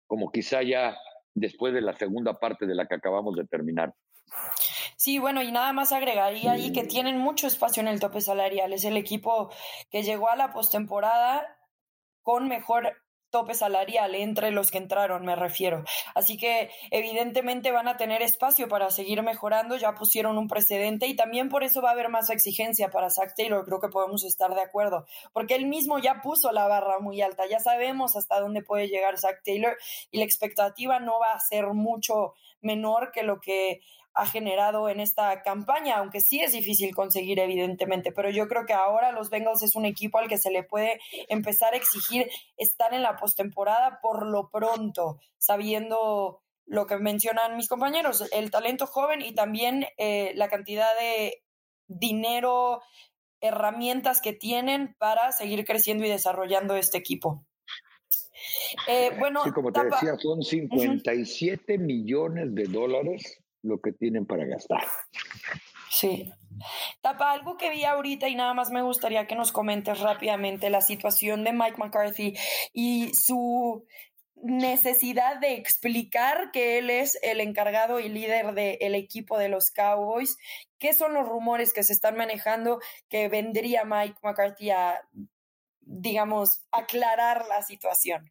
como 0.07 0.31
quizá 0.31 0.63
ya 0.63 0.97
después 1.35 1.75
de 1.75 1.81
la 1.81 1.95
segunda 1.95 2.39
parte 2.39 2.67
de 2.67 2.75
la 2.75 2.87
que 2.87 2.95
acabamos 2.95 3.37
de 3.37 3.47
terminar. 3.47 3.95
Sí, 4.97 5.19
bueno, 5.19 5.43
y 5.43 5.51
nada 5.51 5.73
más 5.73 5.93
agregaría 5.93 6.53
ahí 6.53 6.73
que 6.73 6.85
tienen 6.85 7.19
mucho 7.19 7.47
espacio 7.47 7.81
en 7.81 7.89
el 7.89 8.01
tope 8.01 8.21
salarial. 8.21 8.73
Es 8.73 8.85
el 8.85 8.97
equipo 8.97 9.51
que 9.91 10.03
llegó 10.03 10.29
a 10.29 10.37
la 10.37 10.53
postemporada 10.53 11.57
con 12.23 12.49
mejor 12.49 12.93
tope 13.31 13.55
salarial 13.55 14.15
entre 14.15 14.51
los 14.51 14.71
que 14.71 14.79
entraron, 14.79 15.25
me 15.25 15.37
refiero. 15.37 15.85
Así 16.15 16.37
que 16.37 16.71
evidentemente 16.91 17.71
van 17.73 17.89
a 17.89 17.97
tener 17.97 18.23
espacio 18.23 18.69
para 18.69 18.91
seguir 18.91 19.23
mejorando, 19.23 19.77
ya 19.77 19.95
pusieron 19.95 20.39
un 20.39 20.49
precedente 20.49 21.07
y 21.07 21.17
también 21.17 21.49
por 21.49 21.65
eso 21.65 21.81
va 21.83 21.91
a 21.91 21.93
haber 21.93 22.09
más 22.09 22.31
exigencia 22.31 22.91
para 22.91 23.11
Zach 23.11 23.35
Taylor, 23.37 23.65
creo 23.65 23.81
que 23.81 23.89
podemos 23.89 24.25
estar 24.25 24.55
de 24.55 24.63
acuerdo, 24.63 25.07
porque 25.33 25.55
él 25.55 25.67
mismo 25.67 25.99
ya 25.99 26.21
puso 26.23 26.53
la 26.53 26.67
barra 26.67 26.99
muy 26.99 27.21
alta, 27.23 27.47
ya 27.49 27.61
sabemos 27.61 28.17
hasta 28.17 28.41
dónde 28.41 28.63
puede 28.63 28.89
llegar 28.89 29.19
Zach 29.19 29.43
Taylor 29.45 29.77
y 30.11 30.19
la 30.19 30.25
expectativa 30.25 30.99
no 31.01 31.19
va 31.19 31.33
a 31.33 31.41
ser 31.41 31.67
mucho 31.69 32.35
menor 32.63 33.11
que 33.13 33.23
lo 33.23 33.41
que 33.41 33.81
ha 34.15 34.27
generado 34.27 34.89
en 34.89 35.01
esta 35.01 35.43
campaña, 35.43 35.99
aunque 35.99 36.21
sí 36.21 36.41
es 36.41 36.53
difícil 36.53 36.95
conseguir 36.95 37.39
evidentemente, 37.39 38.13
pero 38.13 38.31
yo 38.31 38.49
creo 38.49 38.67
que 38.67 38.73
ahora 38.73 39.13
los 39.13 39.31
Bengals 39.31 39.63
es 39.63 39.77
un 39.77 39.85
equipo 39.85 40.19
al 40.19 40.29
que 40.29 40.39
se 40.39 40.51
le 40.51 40.63
puede 40.63 41.01
empezar 41.29 41.75
a 41.75 41.77
exigir 41.77 42.29
estar 42.57 42.93
en 42.93 43.03
la 43.03 43.17
postemporada 43.17 44.01
por 44.03 44.27
lo 44.27 44.51
pronto, 44.51 45.21
sabiendo 45.39 46.43
lo 46.67 46.87
que 46.87 46.97
mencionan 46.97 47.57
mis 47.57 47.69
compañeros, 47.69 48.29
el 48.33 48.51
talento 48.51 48.87
joven 48.87 49.23
y 49.23 49.33
también 49.33 49.87
eh, 49.97 50.33
la 50.37 50.49
cantidad 50.49 50.89
de 50.99 51.43
dinero, 51.87 52.83
herramientas 53.41 54.21
que 54.21 54.33
tienen 54.33 54.95
para 54.99 55.33
seguir 55.33 55.65
creciendo 55.65 56.05
y 56.05 56.09
desarrollando 56.09 56.77
este 56.77 56.99
equipo. 56.99 57.45
Eh, 58.87 59.11
bueno, 59.19 59.43
como 59.55 59.73
te 59.73 59.85
decía, 59.85 60.17
son 60.17 60.43
57 60.43 61.79
millones 61.79 62.55
de 62.55 62.65
dólares 62.65 63.41
lo 63.63 63.81
que 63.81 63.93
tienen 63.93 64.27
para 64.27 64.45
gastar. 64.45 64.87
Sí. 65.91 66.33
Tapa, 67.01 67.33
algo 67.33 67.57
que 67.57 67.71
vi 67.71 67.85
ahorita 67.85 68.29
y 68.29 68.35
nada 68.35 68.55
más 68.55 68.71
me 68.71 68.83
gustaría 68.83 69.27
que 69.27 69.35
nos 69.35 69.53
comentes 69.53 70.01
rápidamente 70.01 70.71
la 70.71 70.81
situación 70.81 71.45
de 71.45 71.53
Mike 71.53 71.79
McCarthy 71.79 72.35
y 72.73 73.15
su 73.15 73.87
necesidad 74.43 75.39
de 75.39 75.55
explicar 75.55 76.51
que 76.53 76.79
él 76.79 76.91
es 76.91 77.19
el 77.23 77.41
encargado 77.41 78.01
y 78.01 78.09
líder 78.09 78.55
del 78.55 78.95
equipo 78.95 79.39
de 79.39 79.49
los 79.49 79.71
Cowboys. 79.71 80.37
¿Qué 80.79 80.95
son 80.95 81.15
los 81.15 81.29
rumores 81.29 81.73
que 81.73 81.83
se 81.83 81.93
están 81.93 82.17
manejando 82.17 82.81
que 83.09 83.29
vendría 83.29 83.85
Mike 83.85 84.19
McCarthy 84.23 84.71
a, 84.71 85.01
digamos, 85.81 86.63
aclarar 86.71 87.47
la 87.49 87.63
situación? 87.63 88.31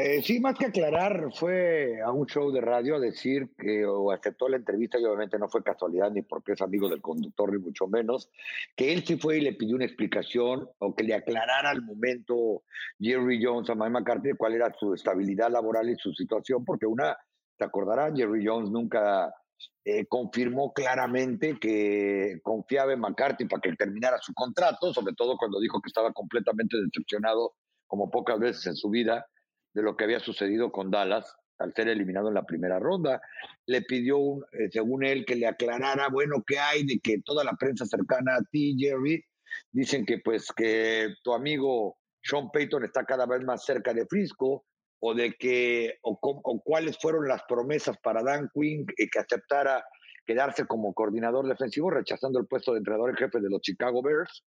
Eh, 0.00 0.22
sí, 0.22 0.38
más 0.38 0.56
que 0.56 0.66
aclarar, 0.66 1.32
fue 1.34 2.00
a 2.00 2.12
un 2.12 2.24
show 2.26 2.52
de 2.52 2.60
radio 2.60 2.94
a 2.94 3.00
decir 3.00 3.50
que 3.58 3.84
o 3.84 4.12
aceptó 4.12 4.48
la 4.48 4.56
entrevista 4.56 4.96
y 4.96 5.04
obviamente 5.04 5.40
no 5.40 5.48
fue 5.48 5.64
casualidad 5.64 6.12
ni 6.12 6.22
porque 6.22 6.52
es 6.52 6.62
amigo 6.62 6.88
del 6.88 7.02
conductor 7.02 7.52
ni 7.52 7.58
mucho 7.58 7.88
menos, 7.88 8.30
que 8.76 8.92
él 8.92 9.04
sí 9.04 9.16
fue 9.16 9.38
y 9.38 9.40
le 9.40 9.54
pidió 9.54 9.74
una 9.74 9.86
explicación 9.86 10.68
o 10.78 10.94
que 10.94 11.02
le 11.02 11.14
aclarara 11.14 11.70
al 11.70 11.82
momento 11.82 12.62
Jerry 13.00 13.42
Jones 13.42 13.70
a 13.70 13.74
Mike 13.74 13.90
McCarthy 13.90 14.30
cuál 14.38 14.52
era 14.52 14.72
su 14.78 14.94
estabilidad 14.94 15.50
laboral 15.50 15.90
y 15.90 15.96
su 15.96 16.12
situación, 16.12 16.64
porque 16.64 16.86
una 16.86 17.16
te 17.56 17.64
acordarán, 17.64 18.14
Jerry 18.14 18.46
Jones 18.46 18.70
nunca 18.70 19.34
eh, 19.84 20.06
confirmó 20.06 20.72
claramente 20.72 21.58
que 21.58 22.38
confiaba 22.44 22.92
en 22.92 23.00
McCarthy 23.00 23.46
para 23.46 23.62
que 23.62 23.74
terminara 23.74 24.18
su 24.20 24.32
contrato, 24.32 24.94
sobre 24.94 25.14
todo 25.14 25.36
cuando 25.36 25.58
dijo 25.58 25.80
que 25.80 25.88
estaba 25.88 26.12
completamente 26.12 26.76
decepcionado, 26.76 27.54
como 27.88 28.08
pocas 28.08 28.38
veces 28.38 28.64
en 28.66 28.76
su 28.76 28.90
vida, 28.90 29.26
de 29.78 29.84
lo 29.84 29.96
que 29.96 30.04
había 30.04 30.18
sucedido 30.18 30.72
con 30.72 30.90
Dallas 30.90 31.36
al 31.58 31.72
ser 31.72 31.88
eliminado 31.88 32.28
en 32.28 32.34
la 32.34 32.44
primera 32.44 32.80
ronda. 32.80 33.20
Le 33.66 33.82
pidió, 33.82 34.18
eh, 34.52 34.68
según 34.70 35.04
él, 35.04 35.24
que 35.24 35.36
le 35.36 35.46
aclarara, 35.46 36.08
bueno, 36.08 36.42
qué 36.44 36.58
hay 36.58 36.84
de 36.84 36.98
que 36.98 37.20
toda 37.24 37.44
la 37.44 37.52
prensa 37.52 37.86
cercana 37.86 38.34
a 38.34 38.42
ti, 38.50 38.76
Jerry, 38.76 39.24
dicen 39.70 40.04
que 40.04 40.18
pues 40.18 40.52
que 40.52 41.14
tu 41.22 41.32
amigo 41.32 41.96
Sean 42.22 42.50
Payton 42.50 42.84
está 42.84 43.04
cada 43.04 43.26
vez 43.26 43.42
más 43.44 43.64
cerca 43.64 43.94
de 43.94 44.06
Frisco, 44.06 44.64
o 45.00 45.14
de 45.14 45.34
que, 45.38 45.98
o, 46.02 46.18
cuáles 46.64 46.98
fueron 46.98 47.28
las 47.28 47.42
promesas 47.44 47.96
para 48.02 48.22
Dan 48.24 48.50
Quinn 48.52 48.84
y 48.96 49.08
que 49.08 49.20
aceptara 49.20 49.84
quedarse 50.26 50.66
como 50.66 50.92
coordinador 50.92 51.46
defensivo, 51.46 51.88
rechazando 51.90 52.40
el 52.40 52.48
puesto 52.48 52.72
de 52.72 52.78
entrenador 52.78 53.10
en 53.10 53.16
jefe 53.16 53.40
de 53.40 53.48
los 53.48 53.60
Chicago 53.60 54.02
Bears. 54.02 54.44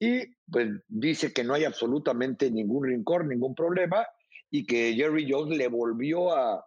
Y 0.00 0.24
pues 0.50 0.70
dice 0.88 1.34
que 1.34 1.44
no 1.44 1.52
hay 1.52 1.64
absolutamente 1.64 2.50
ningún 2.50 2.86
rincón, 2.86 3.28
ningún 3.28 3.54
problema, 3.54 4.06
y 4.54 4.64
que 4.66 4.94
Jerry 4.94 5.26
Jones 5.28 5.58
le 5.58 5.66
volvió 5.66 6.32
a, 6.32 6.64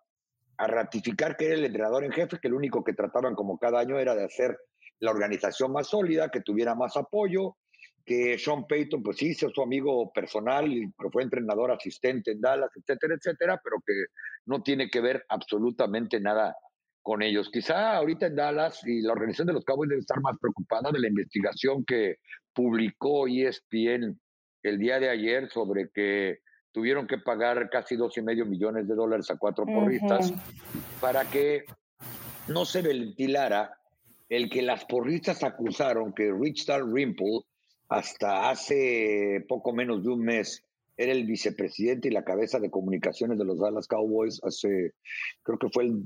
a 0.57 0.67
ratificar 0.67 1.37
que 1.37 1.45
era 1.45 1.55
el 1.55 1.63
entrenador 1.63 2.03
en 2.03 2.11
jefe, 2.11 2.37
que 2.41 2.49
lo 2.49 2.57
único 2.57 2.83
que 2.83 2.91
trataban 2.91 3.33
como 3.33 3.57
cada 3.57 3.79
año 3.79 3.97
era 3.97 4.13
de 4.13 4.25
hacer 4.25 4.57
la 4.99 5.11
organización 5.11 5.71
más 5.71 5.87
sólida, 5.87 6.27
que 6.27 6.41
tuviera 6.41 6.75
más 6.75 6.97
apoyo, 6.97 7.55
que 8.03 8.37
Sean 8.37 8.67
Payton, 8.67 9.01
pues 9.01 9.15
sí, 9.15 9.29
es 9.29 9.37
su 9.37 9.61
amigo 9.61 10.11
personal, 10.11 10.69
y 10.69 10.93
fue 11.13 11.23
entrenador 11.23 11.71
asistente 11.71 12.31
en 12.31 12.41
Dallas, 12.41 12.71
etcétera, 12.75 13.15
etcétera, 13.15 13.61
pero 13.63 13.77
que 13.85 13.93
no 14.47 14.61
tiene 14.61 14.89
que 14.89 14.99
ver 14.99 15.23
absolutamente 15.29 16.19
nada 16.19 16.57
con 17.01 17.21
ellos. 17.21 17.49
Quizá 17.49 17.95
ahorita 17.95 18.25
en 18.25 18.35
Dallas 18.35 18.85
y 18.85 18.99
la 18.99 19.13
organización 19.13 19.47
de 19.47 19.53
los 19.53 19.63
Cowboys 19.63 19.91
debe 19.91 20.01
estar 20.01 20.19
más 20.19 20.37
preocupada 20.41 20.91
de 20.91 20.99
la 20.99 21.07
investigación 21.07 21.85
que 21.85 22.17
publicó 22.53 23.29
ESPN 23.29 24.19
el 24.63 24.77
día 24.77 24.99
de 24.99 25.09
ayer 25.09 25.49
sobre 25.49 25.89
que 25.93 26.39
tuvieron 26.77 27.07
que 27.07 27.17
pagar 27.17 27.71
casi 27.71 27.95
dos 27.95 28.15
y 28.19 28.21
medio 28.21 28.45
millones 28.45 28.87
de 28.87 28.93
dólares 28.93 29.31
a 29.31 29.37
cuatro 29.37 29.65
porristas 29.65 30.31
para 31.01 31.25
que 31.25 31.65
no 32.49 32.65
se 32.65 32.83
ventilara 32.83 33.79
el 34.29 34.47
que 34.47 34.61
las 34.61 34.85
porristas 34.85 35.43
acusaron 35.43 36.13
que 36.13 36.31
Rich 36.31 36.67
Rimple 36.67 37.39
hasta 37.89 38.51
hace 38.51 39.43
poco 39.49 39.73
menos 39.73 40.03
de 40.03 40.09
un 40.09 40.19
mes 40.19 40.63
era 40.95 41.13
el 41.13 41.25
vicepresidente 41.25 42.09
y 42.09 42.11
la 42.11 42.23
cabeza 42.23 42.59
de 42.59 42.69
comunicaciones 42.69 43.39
de 43.39 43.45
los 43.45 43.57
Dallas 43.57 43.87
Cowboys 43.87 44.39
hace, 44.43 44.93
creo 45.41 45.57
que 45.57 45.69
fue 45.69 45.85
el 45.85 46.03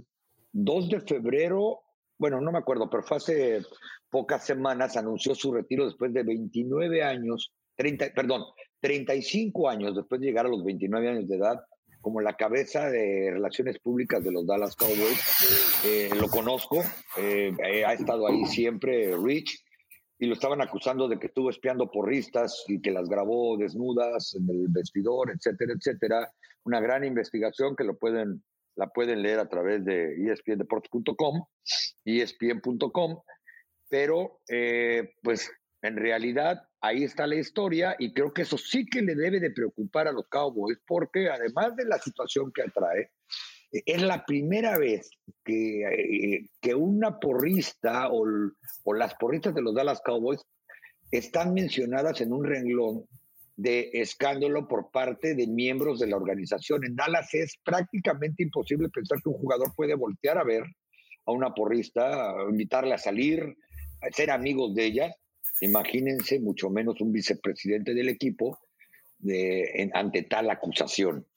2 0.53 0.87
de 0.87 1.01
febrero, 1.01 1.81
bueno, 2.17 2.39
no 2.39 2.49
me 2.53 2.59
acuerdo, 2.59 2.89
pero 2.89 3.03
fue 3.03 3.17
hace 3.17 3.61
pocas 4.09 4.45
semanas, 4.45 4.95
anunció 4.95 5.35
su 5.35 5.51
retiro 5.51 5.83
después 5.83 6.13
de 6.13 6.23
29 6.23 7.03
años, 7.03 7.51
30, 7.75 8.13
perdón, 8.15 8.45
35 8.81 9.69
años 9.69 9.95
después 9.95 10.19
de 10.19 10.27
llegar 10.27 10.45
a 10.45 10.49
los 10.49 10.63
29 10.63 11.09
años 11.09 11.27
de 11.27 11.37
edad, 11.37 11.61
como 12.01 12.19
la 12.19 12.35
cabeza 12.35 12.89
de 12.89 13.29
relaciones 13.31 13.79
públicas 13.79 14.23
de 14.23 14.31
los 14.31 14.45
Dallas 14.45 14.75
Cowboys. 14.75 15.85
Eh, 15.85 16.09
lo 16.19 16.27
conozco, 16.27 16.83
eh, 17.17 17.53
ha 17.85 17.93
estado 17.93 18.27
ahí 18.27 18.45
siempre 18.45 19.15
Rich 19.15 19.63
y 20.17 20.25
lo 20.25 20.33
estaban 20.33 20.61
acusando 20.61 21.07
de 21.07 21.19
que 21.19 21.27
estuvo 21.27 21.49
espiando 21.49 21.89
porristas 21.89 22.63
y 22.67 22.81
que 22.81 22.91
las 22.91 23.07
grabó 23.07 23.57
desnudas 23.57 24.35
en 24.35 24.49
el 24.49 24.67
vestidor, 24.69 25.31
etcétera, 25.31 25.73
etcétera. 25.73 26.31
Una 26.63 26.79
gran 26.79 27.03
investigación 27.03 27.75
que 27.75 27.83
lo 27.83 27.97
pueden, 27.97 28.43
la 28.75 28.87
pueden 28.87 29.21
leer 29.23 29.39
a 29.39 29.49
través 29.49 29.83
de 29.83 30.13
espndeportes.com, 30.31 31.43
espn.com, 32.05 33.21
pero 33.89 34.39
eh, 34.47 35.13
pues 35.23 35.51
en 35.81 35.97
realidad 35.97 36.67
ahí 36.81 37.03
está 37.03 37.27
la 37.27 37.35
historia 37.35 37.95
y 37.99 38.13
creo 38.13 38.33
que 38.33 38.41
eso 38.41 38.57
sí 38.57 38.85
que 38.85 39.01
le 39.01 39.15
debe 39.15 39.39
de 39.39 39.51
preocupar 39.51 40.07
a 40.07 40.11
los 40.11 40.27
Cowboys 40.27 40.79
porque 40.85 41.29
además 41.29 41.75
de 41.75 41.85
la 41.85 41.99
situación 41.99 42.51
que 42.53 42.63
atrae, 42.63 43.11
es 43.71 44.01
la 44.01 44.25
primera 44.25 44.77
vez 44.77 45.09
que, 45.45 45.83
eh, 45.83 46.49
que 46.59 46.75
una 46.75 47.19
porrista 47.19 48.09
o, 48.11 48.25
o, 48.83 48.93
las 48.93 49.15
porristas 49.15 49.55
de 49.55 49.61
los 49.61 49.73
Dallas 49.73 50.01
Cowboys 50.03 50.41
están 51.09 51.53
mencionadas 51.53 52.19
en 52.19 52.33
un 52.33 52.43
renglón 52.43 53.05
de 53.55 53.91
escándalo 53.93 54.67
por 54.67 54.91
parte 54.91 55.35
de 55.35 55.47
miembros 55.47 55.99
de 55.99 56.07
la 56.07 56.17
organización. 56.17 56.83
En 56.83 56.95
Dallas 56.95 57.33
es 57.33 57.57
prácticamente 57.63 58.43
imposible 58.43 58.89
pensar 58.89 59.19
que 59.21 59.29
un 59.29 59.37
jugador 59.37 59.73
puede 59.75 59.93
voltear 59.95 60.37
a 60.37 60.43
ver 60.43 60.63
a 61.25 61.31
una 61.31 61.53
porrista, 61.53 62.33
invitarla 62.49 62.95
a 62.95 62.97
salir, 62.97 63.55
ser 64.11 64.31
amigos 64.31 64.73
de 64.73 64.85
ella. 64.85 65.15
Imagínense 65.61 66.39
mucho 66.39 66.69
menos 66.69 66.99
un 67.01 67.11
vicepresidente 67.11 67.93
del 67.93 68.09
equipo 68.09 68.59
de, 69.19 69.89
ante 69.93 70.23
tal 70.23 70.49
acusación. 70.49 71.27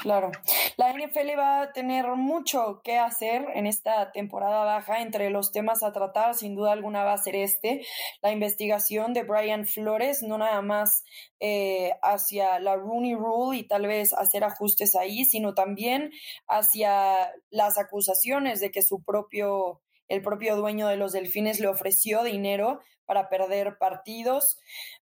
Claro. 0.00 0.30
La 0.76 0.92
NFL 0.92 1.38
va 1.38 1.62
a 1.62 1.72
tener 1.72 2.06
mucho 2.16 2.82
que 2.84 2.98
hacer 2.98 3.46
en 3.54 3.66
esta 3.66 4.12
temporada 4.12 4.64
baja. 4.64 5.00
Entre 5.00 5.30
los 5.30 5.52
temas 5.52 5.82
a 5.82 5.92
tratar, 5.92 6.34
sin 6.34 6.54
duda 6.54 6.72
alguna, 6.72 7.02
va 7.02 7.14
a 7.14 7.18
ser 7.18 7.34
este, 7.34 7.84
la 8.20 8.30
investigación 8.30 9.14
de 9.14 9.22
Brian 9.22 9.66
Flores, 9.66 10.22
no 10.22 10.36
nada 10.36 10.60
más 10.60 11.02
eh, 11.40 11.92
hacia 12.02 12.60
la 12.60 12.76
Rooney 12.76 13.14
Rule 13.14 13.58
y 13.58 13.66
tal 13.66 13.86
vez 13.86 14.12
hacer 14.12 14.44
ajustes 14.44 14.94
ahí, 14.94 15.24
sino 15.24 15.54
también 15.54 16.10
hacia 16.46 17.32
las 17.50 17.78
acusaciones 17.78 18.60
de 18.60 18.70
que 18.70 18.82
su 18.82 19.02
propio 19.02 19.80
el 20.08 20.22
propio 20.22 20.54
dueño 20.54 20.86
de 20.86 20.96
los 20.96 21.10
delfines 21.12 21.58
le 21.58 21.66
ofreció 21.66 22.22
dinero 22.22 22.80
para 23.06 23.28
perder 23.28 23.78
partidos. 23.78 24.58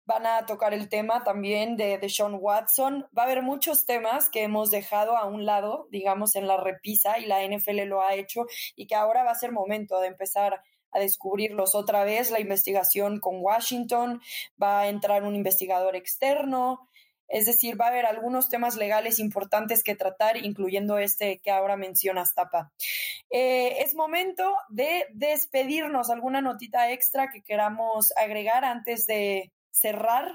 Van 0.06 0.26
a 0.26 0.46
tocar 0.46 0.74
el 0.74 0.90
tema 0.90 1.24
también 1.24 1.78
de, 1.78 1.98
de 1.98 2.10
Sean 2.10 2.38
Watson. 2.40 3.08
Va 3.18 3.24
a 3.24 3.26
haber 3.26 3.42
muchos 3.42 3.86
temas 3.86 4.30
que 4.30 4.44
hemos 4.44 4.70
dejado 4.70 5.18
a 5.18 5.26
un 5.26 5.46
lado, 5.46 5.88
digamos, 5.90 6.36
en 6.36 6.48
la 6.48 6.58
repisa 6.58 7.18
y 7.18 7.26
la 7.26 7.44
NFL 7.44 7.84
lo 7.86 8.02
ha 8.02 8.14
hecho 8.16 8.46
y 8.76 8.86
que 8.88 8.96
ahora 8.96 9.24
va 9.24 9.32
a 9.32 9.36
ser 9.36 9.52
momento 9.52 10.00
de 10.00 10.08
empezar 10.08 10.62
a 10.94 11.00
descubrirlos 11.00 11.76
otra 11.76 12.04
vez. 12.04 12.32
La 12.32 12.40
investigación 12.40 13.20
con 13.20 13.38
Washington, 13.40 14.22
va 14.62 14.82
a 14.82 14.88
entrar 14.90 15.24
un 15.24 15.36
investigador 15.36 15.96
externo, 15.96 16.88
es 17.28 17.46
decir, 17.46 17.80
va 17.80 17.86
a 17.86 17.90
haber 17.90 18.06
algunos 18.06 18.50
temas 18.50 18.76
legales 18.76 19.20
importantes 19.20 19.84
que 19.84 19.96
tratar, 19.96 20.38
incluyendo 20.38 20.98
este 20.98 21.40
que 21.40 21.52
ahora 21.52 21.78
mencionas, 21.78 22.34
Tapa. 22.36 22.72
Eh, 23.30 23.78
es 23.80 23.96
momento 23.96 24.56
de 24.70 25.06
despedirnos. 25.14 26.10
¿Alguna 26.10 26.42
notita 26.42 26.92
extra 26.92 27.30
que 27.32 27.42
queramos 27.42 28.14
agregar 28.18 28.66
antes 28.66 29.08
de 29.08 29.52
cerrar? 29.72 30.32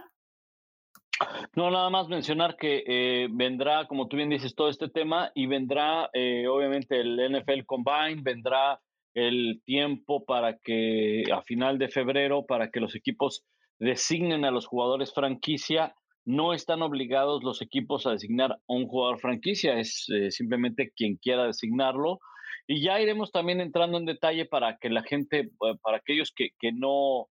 No, 1.54 1.70
nada 1.70 1.90
más 1.90 2.08
mencionar 2.08 2.56
que 2.56 2.84
eh, 2.86 3.28
vendrá, 3.30 3.86
como 3.86 4.06
tú 4.06 4.16
bien 4.16 4.30
dices, 4.30 4.54
todo 4.54 4.68
este 4.68 4.88
tema 4.88 5.32
y 5.34 5.46
vendrá, 5.46 6.10
eh, 6.12 6.46
obviamente, 6.46 7.00
el 7.00 7.18
NFL 7.18 7.64
Combine, 7.66 8.22
vendrá 8.22 8.80
el 9.14 9.60
tiempo 9.64 10.24
para 10.24 10.58
que 10.58 11.24
a 11.32 11.42
final 11.42 11.78
de 11.78 11.88
febrero, 11.88 12.46
para 12.46 12.70
que 12.70 12.80
los 12.80 12.94
equipos 12.94 13.44
designen 13.78 14.44
a 14.44 14.50
los 14.50 14.66
jugadores 14.66 15.12
franquicia 15.12 15.94
no 16.28 16.52
están 16.52 16.82
obligados 16.82 17.42
los 17.42 17.62
equipos 17.62 18.06
a 18.06 18.10
designar 18.10 18.52
a 18.52 18.58
un 18.66 18.86
jugador 18.86 19.18
franquicia, 19.18 19.78
es 19.80 20.04
eh, 20.10 20.30
simplemente 20.30 20.92
quien 20.94 21.16
quiera 21.16 21.46
designarlo. 21.46 22.20
Y 22.66 22.82
ya 22.82 23.00
iremos 23.00 23.32
también 23.32 23.62
entrando 23.62 23.96
en 23.96 24.04
detalle 24.04 24.44
para 24.44 24.76
que 24.76 24.90
la 24.90 25.02
gente, 25.02 25.38
eh, 25.38 25.74
para 25.80 25.96
aquellos 25.96 26.30
que, 26.36 26.50
que 26.58 26.70
no, 26.70 27.30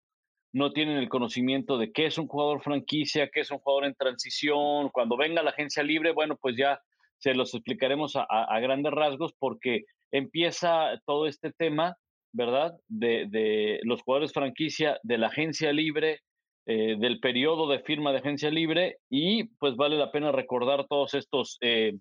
no 0.52 0.72
tienen 0.72 0.96
el 0.96 1.08
conocimiento 1.08 1.78
de 1.78 1.92
qué 1.92 2.06
es 2.06 2.18
un 2.18 2.26
jugador 2.26 2.60
franquicia, 2.60 3.30
qué 3.32 3.38
es 3.42 3.52
un 3.52 3.58
jugador 3.58 3.84
en 3.84 3.94
transición, 3.94 4.88
cuando 4.88 5.16
venga 5.16 5.44
la 5.44 5.50
agencia 5.50 5.84
libre, 5.84 6.10
bueno, 6.10 6.36
pues 6.36 6.56
ya 6.56 6.80
se 7.18 7.34
los 7.34 7.54
explicaremos 7.54 8.16
a, 8.16 8.24
a, 8.24 8.58
grandes 8.58 8.92
rasgos 8.92 9.32
porque 9.38 9.84
empieza 10.10 11.00
todo 11.06 11.28
este 11.28 11.52
tema, 11.52 11.96
¿verdad? 12.32 12.74
De, 12.88 13.26
de 13.28 13.78
los 13.84 14.02
jugadores 14.02 14.32
franquicia, 14.32 14.98
de 15.04 15.18
la 15.18 15.28
agencia 15.28 15.72
libre, 15.72 16.18
eh, 16.70 16.96
del 16.98 17.18
periodo 17.18 17.66
de 17.66 17.78
firma 17.78 18.12
de 18.12 18.18
agencia 18.18 18.50
libre 18.50 18.98
y 19.08 19.44
pues 19.44 19.74
vale 19.76 19.96
la 19.96 20.12
pena 20.12 20.32
recordar 20.32 20.86
todos 20.86 21.14
estos 21.14 21.56
eh, 21.62 21.94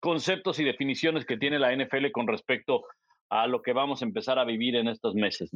conceptos 0.00 0.58
y 0.58 0.64
definiciones 0.64 1.24
que 1.24 1.36
tiene 1.36 1.60
la 1.60 1.72
NFL 1.72 2.10
con 2.10 2.26
respecto 2.26 2.86
a 3.28 3.46
lo 3.46 3.62
que 3.62 3.72
vamos 3.72 4.02
a 4.02 4.04
empezar 4.04 4.36
a 4.40 4.44
vivir 4.44 4.74
en 4.74 4.88
estos 4.88 5.14
meses. 5.14 5.52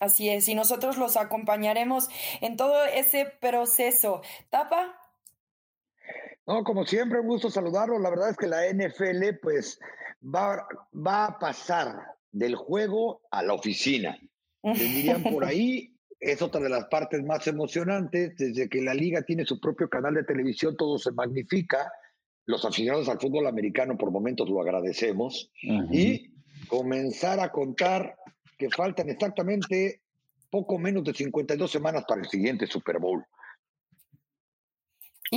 Así 0.00 0.28
es, 0.28 0.46
y 0.50 0.54
nosotros 0.54 0.98
los 0.98 1.16
acompañaremos 1.16 2.10
en 2.42 2.58
todo 2.58 2.84
ese 2.84 3.24
proceso. 3.40 4.20
¿Tapa? 4.50 4.94
No, 6.46 6.62
como 6.62 6.84
siempre, 6.84 7.20
un 7.20 7.28
gusto 7.28 7.48
saludarlo. 7.48 7.98
La 7.98 8.10
verdad 8.10 8.28
es 8.28 8.36
que 8.36 8.48
la 8.48 8.70
NFL 8.70 9.38
pues 9.40 9.80
va, 10.22 10.68
va 10.92 11.24
a 11.24 11.38
pasar 11.38 12.18
del 12.32 12.54
juego 12.54 13.22
a 13.30 13.42
la 13.42 13.54
oficina 13.54 14.20
dirían 14.62 15.22
por 15.22 15.44
ahí, 15.44 15.96
es 16.18 16.42
otra 16.42 16.60
de 16.60 16.68
las 16.68 16.86
partes 16.86 17.22
más 17.24 17.46
emocionantes, 17.46 18.36
desde 18.36 18.68
que 18.68 18.82
la 18.82 18.94
liga 18.94 19.22
tiene 19.22 19.44
su 19.44 19.58
propio 19.58 19.88
canal 19.88 20.14
de 20.14 20.24
televisión, 20.24 20.76
todo 20.76 20.98
se 20.98 21.12
magnifica, 21.12 21.90
los 22.46 22.64
aficionados 22.64 23.08
al 23.08 23.20
fútbol 23.20 23.46
americano 23.46 23.96
por 23.96 24.10
momentos 24.10 24.48
lo 24.48 24.60
agradecemos, 24.60 25.50
y 25.90 26.32
comenzar 26.68 27.40
a 27.40 27.50
contar 27.50 28.16
que 28.58 28.68
faltan 28.70 29.08
exactamente 29.08 30.02
poco 30.50 30.78
menos 30.78 31.04
de 31.04 31.14
52 31.14 31.70
semanas 31.70 32.04
para 32.06 32.20
el 32.20 32.28
siguiente 32.28 32.66
Super 32.66 32.98
Bowl. 32.98 33.24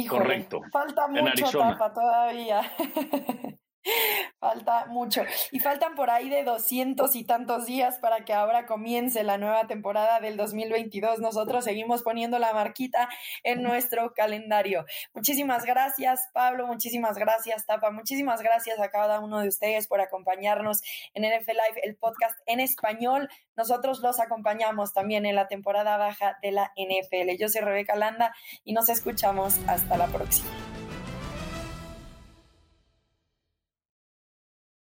Correcto. 0.09 0.61
Falta 0.71 1.07
mucho 1.07 1.45
etapa 1.45 1.93
todavía. 1.93 2.61
Falta 4.39 4.85
mucho. 4.87 5.23
Y 5.51 5.59
faltan 5.59 5.95
por 5.95 6.09
ahí 6.09 6.29
de 6.29 6.43
doscientos 6.43 7.15
y 7.15 7.23
tantos 7.23 7.65
días 7.65 7.99
para 7.99 8.25
que 8.25 8.33
ahora 8.33 8.65
comience 8.65 9.23
la 9.23 9.37
nueva 9.37 9.67
temporada 9.67 10.19
del 10.19 10.37
2022. 10.37 11.19
Nosotros 11.19 11.65
seguimos 11.65 12.01
poniendo 12.01 12.39
la 12.39 12.53
marquita 12.53 13.09
en 13.43 13.61
nuestro 13.63 14.13
calendario. 14.13 14.85
Muchísimas 15.13 15.65
gracias, 15.65 16.29
Pablo. 16.33 16.67
Muchísimas 16.67 17.17
gracias, 17.17 17.65
Tapa. 17.65 17.91
Muchísimas 17.91 18.41
gracias 18.41 18.79
a 18.79 18.89
cada 18.89 19.19
uno 19.19 19.39
de 19.39 19.47
ustedes 19.47 19.87
por 19.87 20.01
acompañarnos 20.01 20.81
en 21.13 21.23
NFL 21.23 21.51
Live, 21.51 21.81
el 21.83 21.95
podcast 21.95 22.37
en 22.45 22.59
español. 22.59 23.29
Nosotros 23.55 23.99
los 23.99 24.19
acompañamos 24.19 24.93
también 24.93 25.25
en 25.25 25.35
la 25.35 25.47
temporada 25.47 25.97
baja 25.97 26.37
de 26.41 26.51
la 26.51 26.71
NFL. 26.75 27.37
Yo 27.37 27.49
soy 27.49 27.61
Rebeca 27.61 27.95
Landa 27.95 28.33
y 28.63 28.73
nos 28.73 28.89
escuchamos 28.89 29.59
hasta 29.67 29.97
la 29.97 30.07
próxima. 30.07 30.49